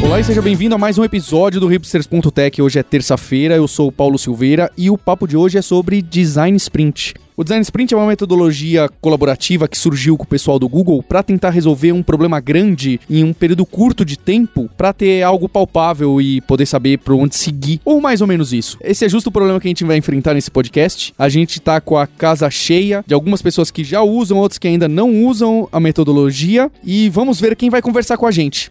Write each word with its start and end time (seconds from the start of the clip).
Olá 0.00 0.20
e 0.20 0.24
seja 0.24 0.40
bem-vindo 0.40 0.76
a 0.76 0.78
mais 0.78 0.96
um 0.96 1.02
episódio 1.02 1.60
do 1.60 1.66
Hipsters.tech. 1.66 2.62
Hoje 2.62 2.78
é 2.78 2.82
terça-feira, 2.84 3.56
eu 3.56 3.66
sou 3.66 3.88
o 3.88 3.92
Paulo 3.92 4.16
Silveira 4.16 4.70
e 4.78 4.88
o 4.88 4.96
papo 4.96 5.26
de 5.26 5.36
hoje 5.36 5.58
é 5.58 5.62
sobre 5.62 6.00
Design 6.00 6.56
Sprint. 6.56 7.14
O 7.36 7.42
Design 7.42 7.62
Sprint 7.62 7.94
é 7.94 7.96
uma 7.96 8.06
metodologia 8.06 8.88
colaborativa 9.00 9.66
que 9.66 9.76
surgiu 9.76 10.16
com 10.16 10.22
o 10.22 10.26
pessoal 10.26 10.58
do 10.58 10.68
Google 10.68 11.02
para 11.02 11.22
tentar 11.22 11.50
resolver 11.50 11.92
um 11.92 12.02
problema 12.02 12.38
grande 12.40 13.00
em 13.10 13.24
um 13.24 13.32
período 13.32 13.66
curto 13.66 14.04
de 14.04 14.16
tempo, 14.16 14.70
para 14.76 14.92
ter 14.92 15.22
algo 15.22 15.48
palpável 15.48 16.20
e 16.20 16.40
poder 16.42 16.66
saber 16.66 16.98
para 16.98 17.14
onde 17.14 17.36
seguir, 17.36 17.80
ou 17.84 18.00
mais 18.00 18.20
ou 18.20 18.26
menos 18.26 18.52
isso. 18.52 18.78
Esse 18.80 19.04
é 19.04 19.08
justo 19.08 19.28
o 19.28 19.32
problema 19.32 19.60
que 19.60 19.66
a 19.66 19.70
gente 19.70 19.84
vai 19.84 19.96
enfrentar 19.96 20.34
nesse 20.34 20.50
podcast. 20.50 21.12
A 21.18 21.28
gente 21.28 21.60
tá 21.60 21.80
com 21.80 21.96
a 21.96 22.06
casa 22.06 22.48
cheia 22.50 23.04
de 23.06 23.14
algumas 23.14 23.42
pessoas 23.42 23.70
que 23.70 23.84
já 23.84 24.02
usam, 24.02 24.38
outras 24.38 24.58
que 24.58 24.68
ainda 24.68 24.88
não 24.88 25.24
usam 25.24 25.68
a 25.70 25.78
metodologia 25.78 26.70
e 26.84 27.08
vamos 27.08 27.40
ver 27.40 27.54
quem 27.56 27.70
vai 27.70 27.82
conversar 27.82 28.16
com 28.16 28.26
a 28.26 28.30
gente. 28.30 28.70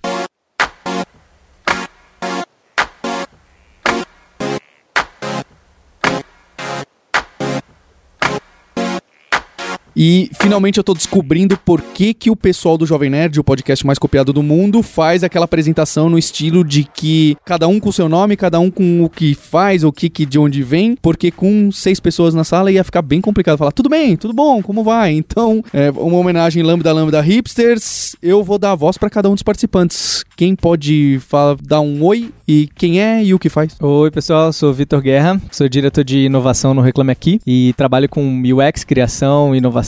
E 10.00 10.30
finalmente 10.40 10.78
eu 10.78 10.84
tô 10.84 10.94
descobrindo 10.94 11.58
por 11.58 11.82
que, 11.82 12.14
que 12.14 12.30
o 12.30 12.36
pessoal 12.36 12.78
do 12.78 12.86
Jovem 12.86 13.10
Nerd, 13.10 13.40
o 13.40 13.44
podcast 13.44 13.84
mais 13.84 13.98
copiado 13.98 14.32
do 14.32 14.44
mundo, 14.44 14.84
faz 14.84 15.24
aquela 15.24 15.46
apresentação 15.46 16.08
no 16.08 16.20
estilo 16.20 16.64
de 16.64 16.84
que 16.84 17.36
cada 17.44 17.68
um 17.68 17.80
com 17.80 17.92
seu 17.92 18.08
nome, 18.08 18.38
cada 18.38 18.60
um 18.60 18.70
com 18.70 19.04
o 19.04 19.10
que 19.10 19.34
faz, 19.34 19.84
o 19.84 19.92
que, 19.92 20.08
que 20.08 20.24
de 20.24 20.38
onde 20.38 20.62
vem, 20.62 20.96
porque 21.02 21.32
com 21.32 21.72
seis 21.72 22.00
pessoas 22.00 22.36
na 22.36 22.44
sala 22.44 22.72
ia 22.72 22.84
ficar 22.84 23.02
bem 23.02 23.20
complicado 23.20 23.58
falar 23.58 23.72
tudo 23.72 23.90
bem, 23.90 24.16
tudo 24.16 24.36
bom, 24.36 24.62
como 24.62 24.84
vai? 24.84 25.14
Então, 25.14 25.64
é 25.74 25.90
uma 25.90 26.20
homenagem 26.20 26.62
lambda 26.62 26.94
lambda 26.94 27.20
hipsters, 27.20 28.16
eu 28.22 28.44
vou 28.44 28.60
dar 28.60 28.74
a 28.74 28.76
voz 28.76 29.00
para 29.00 29.10
cada 29.10 29.28
um 29.32 29.34
dos 29.34 29.42
participantes. 29.42 30.24
Quem 30.36 30.56
pode 30.56 31.20
dar 31.64 31.82
um 31.82 32.04
oi 32.04 32.30
e 32.48 32.70
quem 32.76 33.02
é 33.02 33.24
e 33.24 33.34
o 33.34 33.40
que 33.40 33.50
faz? 33.50 33.76
Oi, 33.82 34.12
pessoal, 34.12 34.54
sou 34.54 34.72
Vitor 34.72 35.02
Guerra, 35.02 35.42
sou 35.52 35.68
diretor 35.68 36.04
de 36.04 36.20
inovação 36.20 36.76
no 36.76 36.82
Reclame 36.82 37.12
Aqui 37.12 37.42
e 37.48 37.74
trabalho 37.76 38.08
com 38.08 38.44
UX, 38.44 38.84
criação, 38.84 39.56
inovação 39.56 39.87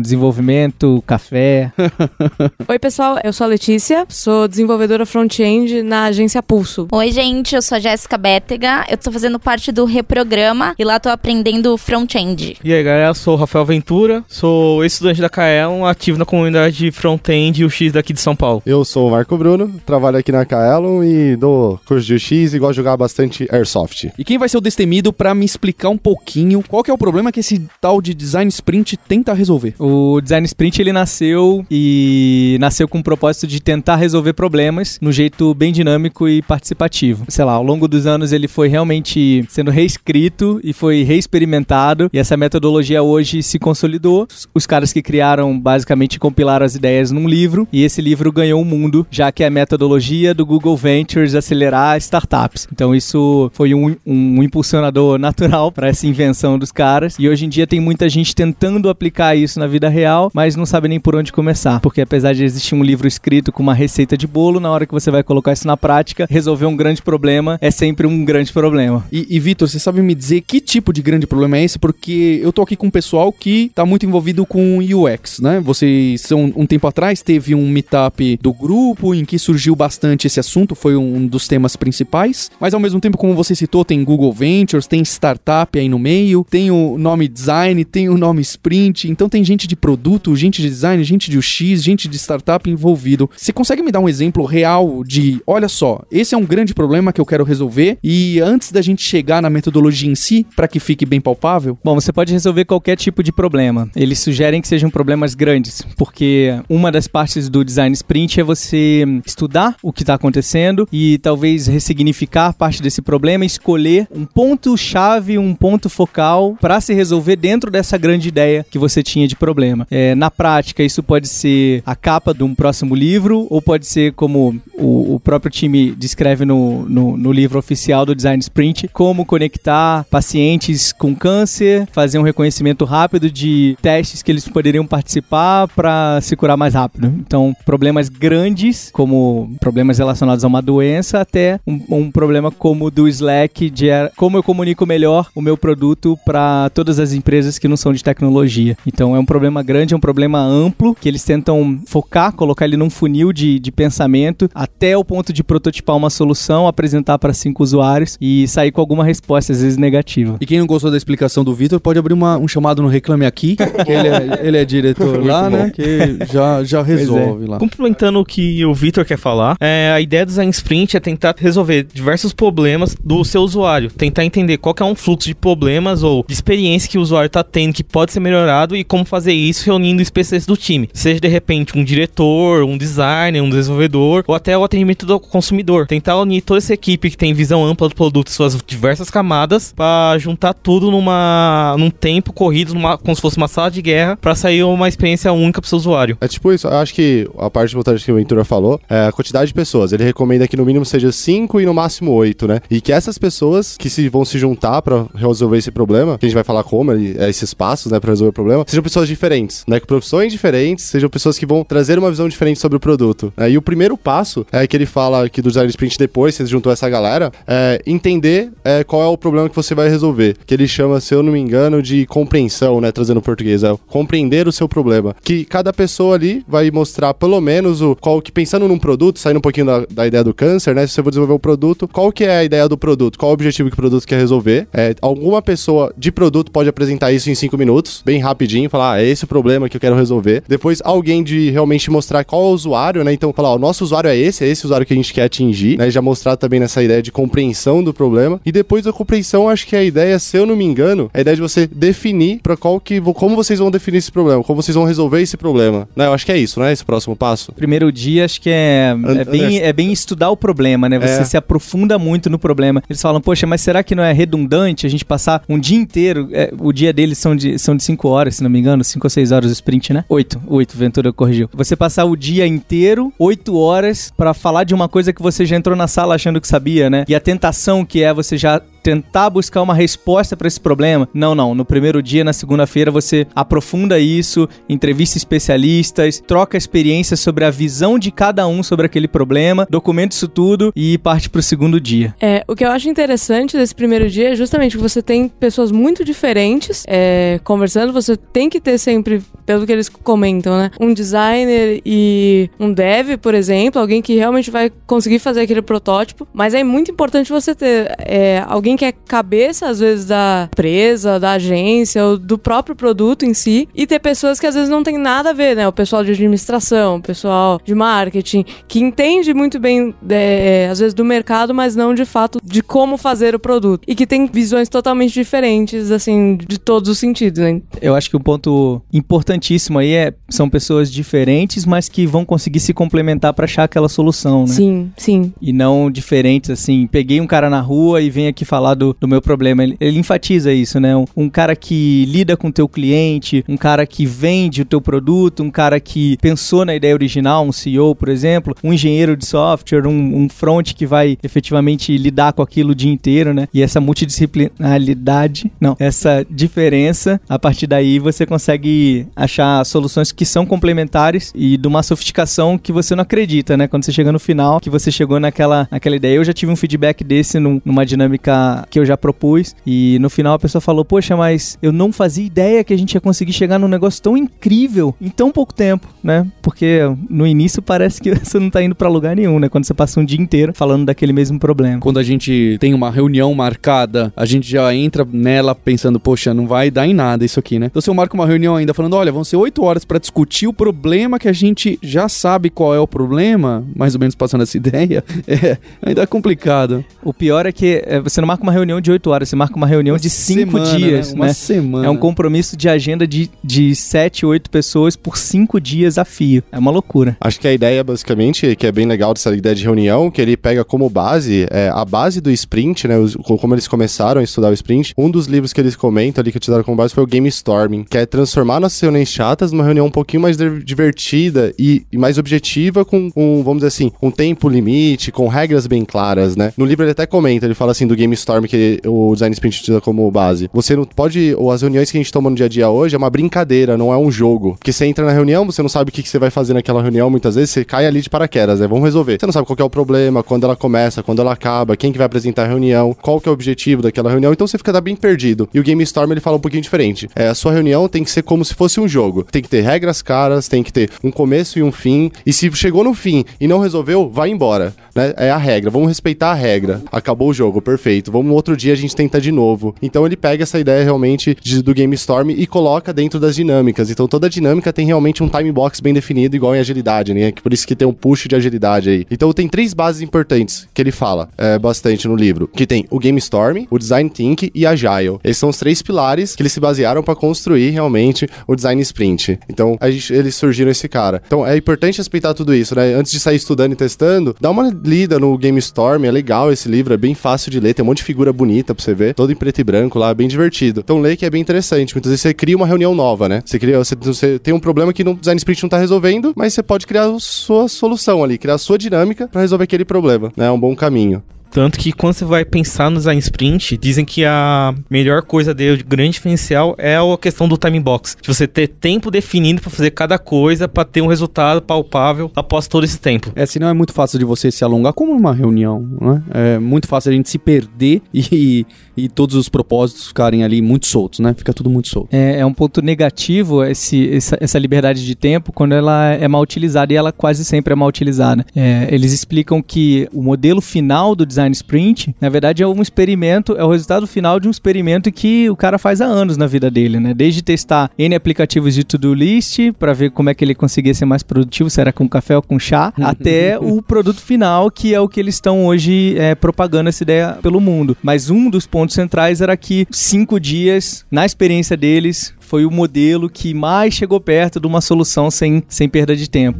desenvolvimento, 0.00 1.02
café. 1.06 1.72
Oi, 2.68 2.78
pessoal, 2.78 3.18
eu 3.24 3.32
sou 3.32 3.44
a 3.44 3.48
Letícia, 3.48 4.06
sou 4.08 4.46
desenvolvedora 4.46 5.04
front-end 5.04 5.82
na 5.82 6.04
agência 6.04 6.42
Pulso. 6.42 6.86
Oi, 6.92 7.10
gente, 7.10 7.54
eu 7.54 7.62
sou 7.62 7.76
a 7.76 7.80
Jéssica 7.80 8.16
Bétega, 8.16 8.84
eu 8.88 8.96
tô 8.96 9.10
fazendo 9.10 9.38
parte 9.38 9.72
do 9.72 9.84
Reprograma 9.84 10.74
e 10.78 10.84
lá 10.84 11.00
tô 11.00 11.08
aprendendo 11.08 11.76
front-end. 11.76 12.58
E 12.62 12.72
aí, 12.72 12.82
galera, 12.82 13.08
eu 13.08 13.14
sou 13.14 13.34
o 13.34 13.36
Rafael 13.36 13.64
Ventura, 13.64 14.22
sou 14.28 14.84
estudante 14.84 15.20
da 15.20 15.28
Kaelon, 15.28 15.84
ativo 15.84 16.18
na 16.18 16.24
comunidade 16.24 16.76
de 16.76 16.92
front-end 16.92 17.60
e 17.60 17.64
UX 17.64 17.92
daqui 17.92 18.12
de 18.12 18.20
São 18.20 18.36
Paulo. 18.36 18.62
Eu 18.64 18.84
sou 18.84 19.08
o 19.08 19.10
Marco 19.10 19.36
Bruno, 19.36 19.80
trabalho 19.84 20.18
aqui 20.18 20.30
na 20.30 20.44
Kaelon 20.44 21.02
e 21.02 21.34
dou 21.36 21.80
curso 21.84 22.06
de 22.06 22.14
UX 22.14 22.54
e 22.54 22.58
gosto 22.58 22.72
de 22.72 22.76
jogar 22.76 22.96
bastante 22.96 23.48
Airsoft. 23.50 24.12
E 24.16 24.24
quem 24.24 24.38
vai 24.38 24.48
ser 24.48 24.58
o 24.58 24.60
destemido 24.60 25.12
para 25.12 25.34
me 25.34 25.44
explicar 25.44 25.88
um 25.88 25.98
pouquinho 25.98 26.62
qual 26.68 26.82
que 26.82 26.90
é 26.90 26.94
o 26.94 26.98
problema 26.98 27.32
que 27.32 27.40
esse 27.40 27.60
tal 27.80 28.00
de 28.00 28.14
design 28.14 28.48
sprint 28.48 28.96
tem 28.96 29.22
tentar 29.24 29.32
resolver? 29.32 29.74
O 29.78 30.20
Design 30.20 30.44
Sprint 30.44 30.80
ele 30.80 30.92
nasceu 30.92 31.64
e 31.70 32.58
nasceu 32.60 32.86
com 32.86 32.98
o 32.98 33.02
propósito 33.02 33.46
de 33.46 33.60
tentar 33.60 33.96
resolver 33.96 34.34
problemas 34.34 34.98
no 35.00 35.10
jeito 35.10 35.54
bem 35.54 35.72
dinâmico 35.72 36.28
e 36.28 36.42
participativo. 36.42 37.24
Sei 37.28 37.44
lá, 37.44 37.52
ao 37.52 37.62
longo 37.62 37.88
dos 37.88 38.06
anos 38.06 38.32
ele 38.32 38.46
foi 38.46 38.68
realmente 38.68 39.44
sendo 39.48 39.70
reescrito 39.70 40.60
e 40.62 40.72
foi 40.74 41.02
reexperimentado 41.02 42.10
e 42.12 42.18
essa 42.18 42.36
metodologia 42.36 43.02
hoje 43.02 43.42
se 43.42 43.58
consolidou. 43.58 44.28
Os 44.54 44.66
caras 44.66 44.92
que 44.92 45.02
criaram 45.02 45.58
basicamente 45.58 46.18
compilaram 46.18 46.66
as 46.66 46.74
ideias 46.74 47.10
num 47.10 47.26
livro 47.26 47.66
e 47.72 47.82
esse 47.82 48.02
livro 48.02 48.30
ganhou 48.30 48.60
o 48.60 48.64
mundo, 48.64 49.06
já 49.10 49.32
que 49.32 49.42
é 49.42 49.46
a 49.46 49.50
metodologia 49.50 50.34
do 50.34 50.44
Google 50.44 50.76
Ventures 50.76 51.34
acelerar 51.34 51.96
startups. 51.96 52.68
Então 52.70 52.94
isso 52.94 53.50
foi 53.54 53.74
um, 53.74 53.96
um 54.04 54.42
impulsionador 54.42 55.16
natural 55.18 55.72
para 55.72 55.88
essa 55.88 56.06
invenção 56.06 56.58
dos 56.58 56.70
caras 56.70 57.16
e 57.18 57.28
hoje 57.28 57.46
em 57.46 57.48
dia 57.48 57.66
tem 57.66 57.80
muita 57.80 58.08
gente 58.08 58.34
tentando 58.34 58.90
aplicar 58.90 59.03
aplicar 59.04 59.36
isso 59.36 59.58
na 59.58 59.66
vida 59.66 59.88
real, 59.88 60.30
mas 60.32 60.56
não 60.56 60.64
sabe 60.64 60.88
nem 60.88 60.98
por 60.98 61.14
onde 61.14 61.30
começar. 61.30 61.78
Porque 61.80 62.00
apesar 62.00 62.32
de 62.32 62.42
existir 62.42 62.74
um 62.74 62.82
livro 62.82 63.06
escrito 63.06 63.52
com 63.52 63.62
uma 63.62 63.74
receita 63.74 64.16
de 64.16 64.26
bolo, 64.26 64.58
na 64.58 64.70
hora 64.70 64.86
que 64.86 64.94
você 64.94 65.10
vai 65.10 65.22
colocar 65.22 65.52
isso 65.52 65.66
na 65.66 65.76
prática, 65.76 66.26
resolver 66.28 66.64
um 66.64 66.74
grande 66.74 67.02
problema 67.02 67.58
é 67.60 67.70
sempre 67.70 68.06
um 68.06 68.24
grande 68.24 68.50
problema. 68.50 69.04
E, 69.12 69.26
e 69.28 69.38
Vitor, 69.38 69.68
você 69.68 69.78
sabe 69.78 70.00
me 70.00 70.14
dizer 70.14 70.40
que 70.40 70.58
tipo 70.58 70.90
de 70.90 71.02
grande 71.02 71.26
problema 71.26 71.58
é 71.58 71.64
esse? 71.64 71.78
Porque 71.78 72.40
eu 72.42 72.50
tô 72.50 72.62
aqui 72.62 72.76
com 72.76 72.86
um 72.86 72.90
pessoal 72.90 73.30
que 73.30 73.70
tá 73.74 73.84
muito 73.84 74.06
envolvido 74.06 74.46
com 74.46 74.78
UX, 74.78 75.40
né? 75.40 75.60
Vocês, 75.60 76.22
são, 76.22 76.52
um 76.56 76.64
tempo 76.64 76.86
atrás, 76.86 77.20
teve 77.20 77.54
um 77.54 77.68
meetup 77.68 78.38
do 78.40 78.52
grupo 78.54 79.14
em 79.14 79.24
que 79.24 79.38
surgiu 79.38 79.76
bastante 79.76 80.26
esse 80.26 80.40
assunto, 80.40 80.74
foi 80.74 80.96
um 80.96 81.26
dos 81.26 81.46
temas 81.46 81.76
principais. 81.76 82.50
Mas 82.58 82.72
ao 82.72 82.80
mesmo 82.80 83.00
tempo, 83.00 83.18
como 83.18 83.34
você 83.34 83.54
citou, 83.54 83.84
tem 83.84 84.02
Google 84.02 84.32
Ventures, 84.32 84.86
tem 84.86 85.02
startup 85.02 85.78
aí 85.78 85.90
no 85.90 85.98
meio, 85.98 86.46
tem 86.48 86.70
o 86.70 86.96
nome 86.96 87.28
design, 87.28 87.84
tem 87.84 88.08
o 88.08 88.16
nome 88.16 88.40
sprint, 88.40 88.93
então 89.04 89.28
tem 89.28 89.42
gente 89.44 89.66
de 89.66 89.74
produto, 89.74 90.34
gente 90.36 90.62
de 90.62 90.68
design, 90.68 91.02
gente 91.02 91.30
de 91.30 91.38
UX, 91.38 91.82
gente 91.82 92.08
de 92.08 92.16
startup 92.16 92.68
envolvido. 92.68 93.28
Você 93.36 93.52
consegue 93.52 93.82
me 93.82 93.90
dar 93.90 94.00
um 94.00 94.08
exemplo 94.08 94.44
real 94.44 95.02
de, 95.04 95.40
olha 95.46 95.68
só, 95.68 96.02
esse 96.10 96.34
é 96.34 96.38
um 96.38 96.44
grande 96.44 96.74
problema 96.74 97.12
que 97.12 97.20
eu 97.20 97.26
quero 97.26 97.44
resolver 97.44 97.98
e 98.02 98.40
antes 98.40 98.70
da 98.70 98.80
gente 98.80 99.02
chegar 99.02 99.42
na 99.42 99.50
metodologia 99.50 100.10
em 100.10 100.14
si, 100.14 100.46
para 100.54 100.68
que 100.68 100.78
fique 100.78 101.04
bem 101.04 101.20
palpável? 101.20 101.78
Bom, 101.82 101.94
você 101.94 102.12
pode 102.12 102.32
resolver 102.32 102.64
qualquer 102.64 102.96
tipo 102.96 103.22
de 103.22 103.32
problema. 103.32 103.90
Eles 103.96 104.18
sugerem 104.18 104.60
que 104.60 104.68
sejam 104.68 104.90
problemas 104.90 105.34
grandes, 105.34 105.82
porque 105.96 106.58
uma 106.68 106.92
das 106.92 107.08
partes 107.08 107.48
do 107.48 107.64
design 107.64 107.92
sprint 107.94 108.40
é 108.40 108.44
você 108.44 109.04
estudar 109.26 109.76
o 109.82 109.92
que 109.92 110.02
está 110.02 110.14
acontecendo 110.14 110.88
e 110.92 111.18
talvez 111.18 111.66
ressignificar 111.66 112.52
parte 112.52 112.82
desse 112.82 113.02
problema, 113.02 113.44
escolher 113.44 114.06
um 114.14 114.24
ponto 114.24 114.76
chave, 114.76 115.38
um 115.38 115.54
ponto 115.54 115.88
focal 115.88 116.56
para 116.60 116.80
se 116.80 116.94
resolver 116.94 117.36
dentro 117.36 117.70
dessa 117.70 117.96
grande 117.96 118.28
ideia 118.28 118.66
que 118.70 118.78
você 118.88 119.02
tinha 119.02 119.26
de 119.26 119.36
problema. 119.36 119.86
É, 119.90 120.14
na 120.14 120.30
prática, 120.30 120.82
isso 120.82 121.02
pode 121.02 121.28
ser 121.28 121.82
a 121.84 121.96
capa 121.96 122.34
de 122.34 122.42
um 122.42 122.54
próximo 122.54 122.94
livro, 122.94 123.46
ou 123.50 123.60
pode 123.60 123.86
ser 123.86 124.12
como 124.12 124.60
o, 124.74 125.14
o 125.14 125.20
próprio 125.20 125.50
time 125.50 125.92
descreve 125.92 126.44
no, 126.44 126.88
no, 126.88 127.16
no, 127.16 127.32
livro 127.32 127.58
oficial 127.58 128.04
do 128.04 128.14
Design 128.14 128.40
Sprint, 128.40 128.88
como 128.88 129.24
conectar 129.24 130.04
pacientes 130.10 130.92
com 130.92 131.14
câncer, 131.14 131.88
fazer 131.92 132.18
um 132.18 132.22
reconhecimento 132.22 132.84
rápido 132.84 133.30
de 133.30 133.76
testes 133.80 134.22
que 134.22 134.30
eles 134.30 134.46
poderiam 134.48 134.86
participar 134.86 135.68
para 135.68 136.20
se 136.20 136.36
curar 136.36 136.56
mais 136.56 136.74
rápido. 136.74 137.06
Então, 137.18 137.54
problemas 137.64 138.08
grandes, 138.08 138.90
como 138.92 139.54
problemas 139.60 139.98
relacionados 139.98 140.44
a 140.44 140.48
uma 140.48 140.62
doença, 140.62 141.20
até 141.20 141.58
um, 141.66 141.80
um 141.88 142.10
problema 142.10 142.50
como 142.50 142.86
o 142.86 142.90
do 142.90 143.08
Slack, 143.08 143.70
de 143.70 143.86
como 144.16 144.36
eu 144.36 144.42
comunico 144.42 144.86
melhor 144.86 145.28
o 145.34 145.40
meu 145.40 145.56
produto 145.56 146.18
para 146.24 146.70
todas 146.70 146.98
as 146.98 147.12
empresas 147.12 147.58
que 147.58 147.68
não 147.68 147.76
são 147.76 147.92
de 147.92 148.02
tecnologia. 148.04 148.73
Então 148.86 149.14
é 149.14 149.18
um 149.18 149.24
problema 149.24 149.62
grande, 149.62 149.94
é 149.94 149.96
um 149.96 150.00
problema 150.00 150.40
amplo, 150.40 150.94
que 150.94 151.08
eles 151.08 151.24
tentam 151.24 151.80
focar, 151.86 152.32
colocar 152.32 152.64
ele 152.64 152.76
num 152.76 152.90
funil 152.90 153.32
de, 153.32 153.58
de 153.58 153.72
pensamento, 153.72 154.48
até 154.54 154.96
o 154.96 155.04
ponto 155.04 155.32
de 155.32 155.42
prototipar 155.42 155.96
uma 155.96 156.10
solução, 156.10 156.66
apresentar 156.66 157.18
para 157.18 157.32
cinco 157.32 157.62
usuários 157.62 158.16
e 158.20 158.46
sair 158.48 158.70
com 158.70 158.80
alguma 158.80 159.04
resposta, 159.04 159.52
às 159.52 159.62
vezes 159.62 159.76
negativa. 159.76 160.36
E 160.40 160.46
quem 160.46 160.58
não 160.58 160.66
gostou 160.66 160.90
da 160.90 160.96
explicação 160.96 161.44
do 161.44 161.54
Vitor, 161.54 161.80
pode 161.80 161.98
abrir 161.98 162.14
uma, 162.14 162.38
um 162.38 162.48
chamado 162.48 162.82
no 162.82 162.88
Reclame 162.88 163.26
Aqui, 163.26 163.56
que 163.56 163.62
ele 163.90 164.08
é, 164.08 164.40
ele 164.42 164.56
é 164.58 164.64
diretor 164.64 165.24
lá, 165.24 165.50
né? 165.50 165.70
Que 165.70 166.18
já, 166.32 166.64
já 166.64 166.80
é. 166.80 166.82
resolve 166.82 167.44
é. 167.44 167.48
lá. 167.48 167.58
Complementando 167.58 168.20
o 168.20 168.24
que 168.24 168.64
o 168.64 168.74
Vitor 168.74 169.04
quer 169.04 169.18
falar, 169.18 169.56
é, 169.60 169.92
a 169.94 170.00
ideia 170.00 170.24
do 170.24 170.28
Design 170.28 170.50
Sprint 170.50 170.96
é 170.96 171.00
tentar 171.00 171.34
resolver 171.36 171.86
diversos 171.92 172.32
problemas 172.32 172.96
do 173.02 173.24
seu 173.24 173.42
usuário, 173.42 173.90
tentar 173.90 174.24
entender 174.24 174.58
qual 174.58 174.74
é 174.80 174.84
um 174.84 174.94
fluxo 174.94 175.28
de 175.28 175.34
problemas 175.34 176.02
ou 176.02 176.24
de 176.26 176.32
experiência 176.32 176.88
que 176.88 176.98
o 176.98 177.00
usuário 177.00 177.26
está 177.26 177.42
tendo 177.42 177.74
que 177.74 177.84
pode 177.84 178.12
ser 178.12 178.20
melhorado 178.20 178.63
e 178.72 178.84
como 178.84 179.04
fazer 179.04 179.32
isso 179.32 179.66
reunindo 179.66 180.02
especialistas 180.02 180.46
do 180.46 180.60
time. 180.60 180.88
Seja 180.92 181.20
de 181.20 181.28
repente 181.28 181.76
um 181.76 181.84
diretor, 181.84 182.64
um 182.64 182.76
designer, 182.78 183.42
um 183.42 183.50
desenvolvedor 183.50 184.24
ou 184.26 184.34
até 184.34 184.56
o 184.56 184.64
atendimento 184.64 185.06
do 185.06 185.18
consumidor. 185.18 185.86
Tentar 185.86 186.20
unir 186.20 186.42
toda 186.42 186.58
essa 186.58 186.74
equipe 186.74 187.10
que 187.10 187.16
tem 187.16 187.34
visão 187.34 187.64
ampla 187.64 187.88
do 187.88 187.94
produto, 187.94 188.30
suas 188.30 188.56
diversas 188.66 189.10
camadas, 189.10 189.72
para 189.74 190.16
juntar 190.18 190.54
tudo 190.54 190.90
numa 190.90 191.74
num 191.78 191.90
tempo 191.90 192.32
corrido, 192.32 192.74
numa, 192.74 192.96
como 192.96 193.14
se 193.14 193.20
fosse 193.22 193.36
uma 193.36 193.48
sala 193.48 193.70
de 193.70 193.82
guerra, 193.82 194.16
para 194.16 194.34
sair 194.34 194.62
uma 194.62 194.88
experiência 194.88 195.32
única 195.32 195.60
para 195.60 195.66
o 195.66 195.68
seu 195.68 195.78
usuário. 195.78 196.16
É 196.20 196.28
tipo 196.28 196.52
isso. 196.52 196.66
Eu 196.66 196.78
acho 196.78 196.94
que 196.94 197.28
a 197.38 197.50
parte 197.50 197.72
importante 197.72 198.04
que 198.04 198.12
o 198.12 198.16
Ventura 198.16 198.44
falou 198.44 198.80
é 198.88 199.06
a 199.06 199.12
quantidade 199.12 199.48
de 199.48 199.54
pessoas. 199.54 199.92
Ele 199.92 200.04
recomenda 200.04 200.46
que 200.46 200.56
no 200.56 200.64
mínimo 200.64 200.84
seja 200.84 201.10
5 201.10 201.60
e 201.60 201.66
no 201.66 201.74
máximo 201.74 202.12
8, 202.12 202.46
né? 202.46 202.60
E 202.70 202.80
que 202.80 202.92
essas 202.92 203.18
pessoas 203.18 203.76
que 203.76 203.90
se, 203.90 204.08
vão 204.08 204.24
se 204.24 204.38
juntar 204.38 204.82
para 204.82 205.06
resolver 205.14 205.58
esse 205.58 205.70
problema, 205.70 206.18
que 206.18 206.26
a 206.26 206.28
gente 206.28 206.34
vai 206.34 206.44
falar 206.44 206.62
como, 206.62 206.92
é 206.92 207.28
esses 207.28 207.52
passos, 207.54 207.90
né, 207.90 207.98
para 207.98 208.10
resolver 208.10 208.30
o 208.30 208.32
problema 208.32 208.53
problema, 208.54 208.64
sejam 208.66 208.82
pessoas 208.82 209.08
diferentes, 209.08 209.64
né? 209.66 209.80
Com 209.80 209.86
profissões 209.86 210.32
diferentes, 210.32 210.84
sejam 210.84 211.08
pessoas 211.08 211.38
que 211.38 211.46
vão 211.46 211.64
trazer 211.64 211.98
uma 211.98 212.10
visão 212.10 212.28
diferente 212.28 212.60
sobre 212.60 212.76
o 212.76 212.80
produto. 212.80 213.32
né? 213.36 213.50
E 213.50 213.58
o 213.58 213.62
primeiro 213.62 213.96
passo 213.96 214.46
é 214.52 214.66
que 214.66 214.76
ele 214.76 214.86
fala 214.86 215.24
aqui 215.24 215.42
do 215.42 215.48
design 215.48 215.68
sprint 215.70 215.98
depois, 215.98 216.34
você 216.34 216.46
juntou 216.46 216.72
essa 216.72 216.88
galera, 216.88 217.32
é 217.46 217.80
entender 217.86 218.50
é, 218.64 218.84
qual 218.84 219.02
é 219.02 219.06
o 219.06 219.18
problema 219.18 219.48
que 219.48 219.56
você 219.56 219.74
vai 219.74 219.88
resolver. 219.88 220.36
Que 220.46 220.54
ele 220.54 220.68
chama, 220.68 221.00
se 221.00 221.14
eu 221.14 221.22
não 221.22 221.32
me 221.32 221.38
engano, 221.38 221.82
de 221.82 222.06
compreensão, 222.06 222.80
né? 222.80 222.92
Trazendo 222.92 223.20
português, 223.20 223.62
é 223.64 223.74
compreender 223.86 224.46
o 224.46 224.52
seu 224.52 224.68
problema. 224.68 225.14
Que 225.22 225.44
cada 225.44 225.72
pessoa 225.72 226.14
ali 226.14 226.44
vai 226.46 226.70
mostrar 226.70 227.14
pelo 227.14 227.40
menos 227.40 227.80
o 227.80 227.96
qual 227.96 228.20
que, 228.20 228.30
pensando 228.30 228.68
num 228.68 228.78
produto, 228.78 229.18
saindo 229.18 229.38
um 229.38 229.42
pouquinho 229.42 229.66
da, 229.66 229.86
da 229.90 230.06
ideia 230.06 230.24
do 230.24 230.34
câncer, 230.34 230.74
né? 230.74 230.86
Se 230.86 230.94
você 230.94 231.02
for 231.02 231.10
desenvolver 231.10 231.34
um 231.34 231.38
produto, 231.38 231.88
qual 231.88 232.12
que 232.12 232.24
é 232.24 232.38
a 232.38 232.44
ideia 232.44 232.68
do 232.68 232.76
produto? 232.76 233.18
Qual 233.18 233.30
o 233.30 233.34
objetivo 233.34 233.68
que 233.68 233.74
o 233.74 233.76
produto 233.76 234.06
quer 234.06 234.18
resolver? 234.18 234.66
É, 234.72 234.94
alguma 235.00 235.42
pessoa 235.42 235.92
de 235.96 236.12
produto 236.12 236.50
pode 236.50 236.68
apresentar 236.68 237.12
isso 237.12 237.30
em 237.30 237.34
cinco 237.34 237.56
minutos, 237.56 238.02
bem 238.04 238.20
rapidinho, 238.44 238.68
falar, 238.68 238.94
ah, 238.94 239.02
é 239.02 239.06
esse 239.06 239.24
o 239.24 239.26
problema 239.26 239.68
que 239.68 239.76
eu 239.76 239.80
quero 239.80 239.96
resolver. 239.96 240.42
Depois, 240.46 240.80
alguém 240.84 241.22
de 241.22 241.50
realmente 241.50 241.90
mostrar 241.90 242.24
qual 242.24 242.42
é 242.42 242.44
o 242.46 242.50
usuário, 242.50 243.02
né? 243.02 243.12
Então, 243.12 243.32
falar, 243.32 243.50
ó, 243.50 243.56
o 243.56 243.58
nosso 243.58 243.82
usuário 243.84 244.08
é 244.08 244.16
esse, 244.16 244.44
é 244.44 244.48
esse 244.48 244.64
usuário 244.64 244.86
que 244.86 244.92
a 244.92 244.96
gente 244.96 245.12
quer 245.12 245.22
atingir, 245.22 245.78
né? 245.78 245.88
E 245.88 245.90
já 245.90 246.02
mostrar 246.02 246.36
também 246.36 246.60
nessa 246.60 246.82
ideia 246.82 247.02
de 247.02 247.10
compreensão 247.10 247.82
do 247.82 247.92
problema. 247.94 248.40
E 248.44 248.52
depois 248.52 248.84
da 248.84 248.92
compreensão, 248.92 249.48
acho 249.48 249.66
que 249.66 249.74
a 249.74 249.82
ideia, 249.82 250.18
se 250.18 250.36
eu 250.36 250.46
não 250.46 250.54
me 250.56 250.64
engano, 250.64 251.10
é 251.14 251.18
a 251.18 251.20
ideia 251.22 251.36
de 251.36 251.42
você 251.42 251.66
definir 251.66 252.40
para 252.42 252.56
qual 252.56 252.78
que, 252.78 253.00
como 253.00 253.34
vocês 253.34 253.58
vão 253.58 253.70
definir 253.70 253.98
esse 253.98 254.12
problema, 254.12 254.42
como 254.44 254.60
vocês 254.62 254.74
vão 254.74 254.84
resolver 254.84 255.20
esse 255.22 255.36
problema. 255.36 255.88
Né? 255.96 256.06
Eu 256.06 256.12
acho 256.12 256.26
que 256.26 256.32
é 256.32 256.36
isso, 256.38 256.60
né? 256.60 256.72
Esse 256.72 256.84
próximo 256.84 257.16
passo. 257.16 257.52
Primeiro 257.52 257.90
dia, 257.90 258.24
acho 258.24 258.40
que 258.40 258.50
é, 258.50 258.90
é, 258.90 259.24
bem, 259.24 259.42
Anderson. 259.46 259.64
é 259.64 259.72
bem 259.72 259.92
estudar 259.92 260.30
o 260.30 260.36
problema, 260.36 260.88
né? 260.88 260.98
Você 260.98 261.22
É. 261.22 261.24
se 261.24 261.36
aprofunda 261.36 261.98
muito 261.98 262.28
no 262.28 262.38
problema. 262.38 262.82
Eles 262.88 263.00
falam, 263.00 263.20
poxa, 263.20 263.46
mas 263.46 263.60
será 263.60 263.82
que 263.82 263.94
não 263.94 264.02
é 264.02 264.12
redundante 264.12 264.86
a 264.86 264.90
gente 264.90 265.04
passar 265.04 265.42
um 265.48 265.58
dia 265.58 265.78
inteiro? 265.78 266.28
é, 266.32 266.52
o 266.58 266.72
dia 266.72 266.92
deles 266.92 267.16
são 267.18 267.34
de, 267.34 267.58
são 267.58 267.76
de 267.76 267.82
5 267.82 268.08
horas, 268.08 268.33
se 268.34 268.42
não 268.42 268.50
me 268.50 268.58
engano, 268.58 268.84
5 268.84 269.06
ou 269.06 269.10
6 269.10 269.32
horas 269.32 269.50
o 269.50 269.52
sprint, 269.52 269.92
né? 269.92 270.04
8, 270.08 270.42
8, 270.46 270.76
Ventura 270.76 271.12
corrigiu. 271.12 271.48
Você 271.52 271.74
passar 271.76 272.04
o 272.04 272.16
dia 272.16 272.46
inteiro, 272.46 273.12
8 273.18 273.56
horas, 273.56 274.12
pra 274.16 274.34
falar 274.34 274.64
de 274.64 274.74
uma 274.74 274.88
coisa 274.88 275.12
que 275.12 275.22
você 275.22 275.46
já 275.46 275.56
entrou 275.56 275.76
na 275.76 275.88
sala 275.88 276.14
achando 276.14 276.40
que 276.40 276.48
sabia, 276.48 276.90
né? 276.90 277.04
E 277.08 277.14
a 277.14 277.20
tentação 277.20 277.84
que 277.84 278.02
é 278.02 278.12
você 278.12 278.36
já 278.36 278.60
tentar 278.84 279.30
buscar 279.30 279.62
uma 279.62 279.74
resposta 279.74 280.36
para 280.36 280.46
esse 280.46 280.60
problema. 280.60 281.08
Não, 281.14 281.34
não. 281.34 281.54
No 281.54 281.64
primeiro 281.64 282.02
dia, 282.02 282.22
na 282.22 282.34
segunda-feira, 282.34 282.90
você 282.90 283.26
aprofunda 283.34 283.98
isso, 283.98 284.46
entrevista 284.68 285.16
especialistas, 285.16 286.22
troca 286.24 286.58
experiências 286.58 287.18
sobre 287.18 287.46
a 287.46 287.50
visão 287.50 287.98
de 287.98 288.10
cada 288.10 288.46
um 288.46 288.62
sobre 288.62 288.84
aquele 288.84 289.08
problema, 289.08 289.66
documenta 289.70 290.14
isso 290.14 290.28
tudo 290.28 290.70
e 290.76 290.98
parte 290.98 291.30
pro 291.30 291.42
segundo 291.42 291.80
dia. 291.80 292.14
É, 292.20 292.44
o 292.46 292.54
que 292.54 292.62
eu 292.62 292.70
acho 292.70 292.86
interessante 292.86 293.56
desse 293.56 293.74
primeiro 293.74 294.10
dia 294.10 294.32
é 294.32 294.34
justamente 294.36 294.76
que 294.76 294.82
você 294.82 295.00
tem 295.00 295.28
pessoas 295.28 295.72
muito 295.72 296.04
diferentes 296.04 296.84
é, 296.86 297.40
conversando. 297.42 297.90
Você 297.92 298.18
tem 298.18 298.50
que 298.50 298.60
ter 298.60 298.76
sempre, 298.76 299.22
pelo 299.46 299.64
que 299.64 299.72
eles 299.72 299.88
comentam, 299.88 300.58
né? 300.58 300.70
Um 300.78 300.92
designer 300.92 301.80
e 301.86 302.50
um 302.60 302.70
dev, 302.70 303.16
por 303.16 303.34
exemplo, 303.34 303.80
alguém 303.80 304.02
que 304.02 304.14
realmente 304.14 304.50
vai 304.50 304.70
conseguir 304.86 305.20
fazer 305.20 305.40
aquele 305.40 305.62
protótipo. 305.62 306.28
Mas 306.34 306.52
é 306.52 306.62
muito 306.62 306.90
importante 306.90 307.32
você 307.32 307.54
ter 307.54 307.94
é, 308.00 308.44
alguém 308.46 308.73
que 308.76 308.84
é 308.84 308.92
cabeça, 308.92 309.68
às 309.68 309.80
vezes, 309.80 310.06
da 310.06 310.48
empresa, 310.52 311.18
da 311.18 311.32
agência, 311.32 312.04
ou 312.04 312.18
do 312.18 312.38
próprio 312.38 312.74
produto 312.74 313.24
em 313.24 313.34
si, 313.34 313.68
e 313.74 313.86
ter 313.86 313.98
pessoas 313.98 314.40
que 314.40 314.46
às 314.46 314.54
vezes 314.54 314.68
não 314.68 314.82
tem 314.82 314.98
nada 314.98 315.30
a 315.30 315.32
ver, 315.32 315.56
né? 315.56 315.66
O 315.66 315.72
pessoal 315.72 316.04
de 316.04 316.12
administração, 316.12 316.96
o 316.96 317.02
pessoal 317.02 317.60
de 317.64 317.74
marketing, 317.74 318.44
que 318.68 318.80
entende 318.80 319.32
muito 319.34 319.58
bem, 319.58 319.94
é, 320.08 320.68
às 320.70 320.78
vezes, 320.78 320.94
do 320.94 321.04
mercado, 321.04 321.54
mas 321.54 321.76
não 321.76 321.94
de 321.94 322.04
fato 322.04 322.38
de 322.42 322.62
como 322.62 322.96
fazer 322.96 323.34
o 323.34 323.38
produto. 323.38 323.82
E 323.86 323.94
que 323.94 324.06
tem 324.06 324.26
visões 324.26 324.68
totalmente 324.68 325.12
diferentes, 325.12 325.90
assim, 325.90 326.36
de 326.36 326.58
todos 326.58 326.88
os 326.88 326.98
sentidos, 326.98 327.40
né? 327.40 327.60
Eu 327.80 327.94
acho 327.94 328.08
que 328.08 328.16
um 328.16 328.20
ponto 328.20 328.82
importantíssimo 328.92 329.78
aí 329.78 329.92
é 329.92 330.14
são 330.28 330.48
pessoas 330.48 330.90
diferentes, 330.90 331.64
mas 331.66 331.88
que 331.88 332.06
vão 332.06 332.24
conseguir 332.24 332.60
se 332.60 332.72
complementar 332.72 333.32
para 333.32 333.44
achar 333.44 333.64
aquela 333.64 333.88
solução, 333.88 334.42
né? 334.42 334.54
Sim, 334.54 334.92
sim. 334.96 335.32
E 335.40 335.52
não 335.52 335.90
diferentes, 335.90 336.50
assim, 336.50 336.86
peguei 336.86 337.20
um 337.20 337.26
cara 337.26 337.50
na 337.50 337.60
rua 337.60 338.00
e 338.00 338.10
vem 338.10 338.26
aqui 338.28 338.44
falar 338.44 338.63
do, 338.72 338.96
do 338.98 339.06
meu 339.06 339.20
problema. 339.20 339.62
Ele, 339.62 339.76
ele 339.80 339.98
enfatiza 339.98 340.52
isso, 340.52 340.78
né? 340.80 340.96
Um, 340.96 341.04
um 341.16 341.28
cara 341.28 341.54
que 341.54 342.04
lida 342.06 342.36
com 342.36 342.48
o 342.48 342.52
teu 342.52 342.68
cliente, 342.68 343.44
um 343.48 343.56
cara 343.56 343.84
que 343.86 344.06
vende 344.06 344.62
o 344.62 344.64
teu 344.64 344.80
produto, 344.80 345.42
um 345.42 345.50
cara 345.50 345.78
que 345.80 346.16
pensou 346.22 346.64
na 346.64 346.74
ideia 346.74 346.94
original, 346.94 347.44
um 347.44 347.52
CEO, 347.52 347.94
por 347.94 348.08
exemplo, 348.08 348.54
um 348.62 348.72
engenheiro 348.72 349.16
de 349.16 349.26
software, 349.26 349.86
um, 349.86 350.22
um 350.22 350.28
front 350.28 350.72
que 350.72 350.86
vai 350.86 351.18
efetivamente 351.22 351.96
lidar 351.98 352.32
com 352.32 352.40
aquilo 352.42 352.70
o 352.70 352.74
dia 352.74 352.90
inteiro, 352.92 353.34
né? 353.34 353.48
E 353.52 353.60
essa 353.60 353.80
multidisciplinaridade, 353.80 355.50
não, 355.60 355.76
essa 355.78 356.24
diferença, 356.30 357.20
a 357.28 357.38
partir 357.38 357.66
daí 357.66 357.98
você 357.98 358.24
consegue 358.26 359.06
achar 359.16 359.64
soluções 359.64 360.12
que 360.12 360.24
são 360.24 360.46
complementares 360.46 361.32
e 361.34 361.56
de 361.56 361.66
uma 361.66 361.82
sofisticação 361.82 362.56
que 362.58 362.72
você 362.72 362.94
não 362.94 363.02
acredita, 363.02 363.56
né? 363.56 363.66
Quando 363.66 363.84
você 363.84 363.92
chega 363.92 364.12
no 364.12 364.18
final, 364.18 364.60
que 364.60 364.70
você 364.70 364.90
chegou 364.90 365.18
naquela, 365.18 365.66
naquela 365.70 365.96
ideia. 365.96 366.16
Eu 366.16 366.24
já 366.24 366.32
tive 366.32 366.52
um 366.52 366.56
feedback 366.56 367.02
desse 367.02 367.38
num- 367.38 367.60
numa 367.64 367.84
dinâmica 367.84 368.53
que 368.70 368.78
eu 368.78 368.84
já 368.84 368.96
propus 368.96 369.54
e 369.66 369.98
no 370.00 370.10
final 370.10 370.34
a 370.34 370.38
pessoa 370.38 370.60
falou: 370.60 370.84
Poxa, 370.84 371.16
mas 371.16 371.58
eu 371.62 371.72
não 371.72 371.92
fazia 371.92 372.24
ideia 372.24 372.64
que 372.64 372.72
a 372.72 372.78
gente 372.78 372.94
ia 372.94 373.00
conseguir 373.00 373.32
chegar 373.32 373.58
num 373.58 373.68
negócio 373.68 374.02
tão 374.02 374.16
incrível 374.16 374.94
em 375.00 375.08
tão 375.08 375.30
pouco 375.30 375.52
tempo, 375.52 375.88
né? 376.02 376.26
Porque 376.42 376.80
no 377.08 377.26
início 377.26 377.62
parece 377.62 378.00
que 378.00 378.14
você 378.14 378.38
não 378.38 378.50
tá 378.50 378.62
indo 378.62 378.74
pra 378.74 378.88
lugar 378.88 379.16
nenhum, 379.16 379.38
né? 379.38 379.48
Quando 379.48 379.64
você 379.64 379.74
passa 379.74 380.00
um 380.00 380.04
dia 380.04 380.20
inteiro 380.20 380.52
falando 380.54 380.86
daquele 380.86 381.12
mesmo 381.12 381.38
problema. 381.38 381.80
Quando 381.80 381.98
a 381.98 382.02
gente 382.02 382.56
tem 382.60 382.74
uma 382.74 382.90
reunião 382.90 383.32
marcada, 383.34 384.12
a 384.16 384.24
gente 384.24 384.48
já 384.48 384.74
entra 384.74 385.06
nela 385.10 385.54
pensando, 385.54 385.98
poxa, 385.98 386.34
não 386.34 386.46
vai 386.46 386.70
dar 386.70 386.86
em 386.86 386.94
nada 386.94 387.24
isso 387.24 387.38
aqui, 387.38 387.58
né? 387.58 387.66
Então 387.66 387.82
se 387.82 387.90
eu 387.90 387.94
marco 387.94 388.14
uma 388.14 388.26
reunião 388.26 388.56
ainda 388.56 388.74
falando, 388.74 388.94
olha, 388.94 389.12
vão 389.12 389.24
ser 389.24 389.36
oito 389.36 389.62
horas 389.62 389.84
pra 389.84 389.98
discutir 389.98 390.46
o 390.46 390.52
problema 390.52 391.18
que 391.18 391.28
a 391.28 391.32
gente 391.32 391.78
já 391.82 392.08
sabe 392.08 392.50
qual 392.50 392.74
é 392.74 392.78
o 392.78 392.86
problema, 392.86 393.64
mais 393.74 393.94
ou 393.94 394.00
menos 394.00 394.14
passando 394.14 394.42
essa 394.42 394.56
ideia, 394.58 395.04
é 395.26 395.58
ainda 395.82 396.02
é 396.02 396.06
complicado. 396.06 396.84
O 397.02 397.12
pior 397.12 397.46
é 397.46 397.52
que 397.52 397.82
é, 397.86 398.00
você 398.00 398.20
não 398.20 398.28
marca 398.28 398.43
uma 398.44 398.52
reunião 398.52 398.80
de 398.80 398.90
8 398.90 399.10
horas, 399.10 399.28
você 399.28 399.36
marca 399.36 399.56
uma 399.56 399.66
reunião 399.66 399.96
de 399.96 400.08
5 400.08 400.50
Semana, 400.52 400.76
dias, 400.76 401.08
né? 401.08 401.14
Uma 401.16 401.26
né? 401.26 401.32
semana. 401.32 401.86
É 401.86 401.90
um 401.90 401.96
compromisso 401.96 402.56
de 402.56 402.68
agenda 402.68 403.06
de, 403.06 403.30
de 403.42 403.74
7, 403.74 404.24
8 404.26 404.48
pessoas 404.50 404.94
por 404.96 405.16
5 405.18 405.60
dias 405.60 405.98
a 405.98 406.04
fio. 406.04 406.42
É 406.52 406.58
uma 406.58 406.70
loucura. 406.70 407.16
Acho 407.20 407.40
que 407.40 407.48
a 407.48 407.52
ideia, 407.52 407.82
basicamente, 407.82 408.54
que 408.56 408.66
é 408.66 408.72
bem 408.72 408.86
legal 408.86 409.12
dessa 409.14 409.34
ideia 409.34 409.54
de 409.54 409.64
reunião, 409.64 410.10
que 410.10 410.20
ele 410.20 410.36
pega 410.36 410.64
como 410.64 410.88
base, 410.88 411.46
é, 411.50 411.68
a 411.72 411.84
base 411.84 412.20
do 412.20 412.30
sprint, 412.30 412.86
né? 412.86 412.98
os- 412.98 413.14
como 413.16 413.54
eles 413.54 413.66
começaram 413.66 414.20
a 414.20 414.24
estudar 414.24 414.50
o 414.50 414.52
sprint. 414.54 414.92
Um 414.96 415.10
dos 415.10 415.26
livros 415.26 415.52
que 415.52 415.60
eles 415.60 415.74
comentam 415.74 416.22
ali, 416.22 416.30
que 416.30 416.36
utilizaram 416.36 416.62
como 416.64 416.76
base, 416.76 416.94
foi 416.94 417.02
o 417.02 417.06
Game 417.06 417.28
Storming, 417.28 417.84
que 417.84 417.98
é 417.98 418.06
transformar 418.06 418.60
nossas 418.60 418.80
reuniões 418.80 419.08
chatas 419.08 419.50
numa 419.52 419.64
reunião 419.64 419.86
um 419.86 419.90
pouquinho 419.90 420.22
mais 420.22 420.36
divertida 420.78 421.54
e, 421.58 421.82
e 421.92 421.96
mais 421.98 422.18
objetiva, 422.18 422.84
com, 422.84 423.10
com, 423.10 423.42
vamos 423.42 423.58
dizer 423.58 423.68
assim, 423.68 423.90
um 424.02 424.10
tempo 424.10 424.48
limite, 424.48 425.10
com 425.10 425.28
regras 425.28 425.66
bem 425.66 425.84
claras, 425.84 426.36
né? 426.36 426.52
No 426.56 426.64
livro 426.64 426.84
ele 426.84 426.90
até 426.92 427.06
comenta, 427.06 427.46
ele 427.46 427.54
fala 427.54 427.72
assim 427.72 427.86
do 427.86 427.94
Game 427.96 428.12
Storm, 428.34 428.44
que 428.46 428.80
o 428.86 429.12
Design 429.12 429.32
Sprint 429.32 429.60
utiliza 429.60 429.80
como 429.80 430.10
base. 430.10 430.50
Você 430.52 430.76
não 430.76 430.84
pode, 430.84 431.34
ou 431.38 431.50
as 431.50 431.62
reuniões 431.62 431.90
que 431.90 431.96
a 431.96 432.00
gente 432.00 432.12
toma 432.12 432.30
no 432.30 432.36
dia 432.36 432.46
a 432.46 432.48
dia 432.48 432.68
hoje 432.68 432.94
é 432.94 432.98
uma 432.98 433.10
brincadeira, 433.10 433.76
não 433.76 433.92
é 433.92 433.96
um 433.96 434.10
jogo. 434.10 434.54
Porque 434.58 434.72
você 434.72 434.86
entra 434.86 435.04
na 435.04 435.12
reunião, 435.12 435.44
você 435.44 435.62
não 435.62 435.68
sabe 435.68 435.90
o 435.90 435.92
que, 435.92 436.02
que 436.02 436.08
você 436.08 436.18
vai 436.18 436.30
fazer 436.30 436.54
naquela 436.54 436.82
reunião, 436.82 437.08
muitas 437.08 437.34
vezes 437.34 437.50
você 437.50 437.64
cai 437.64 437.86
ali 437.86 438.00
de 438.00 438.10
paraquedas, 438.10 438.60
né? 438.60 438.66
Vamos 438.66 438.84
resolver. 438.84 439.18
Você 439.18 439.26
não 439.26 439.32
sabe 439.32 439.46
qual 439.46 439.56
é 439.58 439.64
o 439.64 439.70
problema, 439.70 440.22
quando 440.22 440.44
ela 440.44 440.56
começa, 440.56 441.02
quando 441.02 441.20
ela 441.20 441.32
acaba, 441.32 441.76
quem 441.76 441.92
que 441.92 441.98
vai 441.98 442.06
apresentar 442.06 442.44
a 442.44 442.48
reunião, 442.48 442.96
qual 443.00 443.20
que 443.20 443.28
é 443.28 443.30
o 443.30 443.34
objetivo 443.34 443.82
daquela 443.82 444.10
reunião, 444.10 444.32
então 444.32 444.46
você 444.46 444.58
fica 444.58 444.74
bem 444.80 444.96
perdido. 444.96 445.48
E 445.54 445.60
o 445.60 445.62
Game 445.62 445.82
Storm 445.84 446.10
ele 446.10 446.20
fala 446.20 446.36
um 446.36 446.40
pouquinho 446.40 446.62
diferente. 446.62 447.08
É, 447.14 447.28
a 447.28 447.34
sua 447.34 447.52
reunião 447.52 447.88
tem 447.88 448.02
que 448.02 448.10
ser 448.10 448.22
como 448.22 448.44
se 448.44 448.54
fosse 448.54 448.80
um 448.80 448.88
jogo. 448.88 449.24
Tem 449.24 449.40
que 449.40 449.48
ter 449.48 449.60
regras 449.60 450.02
caras, 450.02 450.48
tem 450.48 450.62
que 450.62 450.72
ter 450.72 450.90
um 451.02 451.10
começo 451.10 451.58
e 451.58 451.62
um 451.62 451.70
fim. 451.70 452.10
E 452.26 452.32
se 452.32 452.50
chegou 452.52 452.82
no 452.82 452.94
fim 452.94 453.24
e 453.40 453.46
não 453.46 453.60
resolveu, 453.60 454.10
vai 454.10 454.30
embora. 454.30 454.74
Né? 454.94 455.12
É 455.16 455.30
a 455.30 455.36
regra. 455.36 455.70
Vamos 455.70 455.88
respeitar 455.88 456.30
a 456.30 456.34
regra. 456.34 456.82
Acabou 456.90 457.28
o 457.28 457.34
jogo, 457.34 457.60
perfeito. 457.60 458.12
Vamos 458.12 458.23
no 458.24 458.34
outro 458.34 458.56
dia 458.56 458.72
a 458.72 458.76
gente 458.76 458.94
tenta 458.94 459.20
de 459.20 459.30
novo. 459.30 459.74
Então 459.82 460.06
ele 460.06 460.16
pega 460.16 460.42
essa 460.42 460.58
ideia 460.58 460.82
realmente 460.82 461.36
de- 461.40 461.62
do 461.62 461.72
Game 461.74 461.94
Storm 461.94 462.30
e 462.30 462.46
coloca 462.46 462.92
dentro 462.92 463.20
das 463.20 463.36
dinâmicas. 463.36 463.90
Então 463.90 464.06
toda 464.08 464.28
dinâmica 464.28 464.72
tem 464.72 464.86
realmente 464.86 465.22
um 465.22 465.28
time 465.28 465.50
box 465.52 465.80
bem 465.80 465.92
definido, 465.94 466.34
igual 466.36 466.54
em 466.54 466.58
agilidade, 466.58 467.12
né? 467.14 467.30
Que 467.32 467.42
Por 467.42 467.52
isso 467.52 467.66
que 467.66 467.76
tem 467.76 467.86
um 467.86 467.92
push 467.92 468.26
de 468.26 468.34
agilidade 468.34 468.88
aí. 468.90 469.06
Então 469.10 469.32
tem 469.32 469.46
três 469.48 469.74
bases 469.74 470.00
importantes 470.02 470.66
que 470.72 470.80
ele 470.80 470.90
fala 470.92 471.28
é, 471.36 471.58
bastante 471.58 472.08
no 472.08 472.16
livro. 472.16 472.48
Que 472.48 472.66
tem 472.66 472.86
o 472.90 472.98
Game 472.98 473.18
Storm, 473.18 473.66
o 473.70 473.78
Design 473.78 474.08
Think 474.08 474.50
e 474.54 474.64
Agile. 474.66 475.18
Esses 475.22 475.38
são 475.38 475.48
os 475.50 475.58
três 475.58 475.82
pilares 475.82 476.34
que 476.34 476.42
eles 476.42 476.52
se 476.52 476.60
basearam 476.60 477.02
para 477.02 477.14
construir 477.14 477.70
realmente 477.70 478.26
o 478.46 478.54
Design 478.56 478.80
Sprint. 478.82 479.38
Então 479.48 479.76
gente- 479.84 480.12
eles 480.12 480.34
surgiram 480.34 480.70
esse 480.70 480.88
cara. 480.88 481.22
Então 481.26 481.46
é 481.46 481.56
importante 481.56 481.98
respeitar 481.98 482.34
tudo 482.34 482.54
isso, 482.54 482.74
né? 482.74 482.94
Antes 482.94 483.12
de 483.12 483.20
sair 483.20 483.36
estudando 483.36 483.72
e 483.72 483.76
testando, 483.76 484.34
dá 484.40 484.50
uma 484.50 484.70
lida 484.84 485.18
no 485.18 485.36
Game 485.36 485.58
Storm, 485.58 486.04
é 486.04 486.10
legal 486.10 486.52
esse 486.52 486.68
livro, 486.68 486.94
é 486.94 486.96
bem 486.96 487.14
fácil 487.14 487.50
de 487.50 487.60
ler, 487.60 487.74
tem 487.74 487.82
um 487.82 487.86
monte 487.86 487.98
de 487.98 488.03
figura 488.04 488.32
bonita 488.32 488.74
pra 488.74 488.84
você 488.84 488.94
ver, 488.94 489.14
todo 489.14 489.32
em 489.32 489.34
preto 489.34 489.60
e 489.60 489.64
branco 489.64 489.98
lá, 489.98 490.14
bem 490.14 490.28
divertido. 490.28 490.80
Então 490.84 491.00
lê 491.00 491.16
que 491.16 491.26
é 491.26 491.30
bem 491.30 491.40
interessante. 491.40 491.94
Muitas 491.94 492.10
vezes 492.10 492.22
você 492.22 492.34
cria 492.34 492.56
uma 492.56 492.66
reunião 492.66 492.94
nova, 492.94 493.28
né? 493.28 493.42
Você 493.44 493.58
cria, 493.58 493.78
você, 493.78 493.96
você 493.96 494.38
tem 494.38 494.54
um 494.54 494.60
problema 494.60 494.92
que 494.92 495.02
no 495.02 495.14
Design 495.14 495.38
Sprint 495.38 495.62
não 495.62 495.70
tá 495.70 495.78
resolvendo, 495.78 496.32
mas 496.36 496.54
você 496.54 496.62
pode 496.62 496.86
criar 496.86 497.06
a 497.06 497.18
sua 497.18 497.68
solução 497.68 498.22
ali, 498.22 498.38
criar 498.38 498.54
a 498.54 498.58
sua 498.58 498.78
dinâmica 498.78 499.26
pra 499.26 499.40
resolver 499.40 499.64
aquele 499.64 499.84
problema, 499.84 500.32
né? 500.36 500.46
É 500.46 500.50
um 500.50 500.60
bom 500.60 500.76
caminho. 500.76 501.22
Tanto 501.54 501.78
que 501.78 501.92
quando 501.92 502.14
você 502.14 502.24
vai 502.24 502.44
pensar 502.44 502.90
no 502.90 502.96
design 502.96 503.20
sprint, 503.20 503.76
dizem 503.76 504.04
que 504.04 504.24
a 504.24 504.74
melhor 504.90 505.22
coisa 505.22 505.54
dele, 505.54 505.82
o 505.82 505.86
grande 505.86 506.10
diferencial, 506.14 506.74
é 506.76 506.96
a 506.96 507.16
questão 507.16 507.46
do 507.46 507.56
time 507.56 507.78
box. 507.78 508.16
De 508.20 508.26
você 508.26 508.48
ter 508.48 508.66
tempo 508.66 509.08
definido 509.08 509.62
para 509.62 509.70
fazer 509.70 509.92
cada 509.92 510.18
coisa, 510.18 510.66
para 510.66 510.84
ter 510.84 511.00
um 511.00 511.06
resultado 511.06 511.62
palpável 511.62 512.28
após 512.34 512.66
todo 512.66 512.82
esse 512.82 512.98
tempo. 512.98 513.30
É, 513.36 513.46
senão 513.46 513.68
é 513.68 513.72
muito 513.72 513.92
fácil 513.92 514.18
de 514.18 514.24
você 514.24 514.50
se 514.50 514.64
alongar, 514.64 514.92
como 514.94 515.14
numa 515.14 515.32
reunião, 515.32 515.88
né? 516.00 516.22
É 516.32 516.58
muito 516.58 516.88
fácil 516.88 517.12
a 517.12 517.14
gente 517.14 517.30
se 517.30 517.38
perder 517.38 518.02
e, 518.12 518.66
e 518.96 519.08
todos 519.08 519.36
os 519.36 519.48
propósitos 519.48 520.08
ficarem 520.08 520.42
ali 520.42 520.60
muito 520.60 520.88
soltos, 520.88 521.20
né? 521.20 521.34
Fica 521.34 521.52
tudo 521.52 521.70
muito 521.70 521.86
solto. 521.86 522.08
É, 522.10 522.40
é 522.40 522.44
um 522.44 522.52
ponto 522.52 522.82
negativo 522.82 523.62
esse, 523.62 524.12
essa, 524.12 524.36
essa 524.40 524.58
liberdade 524.58 525.06
de 525.06 525.14
tempo 525.14 525.52
quando 525.52 525.72
ela 525.72 526.08
é 526.08 526.26
mal 526.26 526.42
utilizada 526.42 526.92
e 526.92 526.96
ela 526.96 527.12
quase 527.12 527.44
sempre 527.44 527.72
é 527.72 527.76
mal 527.76 527.88
utilizada. 527.88 528.44
É, 528.56 528.88
eles 528.90 529.12
explicam 529.12 529.62
que 529.62 530.08
o 530.12 530.20
modelo 530.20 530.60
final 530.60 531.14
do 531.14 531.24
design 531.24 531.43
sprint, 531.52 532.14
na 532.20 532.28
verdade, 532.28 532.62
é 532.62 532.66
um 532.66 532.80
experimento, 532.80 533.56
é 533.56 533.64
o 533.64 533.70
resultado 533.70 534.06
final 534.06 534.40
de 534.40 534.48
um 534.48 534.50
experimento 534.50 535.10
que 535.12 535.48
o 535.50 535.56
cara 535.56 535.78
faz 535.78 536.00
há 536.00 536.06
anos 536.06 536.36
na 536.36 536.46
vida 536.46 536.70
dele, 536.70 536.98
né? 536.98 537.14
Desde 537.14 537.42
testar 537.42 537.90
N 537.98 538.14
aplicativos 538.14 538.74
de 538.74 538.84
to-do 538.84 539.14
list 539.14 539.58
para 539.78 539.92
ver 539.92 540.10
como 540.10 540.30
é 540.30 540.34
que 540.34 540.44
ele 540.44 540.54
conseguia 540.54 540.94
ser 540.94 541.04
mais 541.04 541.22
produtivo, 541.22 541.70
se 541.70 541.80
era 541.80 541.92
com 541.92 542.08
café 542.08 542.36
ou 542.36 542.42
com 542.42 542.58
chá, 542.58 542.92
até 543.00 543.58
o 543.58 543.82
produto 543.82 544.20
final, 544.20 544.70
que 544.70 544.94
é 544.94 545.00
o 545.00 545.08
que 545.08 545.20
eles 545.20 545.34
estão 545.34 545.66
hoje 545.66 546.16
é, 546.18 546.34
propagando 546.34 546.88
essa 546.88 547.02
ideia 547.02 547.38
pelo 547.42 547.60
mundo. 547.60 547.96
Mas 548.02 548.30
um 548.30 548.50
dos 548.50 548.66
pontos 548.66 548.94
centrais 548.94 549.40
era 549.40 549.56
que 549.56 549.86
cinco 549.90 550.38
dias, 550.38 551.04
na 551.10 551.24
experiência 551.24 551.76
deles, 551.76 552.34
foi 552.40 552.64
o 552.64 552.70
modelo 552.70 553.28
que 553.28 553.54
mais 553.54 553.94
chegou 553.94 554.20
perto 554.20 554.60
de 554.60 554.66
uma 554.66 554.80
solução 554.80 555.30
sem, 555.30 555.62
sem 555.68 555.88
perda 555.88 556.14
de 556.14 556.28
tempo. 556.28 556.58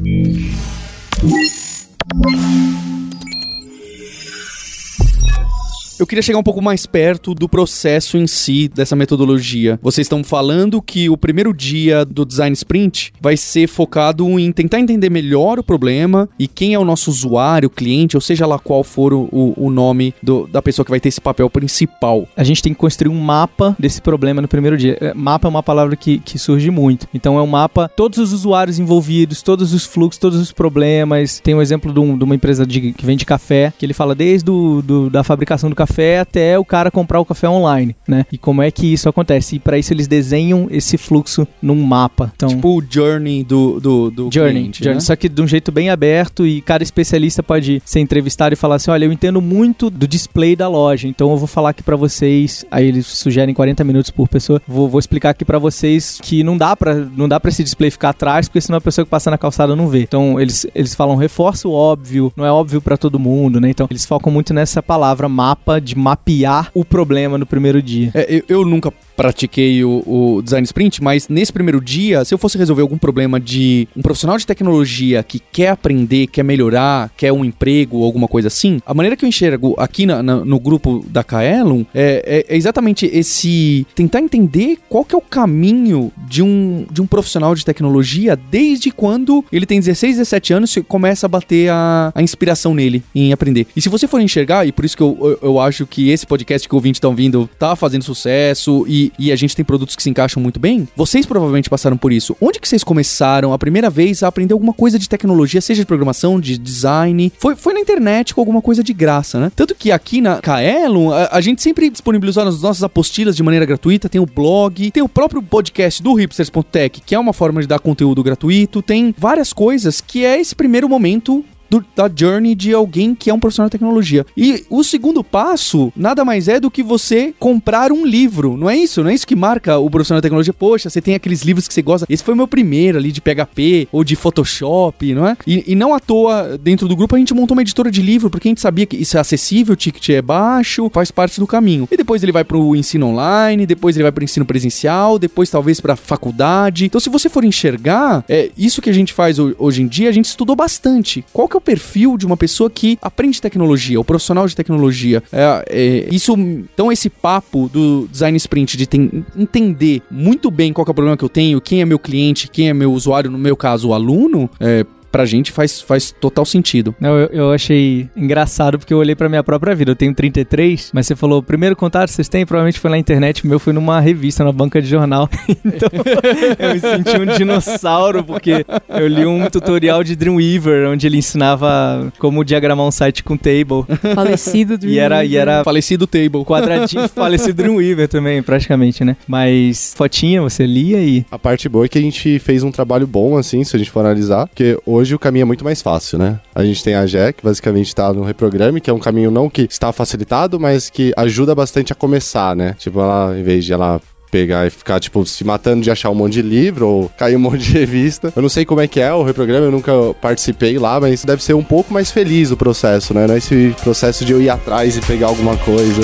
Eu 6.04 6.06
queria 6.06 6.20
chegar 6.20 6.38
um 6.38 6.42
pouco 6.42 6.60
mais 6.60 6.84
perto 6.84 7.34
do 7.34 7.48
processo 7.48 8.18
em 8.18 8.26
si 8.26 8.68
dessa 8.68 8.94
metodologia. 8.94 9.80
Vocês 9.82 10.04
estão 10.04 10.22
falando 10.22 10.82
que 10.82 11.08
o 11.08 11.16
primeiro 11.16 11.54
dia 11.54 12.04
do 12.04 12.26
design 12.26 12.52
sprint 12.52 13.10
vai 13.18 13.38
ser 13.38 13.66
focado 13.66 14.38
em 14.38 14.52
tentar 14.52 14.80
entender 14.80 15.08
melhor 15.08 15.58
o 15.58 15.62
problema 15.64 16.28
e 16.38 16.46
quem 16.46 16.74
é 16.74 16.78
o 16.78 16.84
nosso 16.84 17.08
usuário, 17.10 17.70
cliente, 17.70 18.18
ou 18.18 18.20
seja 18.20 18.44
lá 18.46 18.58
qual 18.58 18.84
for 18.84 19.14
o, 19.14 19.54
o 19.56 19.70
nome 19.70 20.14
do, 20.22 20.46
da 20.46 20.60
pessoa 20.60 20.84
que 20.84 20.90
vai 20.90 21.00
ter 21.00 21.08
esse 21.08 21.22
papel 21.22 21.48
principal. 21.48 22.28
A 22.36 22.44
gente 22.44 22.60
tem 22.62 22.74
que 22.74 22.78
construir 22.78 23.08
um 23.10 23.18
mapa 23.18 23.74
desse 23.78 24.02
problema 24.02 24.42
no 24.42 24.46
primeiro 24.48 24.76
dia. 24.76 24.98
É, 25.00 25.14
Mapa 25.14 25.48
é 25.48 25.50
uma 25.50 25.62
palavra 25.62 25.96
que, 25.96 26.18
que 26.18 26.38
surge 26.38 26.70
muito. 26.70 27.08
Então 27.14 27.38
é 27.38 27.42
um 27.42 27.46
mapa, 27.46 27.88
todos 27.88 28.18
os 28.18 28.34
usuários 28.34 28.78
envolvidos, 28.78 29.40
todos 29.40 29.72
os 29.72 29.86
fluxos, 29.86 30.18
todos 30.18 30.38
os 30.38 30.52
problemas. 30.52 31.40
Tem 31.42 31.54
um 31.54 31.62
exemplo 31.62 31.90
de, 31.94 31.98
um- 31.98 32.18
de 32.18 32.24
uma 32.24 32.34
empresa 32.34 32.66
de- 32.66 32.92
que 32.92 33.06
vende 33.06 33.24
café, 33.24 33.72
que 33.78 33.86
ele 33.86 33.94
fala 33.94 34.14
desde 34.14 34.44
do, 34.44 34.82
do- 34.82 35.08
da 35.08 35.24
fabricação 35.24 35.70
do 35.70 35.74
café 35.74 35.93
até 36.18 36.58
o 36.58 36.64
cara 36.64 36.90
comprar 36.90 37.20
o 37.20 37.24
café 37.24 37.48
online, 37.48 37.94
né? 38.06 38.26
E 38.32 38.38
como 38.38 38.62
é 38.62 38.70
que 38.70 38.92
isso 38.92 39.08
acontece. 39.08 39.56
E 39.56 39.58
para 39.58 39.78
isso 39.78 39.92
eles 39.92 40.06
desenham 40.06 40.68
esse 40.70 40.96
fluxo 40.96 41.46
num 41.62 41.82
mapa. 41.82 42.32
Então, 42.36 42.48
Tipo 42.48 42.78
o 42.78 42.82
journey 42.88 43.42
do, 43.42 43.80
do, 43.80 44.10
do 44.10 44.30
Journey, 44.32 44.52
cliente, 44.52 44.78
Journey, 44.84 44.96
né? 44.96 45.00
só 45.00 45.16
que 45.16 45.28
de 45.28 45.42
um 45.42 45.46
jeito 45.46 45.70
bem 45.70 45.90
aberto 45.90 46.46
e 46.46 46.60
cada 46.60 46.82
especialista 46.82 47.42
pode 47.42 47.82
ser 47.84 48.00
entrevistado 48.00 48.52
e 48.52 48.56
falar 48.56 48.76
assim, 48.76 48.90
olha, 48.90 49.04
eu 49.04 49.12
entendo 49.12 49.40
muito 49.40 49.90
do 49.90 50.06
display 50.06 50.56
da 50.56 50.68
loja, 50.68 51.06
então 51.08 51.30
eu 51.30 51.36
vou 51.36 51.46
falar 51.46 51.70
aqui 51.70 51.82
pra 51.82 51.96
vocês, 51.96 52.64
aí 52.70 52.86
eles 52.86 53.06
sugerem 53.06 53.54
40 53.54 53.84
minutos 53.84 54.10
por 54.10 54.28
pessoa, 54.28 54.60
vou, 54.66 54.88
vou 54.88 54.98
explicar 54.98 55.30
aqui 55.30 55.44
pra 55.44 55.58
vocês 55.58 56.18
que 56.22 56.42
não 56.42 56.56
dá 56.56 56.76
pra 56.76 56.94
não 56.94 57.28
dá 57.28 57.38
para 57.38 57.48
esse 57.48 57.62
display 57.62 57.90
ficar 57.90 58.10
atrás, 58.10 58.48
porque 58.48 58.60
senão 58.60 58.78
a 58.78 58.80
pessoa 58.80 59.04
que 59.04 59.10
passa 59.10 59.30
na 59.30 59.38
calçada 59.38 59.74
não 59.76 59.88
vê. 59.88 60.02
Então 60.02 60.40
eles, 60.40 60.66
eles 60.74 60.94
falam 60.94 61.16
reforço 61.16 61.70
óbvio, 61.70 62.32
não 62.36 62.44
é 62.44 62.52
óbvio 62.52 62.80
pra 62.80 62.96
todo 62.96 63.18
mundo, 63.18 63.60
né? 63.60 63.70
Então 63.70 63.86
eles 63.90 64.04
focam 64.04 64.32
muito 64.32 64.52
nessa 64.54 64.82
palavra 64.82 65.28
mapa 65.28 65.73
de 65.80 65.96
mapear 65.96 66.70
o 66.74 66.84
problema 66.84 67.38
no 67.38 67.46
primeiro 67.46 67.82
dia. 67.82 68.10
É, 68.14 68.36
eu, 68.36 68.42
eu 68.48 68.64
nunca 68.64 68.92
pratiquei 69.16 69.84
o, 69.84 70.02
o 70.06 70.42
design 70.42 70.64
sprint, 70.64 71.02
mas 71.02 71.28
nesse 71.28 71.52
primeiro 71.52 71.80
dia, 71.80 72.24
se 72.24 72.34
eu 72.34 72.38
fosse 72.38 72.58
resolver 72.58 72.82
algum 72.82 72.98
problema 72.98 73.38
de 73.40 73.88
um 73.96 74.02
profissional 74.02 74.36
de 74.36 74.46
tecnologia 74.46 75.22
que 75.22 75.38
quer 75.52 75.68
aprender, 75.68 76.26
quer 76.26 76.42
melhorar, 76.42 77.10
quer 77.16 77.32
um 77.32 77.44
emprego 77.44 78.02
alguma 78.04 78.28
coisa 78.28 78.48
assim, 78.48 78.80
a 78.86 78.92
maneira 78.94 79.16
que 79.16 79.24
eu 79.24 79.28
enxergo 79.28 79.74
aqui 79.78 80.06
na- 80.06 80.22
na- 80.22 80.44
no 80.44 80.58
grupo 80.60 81.04
da 81.08 81.22
Kaelon 81.24 81.84
é, 81.94 82.44
é- 82.48 82.54
é 82.54 82.56
exatamente 82.56 83.06
esse 83.12 83.86
tentar 83.94 84.20
entender 84.20 84.78
qual 84.88 85.04
que 85.04 85.14
é 85.14 85.18
o 85.18 85.20
caminho 85.20 86.12
de 86.28 86.42
um, 86.42 86.86
de 86.90 87.00
um 87.00 87.06
profissional 87.06 87.54
de 87.54 87.64
tecnologia 87.64 88.36
desde 88.50 88.90
quando 88.90 89.44
ele 89.52 89.66
tem 89.66 89.78
16, 89.80 90.16
17 90.16 90.52
anos 90.52 90.76
e 90.76 90.82
começa 90.82 91.26
a 91.26 91.28
bater 91.28 91.70
a, 91.70 92.12
a 92.14 92.22
inspiração 92.22 92.74
nele 92.74 93.02
em 93.14 93.32
aprender. 93.32 93.66
E 93.76 93.80
se 93.80 93.88
você 93.88 94.06
for 94.06 94.20
enxergar, 94.20 94.66
e 94.66 94.72
por 94.72 94.84
isso 94.84 94.96
que 94.96 95.02
eu, 95.02 95.16
eu, 95.20 95.38
eu 95.50 95.60
acho 95.60 95.86
que 95.86 96.10
esse 96.10 96.26
podcast 96.26 96.68
que 96.68 96.74
o 96.74 96.78
ouvinte 96.78 97.00
tá 97.00 97.08
ouvindo 97.08 97.48
tá 97.58 97.74
fazendo 97.76 98.02
sucesso 98.02 98.84
e, 98.88 99.03
e 99.18 99.32
a 99.32 99.36
gente 99.36 99.56
tem 99.56 99.64
produtos 99.64 99.96
que 99.96 100.02
se 100.02 100.10
encaixam 100.10 100.42
muito 100.42 100.60
bem, 100.60 100.88
vocês 100.96 101.26
provavelmente 101.26 101.70
passaram 101.70 101.96
por 101.96 102.12
isso. 102.12 102.36
Onde 102.40 102.58
que 102.60 102.68
vocês 102.68 102.84
começaram 102.84 103.52
a 103.52 103.58
primeira 103.58 103.90
vez 103.90 104.22
a 104.22 104.28
aprender 104.28 104.52
alguma 104.52 104.72
coisa 104.72 104.98
de 104.98 105.08
tecnologia, 105.08 105.60
seja 105.60 105.82
de 105.82 105.86
programação, 105.86 106.40
de 106.40 106.58
design? 106.58 107.32
Foi, 107.38 107.56
foi 107.56 107.74
na 107.74 107.80
internet 107.80 108.34
com 108.34 108.40
alguma 108.40 108.62
coisa 108.62 108.82
de 108.82 108.92
graça, 108.92 109.40
né? 109.40 109.50
Tanto 109.54 109.74
que 109.74 109.90
aqui 109.90 110.20
na 110.20 110.40
Kaelon, 110.40 111.10
a, 111.10 111.28
a 111.32 111.40
gente 111.40 111.62
sempre 111.62 111.90
disponibilizou 111.90 112.44
nas 112.44 112.60
nossas 112.60 112.82
apostilas 112.82 113.36
de 113.36 113.42
maneira 113.42 113.66
gratuita, 113.66 114.08
tem 114.08 114.20
o 114.20 114.26
blog, 114.26 114.90
tem 114.90 115.02
o 115.02 115.08
próprio 115.08 115.42
podcast 115.42 116.02
do 116.02 116.14
hipsters.tech, 116.14 117.00
que 117.00 117.14
é 117.14 117.18
uma 117.18 117.32
forma 117.32 117.60
de 117.60 117.66
dar 117.66 117.78
conteúdo 117.78 118.22
gratuito, 118.22 118.82
tem 118.82 119.14
várias 119.16 119.52
coisas 119.52 120.00
que 120.00 120.24
é 120.24 120.40
esse 120.40 120.54
primeiro 120.54 120.88
momento 120.88 121.44
do- 121.78 121.84
da 121.94 122.10
journey 122.14 122.54
de 122.54 122.72
alguém 122.72 123.14
que 123.14 123.30
é 123.30 123.34
um 123.34 123.38
profissional 123.40 123.68
de 123.68 123.72
tecnologia. 123.72 124.24
E 124.36 124.64
o 124.70 124.82
segundo 124.84 125.22
passo 125.22 125.92
nada 125.96 126.24
mais 126.24 126.48
é 126.48 126.58
do 126.60 126.70
que 126.70 126.82
você 126.82 127.34
comprar 127.38 127.92
um 127.92 128.04
livro, 128.06 128.56
não 128.56 128.68
é 128.68 128.76
isso? 128.76 129.02
Não 129.02 129.10
é 129.10 129.14
isso 129.14 129.26
que 129.26 129.36
marca 129.36 129.78
o 129.78 129.90
profissional 129.90 130.20
de 130.20 130.22
tecnologia? 130.22 130.52
Poxa, 130.52 130.88
você 130.90 131.00
tem 131.00 131.14
aqueles 131.14 131.42
livros 131.42 131.66
que 131.68 131.74
você 131.74 131.82
gosta. 131.82 132.06
Esse 132.08 132.22
foi 132.22 132.34
o 132.34 132.36
meu 132.36 132.48
primeiro 132.48 132.98
ali 132.98 133.10
de 133.12 133.20
PHP 133.20 133.88
ou 133.92 134.04
de 134.04 134.16
Photoshop, 134.16 135.14
não 135.14 135.26
é? 135.26 135.36
E, 135.46 135.64
e 135.72 135.74
não 135.74 135.94
à 135.94 136.00
toa, 136.00 136.58
dentro 136.58 136.86
do 136.88 136.96
grupo, 136.96 137.14
a 137.16 137.18
gente 137.18 137.34
montou 137.34 137.54
uma 137.54 137.62
editora 137.62 137.90
de 137.90 138.02
livro 138.02 138.30
porque 138.30 138.48
a 138.48 138.50
gente 138.50 138.60
sabia 138.60 138.86
que 138.86 138.96
isso 138.96 139.16
é 139.16 139.20
acessível, 139.20 139.72
o 139.74 139.76
ticket 139.76 140.08
é 140.10 140.22
baixo, 140.22 140.90
faz 140.92 141.10
parte 141.10 141.40
do 141.40 141.46
caminho. 141.46 141.88
E 141.90 141.96
depois 141.96 142.22
ele 142.22 142.32
vai 142.32 142.44
pro 142.44 142.74
ensino 142.76 143.06
online, 143.06 143.66
depois 143.66 143.96
ele 143.96 144.02
vai 144.04 144.12
pro 144.12 144.24
ensino 144.24 144.44
presencial, 144.46 145.18
depois 145.18 145.50
talvez 145.50 145.80
pra 145.80 145.96
faculdade. 145.96 146.84
Então, 146.84 147.00
se 147.00 147.08
você 147.08 147.28
for 147.28 147.44
enxergar, 147.44 148.24
é 148.28 148.50
isso 148.56 148.80
que 148.82 148.90
a 148.90 148.92
gente 148.92 149.12
faz 149.12 149.38
ho- 149.38 149.54
hoje 149.58 149.82
em 149.82 149.86
dia, 149.86 150.08
a 150.08 150.12
gente 150.12 150.26
estudou 150.26 150.54
bastante. 150.56 151.24
Qual 151.32 151.48
que 151.48 151.56
é 151.56 151.58
o 151.58 151.60
perfil 151.64 152.16
de 152.16 152.26
uma 152.26 152.36
pessoa 152.36 152.68
que 152.70 152.98
aprende 153.00 153.40
tecnologia, 153.40 153.98
o 153.98 154.04
profissional 154.04 154.46
de 154.46 154.54
tecnologia? 154.54 155.22
É, 155.32 155.64
é, 155.68 156.08
isso, 156.14 156.32
então, 156.34 156.92
esse 156.92 157.08
papo 157.08 157.68
do 157.72 158.06
design 158.10 158.36
sprint 158.36 158.76
de 158.76 158.86
ten- 158.86 159.24
entender 159.36 160.02
muito 160.10 160.50
bem 160.50 160.72
qual 160.72 160.86
é 160.86 160.90
o 160.90 160.94
problema 160.94 161.16
que 161.16 161.24
eu 161.24 161.28
tenho, 161.28 161.60
quem 161.60 161.80
é 161.80 161.84
meu 161.84 161.98
cliente, 161.98 162.48
quem 162.48 162.68
é 162.68 162.74
meu 162.74 162.92
usuário, 162.92 163.30
no 163.30 163.38
meu 163.38 163.56
caso, 163.56 163.88
o 163.88 163.94
aluno, 163.94 164.48
é, 164.60 164.84
pra 165.14 165.24
gente 165.24 165.52
faz, 165.52 165.80
faz 165.80 166.10
total 166.10 166.44
sentido. 166.44 166.92
Não, 167.00 167.16
eu, 167.16 167.28
eu 167.28 167.52
achei 167.52 168.08
engraçado 168.16 168.80
porque 168.80 168.92
eu 168.92 168.98
olhei 168.98 169.14
pra 169.14 169.28
minha 169.28 169.44
própria 169.44 169.72
vida. 169.72 169.92
Eu 169.92 169.94
tenho 169.94 170.12
33, 170.12 170.90
mas 170.92 171.06
você 171.06 171.14
falou, 171.14 171.38
o 171.38 171.42
primeiro 171.42 171.76
contato 171.76 172.08
que 172.08 172.14
vocês 172.16 172.28
têm 172.28 172.44
provavelmente 172.44 172.80
foi 172.80 172.90
na 172.90 172.98
internet, 172.98 173.44
o 173.44 173.46
meu 173.46 173.60
foi 173.60 173.72
numa 173.72 174.00
revista, 174.00 174.42
na 174.42 174.50
banca 174.50 174.82
de 174.82 174.88
jornal. 174.88 175.30
então, 175.64 175.88
eu 176.58 176.74
me 176.74 176.80
senti 176.80 177.16
um 177.16 177.26
dinossauro 177.26 178.24
porque 178.24 178.66
eu 178.88 179.06
li 179.06 179.24
um 179.24 179.48
tutorial 179.48 180.02
de 180.02 180.16
Dreamweaver, 180.16 180.88
onde 180.90 181.06
ele 181.06 181.18
ensinava 181.18 182.12
como 182.18 182.44
diagramar 182.44 182.84
um 182.84 182.90
site 182.90 183.22
com 183.22 183.36
table. 183.36 183.84
Falecido 184.16 184.76
do 184.76 184.88
E 184.88 184.98
era, 184.98 185.24
e 185.24 185.36
era 185.36 185.62
Falecido 185.62 186.08
table. 186.08 186.44
quadradinho, 186.44 187.06
falecido 187.14 187.54
Dreamweaver 187.62 188.08
também, 188.08 188.42
praticamente, 188.42 189.04
né? 189.04 189.16
Mas 189.28 189.94
fotinha, 189.96 190.42
você 190.42 190.66
lia 190.66 190.98
e... 190.98 191.24
A 191.30 191.38
parte 191.38 191.68
boa 191.68 191.84
é 191.84 191.88
que 191.88 191.98
a 191.98 192.02
gente 192.02 192.40
fez 192.40 192.64
um 192.64 192.72
trabalho 192.72 193.06
bom, 193.06 193.38
assim, 193.38 193.62
se 193.62 193.76
a 193.76 193.78
gente 193.78 193.92
for 193.92 194.00
analisar, 194.00 194.48
porque 194.48 194.76
hoje 194.84 195.03
o 195.12 195.18
caminho 195.18 195.42
é 195.42 195.46
muito 195.46 195.64
mais 195.64 195.82
fácil, 195.82 196.18
né? 196.18 196.38
A 196.54 196.64
gente 196.64 196.84
tem 196.84 196.94
a 196.94 197.04
que 197.32 197.44
basicamente 197.44 197.92
tá 197.92 198.12
no 198.12 198.22
reprograme, 198.22 198.80
que 198.80 198.88
é 198.88 198.92
um 198.92 198.98
caminho 198.98 199.30
não 199.30 199.50
que 199.50 199.62
está 199.62 199.92
facilitado, 199.92 200.60
mas 200.60 200.88
que 200.88 201.12
ajuda 201.16 201.52
bastante 201.54 201.92
a 201.92 201.96
começar, 201.96 202.54
né? 202.54 202.76
Tipo, 202.78 203.00
ela, 203.00 203.36
em 203.36 203.42
vez 203.42 203.64
de 203.64 203.72
ela 203.72 204.00
pegar 204.30 204.66
e 204.66 204.70
ficar, 204.70 204.98
tipo, 204.98 205.24
se 205.24 205.44
matando 205.44 205.82
de 205.82 205.90
achar 205.92 206.10
um 206.10 206.14
monte 206.14 206.32
de 206.32 206.42
livro 206.42 206.88
ou 206.88 207.08
cair 207.10 207.36
um 207.36 207.38
monte 207.40 207.58
de 207.60 207.72
revista. 207.72 208.32
Eu 208.34 208.42
não 208.42 208.48
sei 208.48 208.64
como 208.64 208.80
é 208.80 208.88
que 208.88 208.98
é 208.98 209.12
o 209.12 209.22
reprograma, 209.22 209.66
eu 209.66 209.70
nunca 209.70 209.92
participei 210.20 210.76
lá, 210.78 210.98
mas 210.98 211.24
deve 211.24 211.42
ser 211.42 211.54
um 211.54 211.62
pouco 211.62 211.92
mais 211.92 212.10
feliz 212.10 212.50
o 212.50 212.56
processo, 212.56 213.14
né? 213.14 213.26
Não 213.26 213.34
é 213.34 213.38
esse 213.38 213.74
processo 213.82 214.24
de 214.24 214.32
eu 214.32 214.42
ir 214.42 214.50
atrás 214.50 214.96
e 214.96 215.00
pegar 215.02 215.28
alguma 215.28 215.56
coisa. 215.58 216.00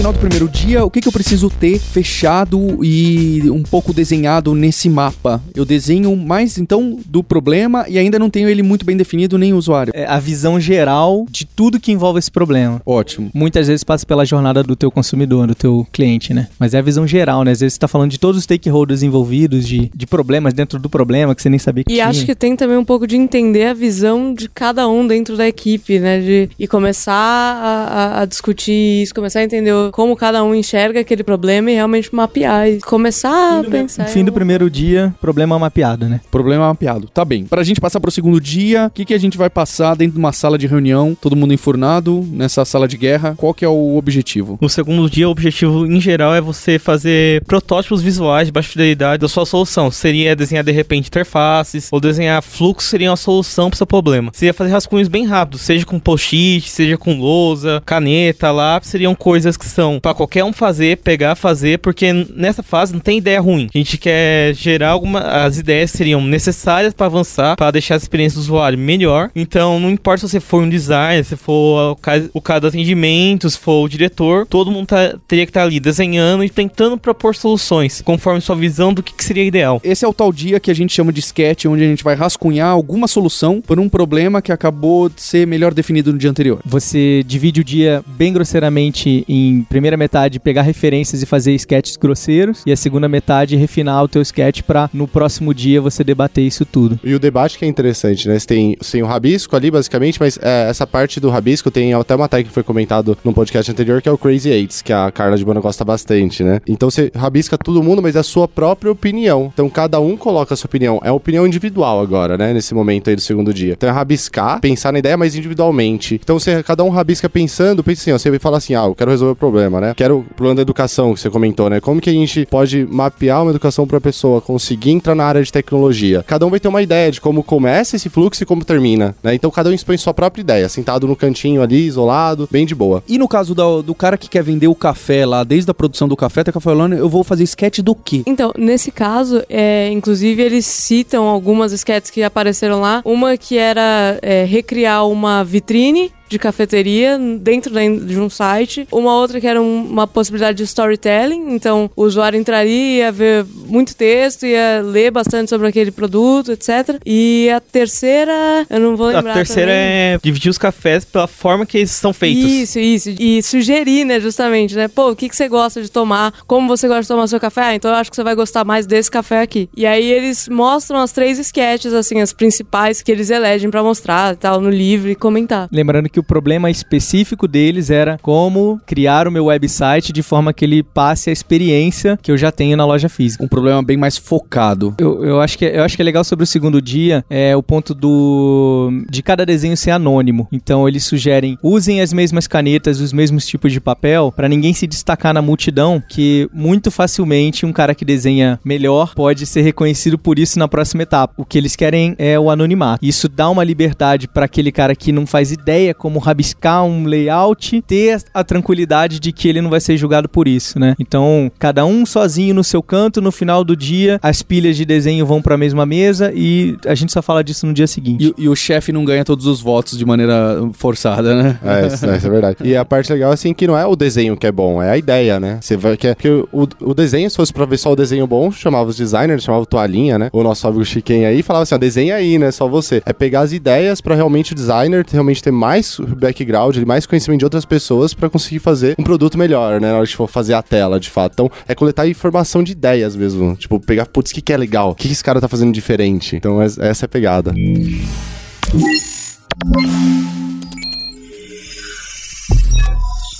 Final 0.00 0.12
do 0.14 0.18
primeiro 0.18 0.48
dia, 0.48 0.82
o 0.82 0.90
que, 0.90 0.98
que 1.00 1.08
eu 1.08 1.12
preciso 1.12 1.50
ter 1.50 1.78
fechado 1.78 2.82
e 2.82 3.42
um 3.50 3.62
pouco 3.62 3.92
desenhado 3.92 4.54
nesse 4.54 4.88
mapa? 4.88 5.42
Eu 5.54 5.64
desenho 5.66 6.16
mais, 6.16 6.56
então, 6.56 6.98
do 7.04 7.22
problema 7.22 7.84
e 7.86 7.98
ainda 7.98 8.18
não 8.18 8.30
tenho 8.30 8.48
ele 8.48 8.62
muito 8.62 8.82
bem 8.84 8.96
definido 8.96 9.36
nem 9.36 9.52
o 9.52 9.56
usuário. 9.58 9.92
É 9.94 10.06
a 10.06 10.18
visão 10.18 10.58
geral 10.58 11.26
de 11.30 11.44
tudo 11.44 11.78
que 11.78 11.92
envolve 11.92 12.18
esse 12.18 12.30
problema. 12.30 12.80
Ótimo. 12.86 13.30
Muitas 13.34 13.66
vezes 13.66 13.84
passa 13.84 14.06
pela 14.06 14.24
jornada 14.24 14.62
do 14.62 14.74
teu 14.74 14.90
consumidor, 14.90 15.46
do 15.46 15.54
teu 15.54 15.86
cliente, 15.92 16.32
né? 16.32 16.48
Mas 16.58 16.72
é 16.72 16.78
a 16.78 16.82
visão 16.82 17.06
geral, 17.06 17.44
né? 17.44 17.50
Às 17.50 17.60
vezes 17.60 17.74
você 17.74 17.80
tá 17.80 17.88
falando 17.88 18.10
de 18.10 18.18
todos 18.18 18.38
os 18.38 18.44
stakeholders 18.44 19.02
envolvidos, 19.02 19.68
de, 19.68 19.90
de 19.94 20.06
problemas 20.06 20.54
dentro 20.54 20.78
do 20.78 20.88
problema 20.88 21.34
que 21.34 21.42
você 21.42 21.50
nem 21.50 21.58
sabia 21.58 21.84
que 21.84 21.92
E 21.92 21.96
tinha. 21.96 22.08
acho 22.08 22.24
que 22.24 22.34
tem 22.34 22.56
também 22.56 22.78
um 22.78 22.84
pouco 22.86 23.06
de 23.06 23.16
entender 23.16 23.66
a 23.66 23.74
visão 23.74 24.32
de 24.32 24.48
cada 24.48 24.88
um 24.88 25.06
dentro 25.06 25.36
da 25.36 25.46
equipe, 25.46 25.98
né? 25.98 26.20
De, 26.20 26.48
e 26.58 26.66
começar 26.66 27.12
a, 27.12 28.18
a- 28.18 28.22
a 28.22 28.24
discutir 28.24 29.02
isso, 29.02 29.14
começar 29.14 29.40
a 29.40 29.44
entender 29.44 29.72
como 29.90 30.16
cada 30.16 30.42
um 30.42 30.54
enxerga 30.54 31.00
aquele 31.00 31.22
problema 31.22 31.70
e 31.70 31.74
realmente 31.74 32.14
mapear. 32.14 32.68
E 32.68 32.80
começar 32.80 33.60
a 33.60 33.64
pensar. 33.64 34.04
No 34.04 34.08
fim 34.08 34.24
do 34.24 34.32
primeiro 34.32 34.70
dia, 34.70 35.14
problema 35.20 35.58
mapeado, 35.58 36.08
né? 36.08 36.20
Problema 36.30 36.68
mapeado. 36.68 37.08
Tá 37.08 37.24
bem. 37.24 37.44
Pra 37.44 37.62
gente 37.62 37.80
passar 37.80 38.00
pro 38.00 38.10
segundo 38.10 38.40
dia, 38.40 38.86
o 38.86 38.90
que, 38.90 39.04
que 39.04 39.14
a 39.14 39.18
gente 39.18 39.38
vai 39.38 39.50
passar 39.50 39.94
dentro 39.94 40.14
de 40.14 40.18
uma 40.18 40.32
sala 40.32 40.58
de 40.58 40.66
reunião, 40.66 41.16
todo 41.20 41.36
mundo 41.36 41.54
enfurnado, 41.54 42.26
nessa 42.30 42.64
sala 42.64 42.86
de 42.86 42.96
guerra? 42.96 43.34
Qual 43.36 43.54
que 43.54 43.64
é 43.64 43.68
o 43.68 43.96
objetivo? 43.96 44.58
No 44.60 44.68
segundo 44.68 45.08
dia, 45.08 45.28
o 45.28 45.30
objetivo 45.30 45.86
em 45.86 46.00
geral 46.00 46.34
é 46.34 46.40
você 46.40 46.78
fazer 46.78 47.44
protótipos 47.44 48.02
visuais 48.02 48.48
de 48.48 48.52
baixa 48.52 48.70
fidelidade 48.70 49.20
da 49.20 49.28
sua 49.28 49.46
solução. 49.46 49.90
Seria 49.90 50.36
desenhar 50.36 50.64
de 50.64 50.72
repente 50.72 51.08
interfaces 51.08 51.88
ou 51.90 52.00
desenhar 52.00 52.42
fluxo 52.42 52.88
seria 52.88 53.10
uma 53.10 53.16
solução 53.16 53.68
para 53.70 53.74
o 53.74 53.78
seu 53.78 53.86
problema. 53.86 54.30
Seria 54.34 54.54
fazer 54.54 54.70
rascunhos 54.70 55.08
bem 55.08 55.24
rápidos, 55.26 55.62
seja 55.62 55.84
com 55.84 55.98
post-it, 55.98 56.68
seja 56.68 56.96
com 56.96 57.18
lousa, 57.18 57.82
caneta, 57.84 58.50
lápis, 58.50 58.90
seriam 58.90 59.14
coisas 59.14 59.56
que 59.56 59.66
são 59.66 59.79
para 60.02 60.14
qualquer 60.14 60.44
um 60.44 60.52
fazer, 60.52 60.98
pegar, 60.98 61.34
fazer, 61.34 61.78
porque 61.78 62.12
nessa 62.34 62.62
fase 62.62 62.92
não 62.92 63.00
tem 63.00 63.18
ideia 63.18 63.40
ruim. 63.40 63.68
A 63.74 63.78
gente 63.78 63.96
quer 63.96 64.54
gerar 64.54 64.90
alguma 64.90 65.20
as 65.20 65.58
ideias 65.58 65.90
seriam 65.90 66.20
necessárias 66.20 66.92
para 66.92 67.06
avançar, 67.06 67.56
para 67.56 67.70
deixar 67.70 67.94
a 67.94 67.96
experiência 67.96 68.36
do 68.36 68.42
usuário 68.42 68.78
melhor. 68.78 69.30
Então, 69.34 69.78
não 69.78 69.90
importa 69.90 70.26
se 70.26 70.32
você 70.32 70.40
for 70.40 70.62
um 70.62 70.68
designer, 70.68 71.24
se 71.24 71.36
for 71.36 71.92
o 71.92 71.96
cara, 71.96 72.30
o 72.34 72.40
cara 72.40 72.60
do 72.60 72.66
atendimento, 72.66 73.48
se 73.48 73.58
for 73.58 73.84
o 73.84 73.88
diretor, 73.88 74.46
todo 74.46 74.70
mundo 74.70 74.86
tá- 74.86 75.14
teria 75.26 75.46
que 75.46 75.50
estar 75.50 75.62
ali 75.62 75.78
desenhando 75.80 76.44
e 76.44 76.50
tentando 76.50 76.98
propor 76.98 77.34
soluções, 77.34 78.02
conforme 78.02 78.40
sua 78.40 78.56
visão 78.56 78.92
do 78.92 79.02
que, 79.02 79.14
que 79.14 79.24
seria 79.24 79.44
ideal. 79.44 79.80
Esse 79.84 80.04
é 80.04 80.08
o 80.08 80.12
tal 80.12 80.32
dia 80.32 80.60
que 80.60 80.70
a 80.70 80.74
gente 80.74 80.92
chama 80.92 81.12
de 81.12 81.20
sketch, 81.20 81.66
onde 81.66 81.84
a 81.84 81.86
gente 81.86 82.04
vai 82.04 82.14
rascunhar 82.14 82.68
alguma 82.68 83.06
solução 83.06 83.60
por 83.60 83.78
um 83.78 83.88
problema 83.88 84.42
que 84.42 84.52
acabou 84.52 85.08
de 85.08 85.22
ser 85.22 85.46
melhor 85.46 85.72
definido 85.72 86.12
no 86.12 86.18
dia 86.18 86.30
anterior. 86.30 86.60
Você 86.64 87.22
divide 87.26 87.60
o 87.60 87.64
dia 87.64 88.02
bem 88.06 88.32
grosseiramente 88.32 89.24
em 89.28 89.62
primeira 89.70 89.96
metade 89.96 90.40
pegar 90.40 90.62
referências 90.62 91.22
e 91.22 91.26
fazer 91.26 91.54
sketches 91.54 91.96
grosseiros 91.96 92.64
e 92.66 92.72
a 92.72 92.76
segunda 92.76 93.08
metade 93.08 93.54
refinar 93.54 94.02
o 94.02 94.08
teu 94.08 94.20
sketch 94.20 94.62
pra 94.62 94.90
no 94.92 95.06
próximo 95.06 95.54
dia 95.54 95.80
você 95.80 96.02
debater 96.02 96.44
isso 96.44 96.66
tudo. 96.66 96.98
E 97.04 97.14
o 97.14 97.20
debate 97.20 97.56
que 97.56 97.64
é 97.64 97.68
interessante, 97.68 98.26
né? 98.26 98.36
Você 98.36 98.46
tem, 98.48 98.76
você 98.80 98.98
tem 98.98 99.02
o 99.02 99.06
rabisco 99.06 99.54
ali, 99.54 99.70
basicamente, 99.70 100.18
mas 100.18 100.36
é, 100.42 100.68
essa 100.68 100.88
parte 100.88 101.20
do 101.20 101.30
rabisco 101.30 101.70
tem 101.70 101.94
até 101.94 102.16
uma 102.16 102.28
tag 102.28 102.48
que 102.48 102.52
foi 102.52 102.64
comentado 102.64 103.16
num 103.24 103.32
podcast 103.32 103.70
anterior, 103.70 104.02
que 104.02 104.08
é 104.08 104.12
o 104.12 104.18
Crazy 104.18 104.50
Eights, 104.50 104.82
que 104.82 104.92
a 104.92 105.08
Carla 105.12 105.36
de 105.36 105.44
Bona 105.44 105.60
gosta 105.60 105.84
bastante, 105.84 106.42
né? 106.42 106.60
Então 106.66 106.90
você 106.90 107.12
rabisca 107.14 107.56
todo 107.56 107.80
mundo, 107.80 108.02
mas 108.02 108.16
é 108.16 108.18
a 108.18 108.24
sua 108.24 108.48
própria 108.48 108.90
opinião. 108.90 109.52
Então 109.54 109.70
cada 109.70 110.00
um 110.00 110.16
coloca 110.16 110.52
a 110.52 110.56
sua 110.56 110.66
opinião. 110.66 111.00
É 111.04 111.12
uma 111.12 111.16
opinião 111.16 111.46
individual 111.46 112.00
agora, 112.00 112.36
né? 112.36 112.52
Nesse 112.52 112.74
momento 112.74 113.08
aí 113.08 113.14
do 113.14 113.22
segundo 113.22 113.54
dia. 113.54 113.74
Então 113.74 113.88
é 113.88 113.92
rabiscar, 113.92 114.60
pensar 114.60 114.92
na 114.92 114.98
ideia, 114.98 115.16
mas 115.16 115.36
individualmente. 115.36 116.18
Então 116.20 116.40
você, 116.40 116.60
cada 116.64 116.82
um 116.82 116.88
rabisca 116.88 117.28
pensando, 117.30 117.84
pensa 117.84 118.00
assim, 118.02 118.12
ó, 118.12 118.18
você 118.18 118.38
fala 118.40 118.56
assim, 118.56 118.74
ah, 118.74 118.86
eu 118.86 118.96
quero 118.96 119.12
resolver 119.12 119.32
o 119.32 119.36
problema, 119.36 119.59
né? 119.68 119.94
Quero 119.96 120.18
o 120.18 120.22
plano 120.22 120.54
da 120.54 120.62
educação 120.62 121.12
que 121.12 121.20
você 121.20 121.28
comentou, 121.28 121.68
né? 121.68 121.80
Como 121.80 122.00
que 122.00 122.08
a 122.08 122.12
gente 122.12 122.46
pode 122.46 122.86
mapear 122.88 123.42
uma 123.42 123.50
educação 123.50 123.86
pra 123.86 124.00
pessoa 124.00 124.40
conseguir 124.40 124.92
entrar 124.92 125.14
na 125.14 125.24
área 125.24 125.42
de 125.42 125.52
tecnologia? 125.52 126.24
Cada 126.26 126.46
um 126.46 126.50
vai 126.50 126.60
ter 126.60 126.68
uma 126.68 126.80
ideia 126.80 127.10
de 127.10 127.20
como 127.20 127.42
começa 127.42 127.96
esse 127.96 128.08
fluxo 128.08 128.42
e 128.42 128.46
como 128.46 128.64
termina, 128.64 129.14
né? 129.22 129.34
Então 129.34 129.50
cada 129.50 129.68
um 129.70 129.72
expõe 129.72 129.96
sua 129.96 130.14
própria 130.14 130.40
ideia, 130.40 130.68
sentado 130.68 131.06
no 131.06 131.16
cantinho 131.16 131.62
ali, 131.62 131.86
isolado, 131.86 132.48
bem 132.50 132.64
de 132.64 132.74
boa. 132.74 133.02
E 133.08 133.18
no 133.18 133.26
caso 133.26 133.54
do, 133.54 133.82
do 133.82 133.94
cara 133.94 134.16
que 134.16 134.28
quer 134.28 134.42
vender 134.42 134.68
o 134.68 134.74
café 134.74 135.26
lá, 135.26 135.42
desde 135.42 135.70
a 135.70 135.74
produção 135.74 136.08
do 136.08 136.16
café 136.16 136.40
até 136.40 136.52
falando, 136.60 136.94
eu 136.94 137.08
vou 137.08 137.24
fazer 137.24 137.44
sketch 137.44 137.80
do 137.80 137.94
quê? 137.94 138.22
Então, 138.26 138.52
nesse 138.56 138.90
caso, 138.90 139.42
é, 139.48 139.90
inclusive 139.90 140.42
eles 140.42 140.66
citam 140.66 141.24
algumas 141.24 141.72
sketches 141.72 142.10
que 142.10 142.22
apareceram 142.22 142.80
lá. 142.80 143.02
Uma 143.04 143.36
que 143.36 143.56
era 143.56 144.18
é, 144.22 144.44
recriar 144.44 145.06
uma 145.06 145.42
vitrine 145.42 146.12
de 146.30 146.38
cafeteria 146.38 147.18
dentro 147.40 147.74
de 147.74 148.18
um 148.18 148.30
site. 148.30 148.86
Uma 148.90 149.14
outra 149.16 149.40
que 149.40 149.46
era 149.46 149.60
um- 149.60 149.84
uma 149.84 150.06
possibilidade 150.06 150.56
de 150.58 150.62
storytelling. 150.64 151.52
Então, 151.54 151.90
o 151.96 152.04
usuário 152.04 152.38
entraria, 152.38 152.98
ia 153.06 153.12
ver 153.12 153.44
muito 153.66 153.94
texto, 153.96 154.46
ia 154.46 154.80
ler 154.82 155.10
bastante 155.10 155.48
sobre 155.50 155.66
aquele 155.66 155.90
produto, 155.90 156.52
etc. 156.52 157.00
E 157.04 157.50
a 157.54 157.60
terceira, 157.60 158.64
eu 158.70 158.78
não 158.80 158.96
vou 158.96 159.08
lembrar 159.08 159.32
A 159.32 159.34
terceira 159.34 159.72
também. 159.72 159.84
é 159.84 160.18
dividir 160.22 160.48
os 160.50 160.56
cafés 160.58 161.04
pela 161.04 161.26
forma 161.26 161.66
que 161.66 161.78
eles 161.78 161.90
são 161.90 162.12
feitos. 162.12 162.44
Isso, 162.50 162.78
isso. 162.78 163.10
E 163.18 163.42
sugerir, 163.42 164.04
né, 164.04 164.20
justamente, 164.20 164.76
né? 164.76 164.86
Pô, 164.88 165.10
o 165.10 165.16
que, 165.16 165.28
que 165.28 165.34
você 165.36 165.48
gosta 165.48 165.82
de 165.82 165.90
tomar? 165.90 166.32
Como 166.46 166.68
você 166.68 166.86
gosta 166.86 167.02
de 167.02 167.08
tomar 167.08 167.26
seu 167.26 167.40
café? 167.40 167.60
Ah, 167.62 167.74
então 167.74 167.90
eu 167.90 167.96
acho 167.96 168.08
que 168.10 168.16
você 168.16 168.22
vai 168.22 168.34
gostar 168.36 168.64
mais 168.64 168.86
desse 168.86 169.10
café 169.10 169.40
aqui. 169.42 169.68
E 169.76 169.84
aí 169.84 170.08
eles 170.10 170.48
mostram 170.48 171.00
as 171.00 171.10
três 171.10 171.38
sketches, 171.40 171.92
assim, 171.92 172.20
as 172.20 172.32
principais 172.32 173.02
que 173.02 173.10
eles 173.10 173.30
elegem 173.30 173.68
pra 173.70 173.82
mostrar 173.82 174.34
e 174.34 174.36
tal, 174.36 174.60
no 174.60 174.70
livro 174.70 175.10
e 175.10 175.14
comentar. 175.16 175.68
Lembrando 175.72 176.08
que 176.08 176.19
o 176.20 176.24
problema 176.24 176.70
específico 176.70 177.48
deles 177.48 177.90
era 177.90 178.18
como 178.22 178.80
criar 178.86 179.26
o 179.26 179.30
meu 179.30 179.46
website 179.46 180.12
de 180.12 180.22
forma 180.22 180.52
que 180.52 180.64
ele 180.64 180.82
passe 180.82 181.30
a 181.30 181.32
experiência 181.32 182.18
que 182.22 182.30
eu 182.30 182.36
já 182.36 182.52
tenho 182.52 182.76
na 182.76 182.84
loja 182.84 183.08
física. 183.08 183.44
Um 183.44 183.48
problema 183.48 183.82
bem 183.82 183.96
mais 183.96 184.16
focado. 184.16 184.94
Eu, 184.98 185.24
eu, 185.24 185.40
acho 185.40 185.58
que, 185.58 185.64
eu 185.64 185.82
acho 185.82 185.96
que 185.96 186.02
é 186.02 186.04
legal 186.04 186.24
sobre 186.24 186.44
o 186.44 186.46
segundo 186.46 186.80
dia 186.80 187.24
é 187.28 187.56
o 187.56 187.62
ponto 187.62 187.94
do 187.94 188.90
de 189.08 189.22
cada 189.22 189.44
desenho 189.44 189.76
ser 189.76 189.90
anônimo. 189.90 190.46
Então 190.52 190.88
eles 190.88 191.04
sugerem 191.04 191.58
usem 191.62 192.00
as 192.00 192.12
mesmas 192.12 192.46
canetas, 192.46 193.00
os 193.00 193.12
mesmos 193.12 193.46
tipos 193.46 193.72
de 193.72 193.80
papel 193.80 194.32
para 194.34 194.48
ninguém 194.48 194.72
se 194.72 194.86
destacar 194.86 195.32
na 195.32 195.42
multidão, 195.42 196.02
que 196.08 196.48
muito 196.52 196.90
facilmente 196.90 197.64
um 197.64 197.72
cara 197.72 197.94
que 197.94 198.04
desenha 198.04 198.58
melhor 198.64 199.14
pode 199.14 199.46
ser 199.46 199.62
reconhecido 199.62 200.18
por 200.18 200.38
isso 200.38 200.58
na 200.58 200.68
próxima 200.68 201.02
etapa. 201.02 201.34
O 201.36 201.44
que 201.44 201.58
eles 201.58 201.76
querem 201.76 202.14
é 202.18 202.38
o 202.38 202.50
anonimato. 202.50 203.04
Isso 203.04 203.28
dá 203.28 203.48
uma 203.48 203.64
liberdade 203.64 204.28
para 204.28 204.44
aquele 204.44 204.72
cara 204.72 204.94
que 204.94 205.12
não 205.12 205.26
faz 205.26 205.52
ideia 205.52 205.94
como 205.94 206.09
rabiscar 206.18 206.84
um 206.84 207.04
layout, 207.04 207.82
ter 207.82 208.22
a, 208.32 208.42
tranquilidade 208.42 209.20
de 209.20 209.32
que 209.32 209.48
ele 209.48 209.60
não 209.60 209.70
vai 209.70 209.80
ser 209.80 209.96
julgado 209.96 210.28
por 210.28 210.48
isso, 210.48 210.78
né? 210.78 210.94
Então, 210.98 211.50
cada 211.58 211.84
um 211.84 212.04
sozinho 212.04 212.54
no 212.54 212.64
seu 212.64 212.82
canto, 212.82 213.20
no 213.20 213.30
final 213.30 213.62
do 213.62 213.76
dia, 213.76 214.18
as 214.22 214.42
pilhas 214.42 214.76
de 214.76 214.84
desenho 214.84 215.24
vão 215.26 215.40
para 215.40 215.54
a 215.54 215.58
mesma 215.58 215.86
mesa 215.86 216.32
e 216.34 216.76
a 216.86 216.94
gente 216.94 217.12
só 217.12 217.22
fala 217.22 217.44
disso 217.44 217.66
no 217.66 217.72
dia 217.72 217.86
seguinte. 217.86 218.34
E, 218.36 218.44
e 218.44 218.48
o 218.48 218.56
chefe 218.56 218.92
não 218.92 219.04
ganha 219.04 219.24
todos 219.24 219.46
os 219.46 219.60
votos 219.60 219.96
de 219.96 220.04
maneira 220.04 220.60
forçada, 220.72 221.42
né? 221.42 221.58
É, 221.62 221.86
isso, 221.86 222.06
é, 222.06 222.16
isso 222.16 222.26
é 222.26 222.30
verdade. 222.30 222.56
E 222.64 222.76
a 222.76 222.84
parte 222.84 223.12
legal, 223.12 223.32
assim, 223.32 223.52
que 223.54 223.66
não 223.66 223.76
é 223.76 223.86
o 223.86 223.94
desenho 223.94 224.36
que 224.36 224.46
é 224.46 224.52
bom, 224.52 224.82
é 224.82 224.90
a 224.90 224.96
ideia, 224.96 225.38
né? 225.38 225.58
Você 225.60 225.76
vai, 225.76 225.96
que, 225.96 226.14
que 226.14 226.28
o, 226.28 226.68
o 226.80 226.94
desenho, 226.94 227.30
se 227.30 227.36
fosse 227.36 227.52
pra 227.52 227.64
ver 227.64 227.78
só 227.78 227.92
o 227.92 227.96
desenho 227.96 228.26
bom, 228.26 228.50
chamava 228.50 228.88
os 228.88 228.96
designers, 228.96 229.42
chamava 229.42 229.62
o 229.62 229.66
Toalhinha, 229.66 230.18
né? 230.18 230.30
O 230.32 230.42
nosso 230.42 230.66
amigo 230.66 230.84
Chiquen 230.84 231.26
aí, 231.26 231.42
falava 231.42 231.62
assim, 231.62 231.74
ó, 231.74 231.78
desenha 231.78 232.16
aí, 232.16 232.38
né? 232.38 232.50
Só 232.50 232.68
você. 232.68 233.02
É 233.06 233.12
pegar 233.12 233.40
as 233.40 233.52
ideias 233.52 234.00
pra 234.00 234.14
realmente 234.14 234.52
o 234.52 234.54
designer 234.54 235.04
realmente 235.10 235.42
ter 235.42 235.50
mais 235.50 235.99
background, 236.06 236.76
mais 236.78 237.06
conhecimento 237.06 237.38
de 237.40 237.44
outras 237.44 237.64
pessoas 237.64 238.14
pra 238.14 238.28
conseguir 238.30 238.58
fazer 238.58 238.94
um 238.98 239.02
produto 239.02 239.36
melhor, 239.38 239.80
né? 239.80 239.90
Na 239.90 239.98
hora 239.98 240.06
de 240.06 240.16
for 240.16 240.28
fazer 240.28 240.54
a 240.54 240.62
tela, 240.62 240.98
de 241.00 241.10
fato. 241.10 241.32
Então, 241.34 241.50
é 241.66 241.74
coletar 241.74 242.06
informação 242.08 242.62
de 242.62 242.72
ideias 242.72 243.14
mesmo. 243.16 243.54
Tipo, 243.56 243.78
pegar, 243.80 244.06
putz, 244.06 244.30
o 244.30 244.34
que, 244.34 244.40
que 244.40 244.52
é 244.52 244.56
legal? 244.56 244.90
O 244.90 244.94
que, 244.94 245.06
que 245.08 245.12
esse 245.12 245.24
cara 245.24 245.40
tá 245.40 245.48
fazendo 245.48 245.72
diferente? 245.72 246.36
Então, 246.36 246.62
es- 246.62 246.78
essa 246.78 247.04
é 247.04 247.06
a 247.06 247.08
pegada. 247.08 247.52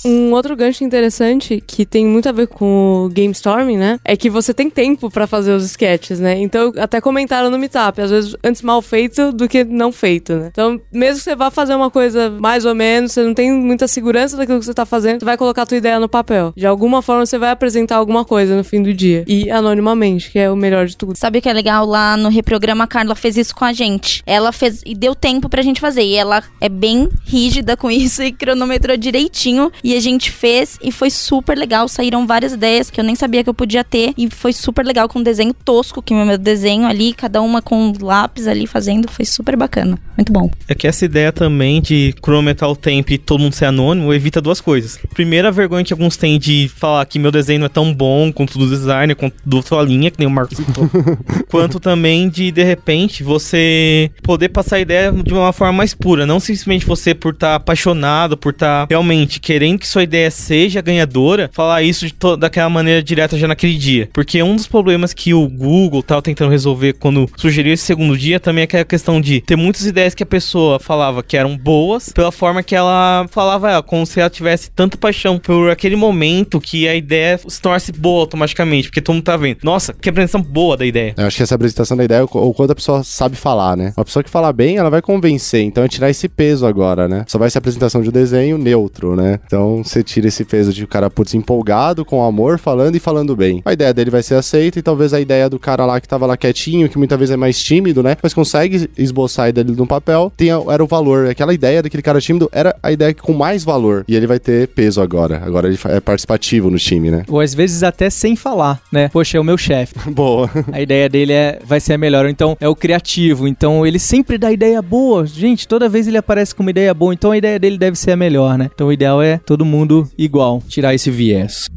Um 0.05 0.31
outro 0.33 0.55
gancho 0.55 0.83
interessante 0.83 1.63
que 1.65 1.85
tem 1.85 2.05
muito 2.05 2.27
a 2.27 2.31
ver 2.31 2.47
com 2.47 3.05
o 3.05 3.09
game 3.09 3.31
storming, 3.31 3.77
né? 3.77 3.99
É 4.03 4.15
que 4.15 4.29
você 4.29 4.53
tem 4.53 4.69
tempo 4.69 5.09
pra 5.09 5.27
fazer 5.27 5.53
os 5.53 5.63
sketches, 5.63 6.19
né? 6.19 6.39
Então, 6.39 6.73
até 6.77 6.99
comentaram 6.99 7.49
no 7.49 7.57
Meetup, 7.57 8.01
às 8.01 8.09
vezes 8.09 8.35
antes 8.43 8.61
mal 8.61 8.81
feito 8.81 9.31
do 9.31 9.47
que 9.47 9.63
não 9.63 9.91
feito, 9.91 10.33
né? 10.33 10.49
Então, 10.51 10.79
mesmo 10.91 11.17
que 11.17 11.23
você 11.23 11.35
vá 11.35 11.51
fazer 11.51 11.75
uma 11.75 11.91
coisa 11.91 12.29
mais 12.29 12.65
ou 12.65 12.73
menos, 12.73 13.11
você 13.11 13.23
não 13.23 13.33
tem 13.33 13.51
muita 13.51 13.87
segurança 13.87 14.35
daquilo 14.37 14.59
que 14.59 14.65
você 14.65 14.73
tá 14.73 14.85
fazendo, 14.85 15.19
você 15.19 15.25
vai 15.25 15.37
colocar 15.37 15.63
a 15.63 15.65
tua 15.65 15.77
ideia 15.77 15.99
no 15.99 16.09
papel. 16.09 16.53
De 16.55 16.65
alguma 16.65 17.01
forma, 17.01 17.25
você 17.25 17.37
vai 17.37 17.51
apresentar 17.51 17.97
alguma 17.97 18.25
coisa 18.25 18.55
no 18.55 18.63
fim 18.63 18.81
do 18.81 18.93
dia. 18.93 19.23
E 19.27 19.49
anonimamente, 19.51 20.31
que 20.31 20.39
é 20.39 20.49
o 20.49 20.55
melhor 20.55 20.85
de 20.85 20.97
tudo. 20.97 21.15
Sabe 21.15 21.39
o 21.39 21.41
que 21.41 21.49
é 21.49 21.53
legal? 21.53 21.85
Lá 21.85 22.17
no 22.17 22.29
reprograma, 22.29 22.83
a 22.85 22.87
Carla 22.87 23.15
fez 23.15 23.37
isso 23.37 23.55
com 23.55 23.65
a 23.65 23.73
gente. 23.73 24.23
Ela 24.25 24.51
fez 24.51 24.81
e 24.85 24.95
deu 24.95 25.13
tempo 25.13 25.47
pra 25.49 25.61
gente 25.61 25.79
fazer. 25.79 26.03
E 26.03 26.15
ela 26.15 26.43
é 26.59 26.69
bem 26.69 27.09
rígida 27.25 27.77
com 27.77 27.89
isso 27.91 28.23
e 28.23 28.31
cronometrou 28.31 28.97
direitinho. 28.97 29.71
E 29.83 29.90
E 29.91 29.95
a 29.97 29.99
gente 29.99 30.31
fez 30.31 30.79
e 30.81 30.89
foi 30.89 31.09
super 31.09 31.57
legal. 31.57 31.85
Saíram 31.85 32.25
várias 32.25 32.53
ideias 32.53 32.89
que 32.89 32.97
eu 32.97 33.03
nem 33.03 33.13
sabia 33.13 33.43
que 33.43 33.49
eu 33.49 33.53
podia 33.53 33.83
ter. 33.83 34.13
E 34.17 34.29
foi 34.29 34.53
super 34.53 34.85
legal 34.85 35.09
com 35.09 35.19
um 35.19 35.23
desenho 35.23 35.53
tosco, 35.53 36.01
que 36.01 36.13
é 36.13 36.15
o 36.15 36.25
meu 36.25 36.37
desenho 36.37 36.87
ali, 36.87 37.13
cada 37.13 37.41
uma 37.41 37.61
com 37.61 37.91
lápis 37.99 38.47
ali 38.47 38.65
fazendo. 38.65 39.11
Foi 39.11 39.25
super 39.25 39.57
bacana. 39.57 39.99
Muito 40.15 40.31
bom. 40.31 40.49
É 40.65 40.73
que 40.73 40.87
essa 40.87 41.03
ideia 41.03 41.33
também 41.33 41.81
de 41.81 42.15
cronometrar 42.21 42.71
o 42.71 42.75
tempo 42.75 43.11
e 43.11 43.17
todo 43.17 43.41
mundo 43.41 43.51
ser 43.51 43.65
anônimo 43.65 44.13
evita 44.13 44.39
duas 44.39 44.61
coisas. 44.61 44.97
Primeiro, 45.13 45.49
a 45.49 45.51
vergonha 45.51 45.83
que 45.83 45.91
alguns 45.91 46.15
têm 46.15 46.39
de 46.39 46.71
falar 46.73 47.05
que 47.05 47.19
meu 47.19 47.29
desenho 47.29 47.59
não 47.59 47.65
é 47.65 47.69
tão 47.69 47.93
bom 47.93 48.31
quanto 48.31 48.57
do 48.57 48.69
designer, 48.69 49.13
quanto 49.13 49.35
do 49.45 49.61
sua 49.61 49.83
linha, 49.83 50.09
que 50.09 50.19
nem 50.19 50.27
o 50.27 50.31
Marcos 50.31 50.55
citou. 50.55 50.89
quanto 51.51 51.81
também 51.81 52.29
de, 52.29 52.49
de 52.49 52.63
repente, 52.63 53.23
você 53.23 54.09
poder 54.23 54.47
passar 54.47 54.77
a 54.77 54.79
ideia 54.79 55.11
de 55.11 55.33
uma 55.33 55.51
forma 55.51 55.73
mais 55.73 55.93
pura. 55.93 56.25
Não 56.25 56.39
simplesmente 56.39 56.85
você, 56.85 57.13
por 57.13 57.33
estar 57.33 57.55
apaixonado, 57.55 58.37
por 58.37 58.53
estar 58.53 58.87
realmente 58.89 59.37
querendo 59.41 59.80
que 59.81 59.87
sua 59.87 60.03
ideia 60.03 60.31
seja 60.31 60.81
ganhadora, 60.81 61.49
falar 61.51 61.81
isso 61.81 62.05
daquela 62.37 62.69
maneira 62.69 63.03
direta 63.03 63.37
já 63.37 63.47
naquele 63.47 63.77
dia. 63.77 64.09
Porque 64.13 64.41
um 64.41 64.55
dos 64.55 64.67
problemas 64.67 65.13
que 65.13 65.33
o 65.33 65.47
Google 65.47 66.03
tava 66.03 66.21
tentando 66.21 66.51
resolver 66.51 66.93
quando 66.93 67.29
sugeriu 67.35 67.73
esse 67.73 67.83
segundo 67.83 68.17
dia 68.17 68.39
também 68.39 68.61
é 68.61 68.65
aquela 68.65 68.85
questão 68.85 69.19
de 69.19 69.41
ter 69.41 69.55
muitas 69.55 69.85
ideias 69.85 70.15
que 70.15 70.23
a 70.23 70.25
pessoa 70.25 70.79
falava 70.79 71.23
que 71.23 71.35
eram 71.35 71.57
boas, 71.57 72.09
pela 72.09 72.31
forma 72.31 72.63
que 72.63 72.75
ela 72.75 73.25
falava 73.29 73.71
ela, 73.71 73.83
como 73.83 74.05
se 74.05 74.19
ela 74.19 74.29
tivesse 74.29 74.71
tanta 74.71 74.97
paixão 74.97 75.37
por 75.37 75.69
aquele 75.69 75.95
momento 75.95 76.61
que 76.61 76.87
a 76.87 76.95
ideia 76.95 77.39
se 77.47 77.61
tornasse 77.61 77.91
boa 77.91 78.21
automaticamente, 78.21 78.87
porque 78.87 79.01
todo 79.01 79.15
mundo 79.15 79.23
tá 79.23 79.35
vendo. 79.35 79.57
Nossa, 79.63 79.93
que 79.93 80.09
apresentação 80.09 80.41
boa 80.41 80.77
da 80.77 80.85
ideia. 80.85 81.13
Eu 81.17 81.25
acho 81.25 81.37
que 81.37 81.43
essa 81.43 81.55
apresentação 81.55 81.97
da 81.97 82.03
ideia 82.03 82.19
é 82.19 82.23
o 82.23 82.53
quanto 82.53 82.71
a 82.71 82.75
pessoa 82.75 83.03
sabe 83.03 83.35
falar, 83.35 83.75
né? 83.75 83.93
Uma 83.97 84.05
pessoa 84.05 84.23
que 84.23 84.29
fala 84.29 84.53
bem, 84.53 84.77
ela 84.77 84.89
vai 84.89 85.01
convencer. 85.01 85.63
Então 85.63 85.83
é 85.83 85.87
tirar 85.87 86.09
esse 86.09 86.29
peso 86.29 86.65
agora, 86.65 87.07
né? 87.07 87.25
Só 87.27 87.37
vai 87.37 87.49
ser 87.49 87.57
a 87.57 87.59
apresentação 87.59 88.01
de 88.01 88.09
um 88.09 88.11
desenho 88.11 88.57
neutro, 88.57 89.15
né? 89.15 89.39
Então 89.45 89.70
você 89.77 90.03
tira 90.03 90.27
esse 90.27 90.43
peso 90.43 90.73
de 90.73 90.83
o 90.83 90.87
cara, 90.87 91.09
putz, 91.09 91.33
empolgado, 91.33 92.03
com 92.03 92.23
amor, 92.23 92.59
falando 92.59 92.95
e 92.95 92.99
falando 92.99 93.35
bem. 93.35 93.61
A 93.65 93.73
ideia 93.73 93.93
dele 93.93 94.09
vai 94.09 94.23
ser 94.23 94.35
aceita 94.35 94.79
e 94.79 94.81
talvez 94.81 95.13
a 95.13 95.19
ideia 95.19 95.49
do 95.49 95.59
cara 95.59 95.85
lá 95.85 95.99
que 95.99 96.07
tava 96.07 96.25
lá 96.25 96.35
quietinho, 96.35 96.89
que 96.89 96.97
muitas 96.97 97.17
vezes 97.17 97.33
é 97.33 97.37
mais 97.37 97.61
tímido, 97.61 98.03
né? 98.03 98.17
Mas 98.21 98.33
consegue 98.33 98.89
esboçar 98.97 99.45
a 99.45 99.49
ideia 99.49 99.63
dele 99.63 99.77
no 99.77 99.87
papel, 99.87 100.31
tinha, 100.37 100.59
era 100.69 100.83
o 100.83 100.87
valor. 100.87 101.27
Aquela 101.27 101.53
ideia 101.53 101.81
daquele 101.81 102.03
cara 102.03 102.19
tímido 102.19 102.49
era 102.51 102.75
a 102.81 102.91
ideia 102.91 103.13
com 103.13 103.33
mais 103.33 103.63
valor. 103.63 104.03
E 104.07 104.15
ele 104.15 104.27
vai 104.27 104.39
ter 104.39 104.67
peso 104.69 105.01
agora. 105.01 105.41
Agora 105.45 105.67
ele 105.67 105.77
é 105.85 105.99
participativo 105.99 106.69
no 106.69 106.77
time, 106.77 107.11
né? 107.11 107.23
Ou 107.27 107.39
às 107.39 107.53
vezes 107.53 107.83
até 107.83 108.09
sem 108.09 108.35
falar, 108.35 108.81
né? 108.91 109.09
Poxa, 109.09 109.37
é 109.37 109.39
o 109.39 109.43
meu 109.43 109.57
chefe. 109.57 109.93
Boa. 110.09 110.49
A 110.71 110.81
ideia 110.81 111.07
dele 111.07 111.33
é, 111.33 111.59
vai 111.65 111.79
ser 111.79 111.93
a 111.93 111.97
melhor. 111.97 112.25
Ou 112.25 112.31
Então, 112.31 112.57
é 112.59 112.67
o 112.67 112.75
criativo. 112.75 113.47
Então, 113.47 113.85
ele 113.85 113.99
sempre 113.99 114.37
dá 114.37 114.51
ideia 114.51 114.81
boa. 114.81 115.25
Gente, 115.25 115.67
toda 115.67 115.89
vez 115.89 116.07
ele 116.07 116.17
aparece 116.17 116.53
com 116.53 116.63
uma 116.63 116.71
ideia 116.71 116.93
boa. 116.93 117.13
Então, 117.13 117.31
a 117.31 117.37
ideia 117.37 117.59
dele 117.59 117.77
deve 117.77 117.97
ser 117.97 118.11
a 118.11 118.17
melhor, 118.17 118.57
né? 118.57 118.69
Então, 118.73 118.87
o 118.87 118.93
ideal 118.93 119.21
é 119.21 119.37
todo 119.37 119.60
mundo 119.65 120.09
igual. 120.17 120.61
Tirar 120.67 120.93
esse 120.93 121.09
viés. 121.09 121.67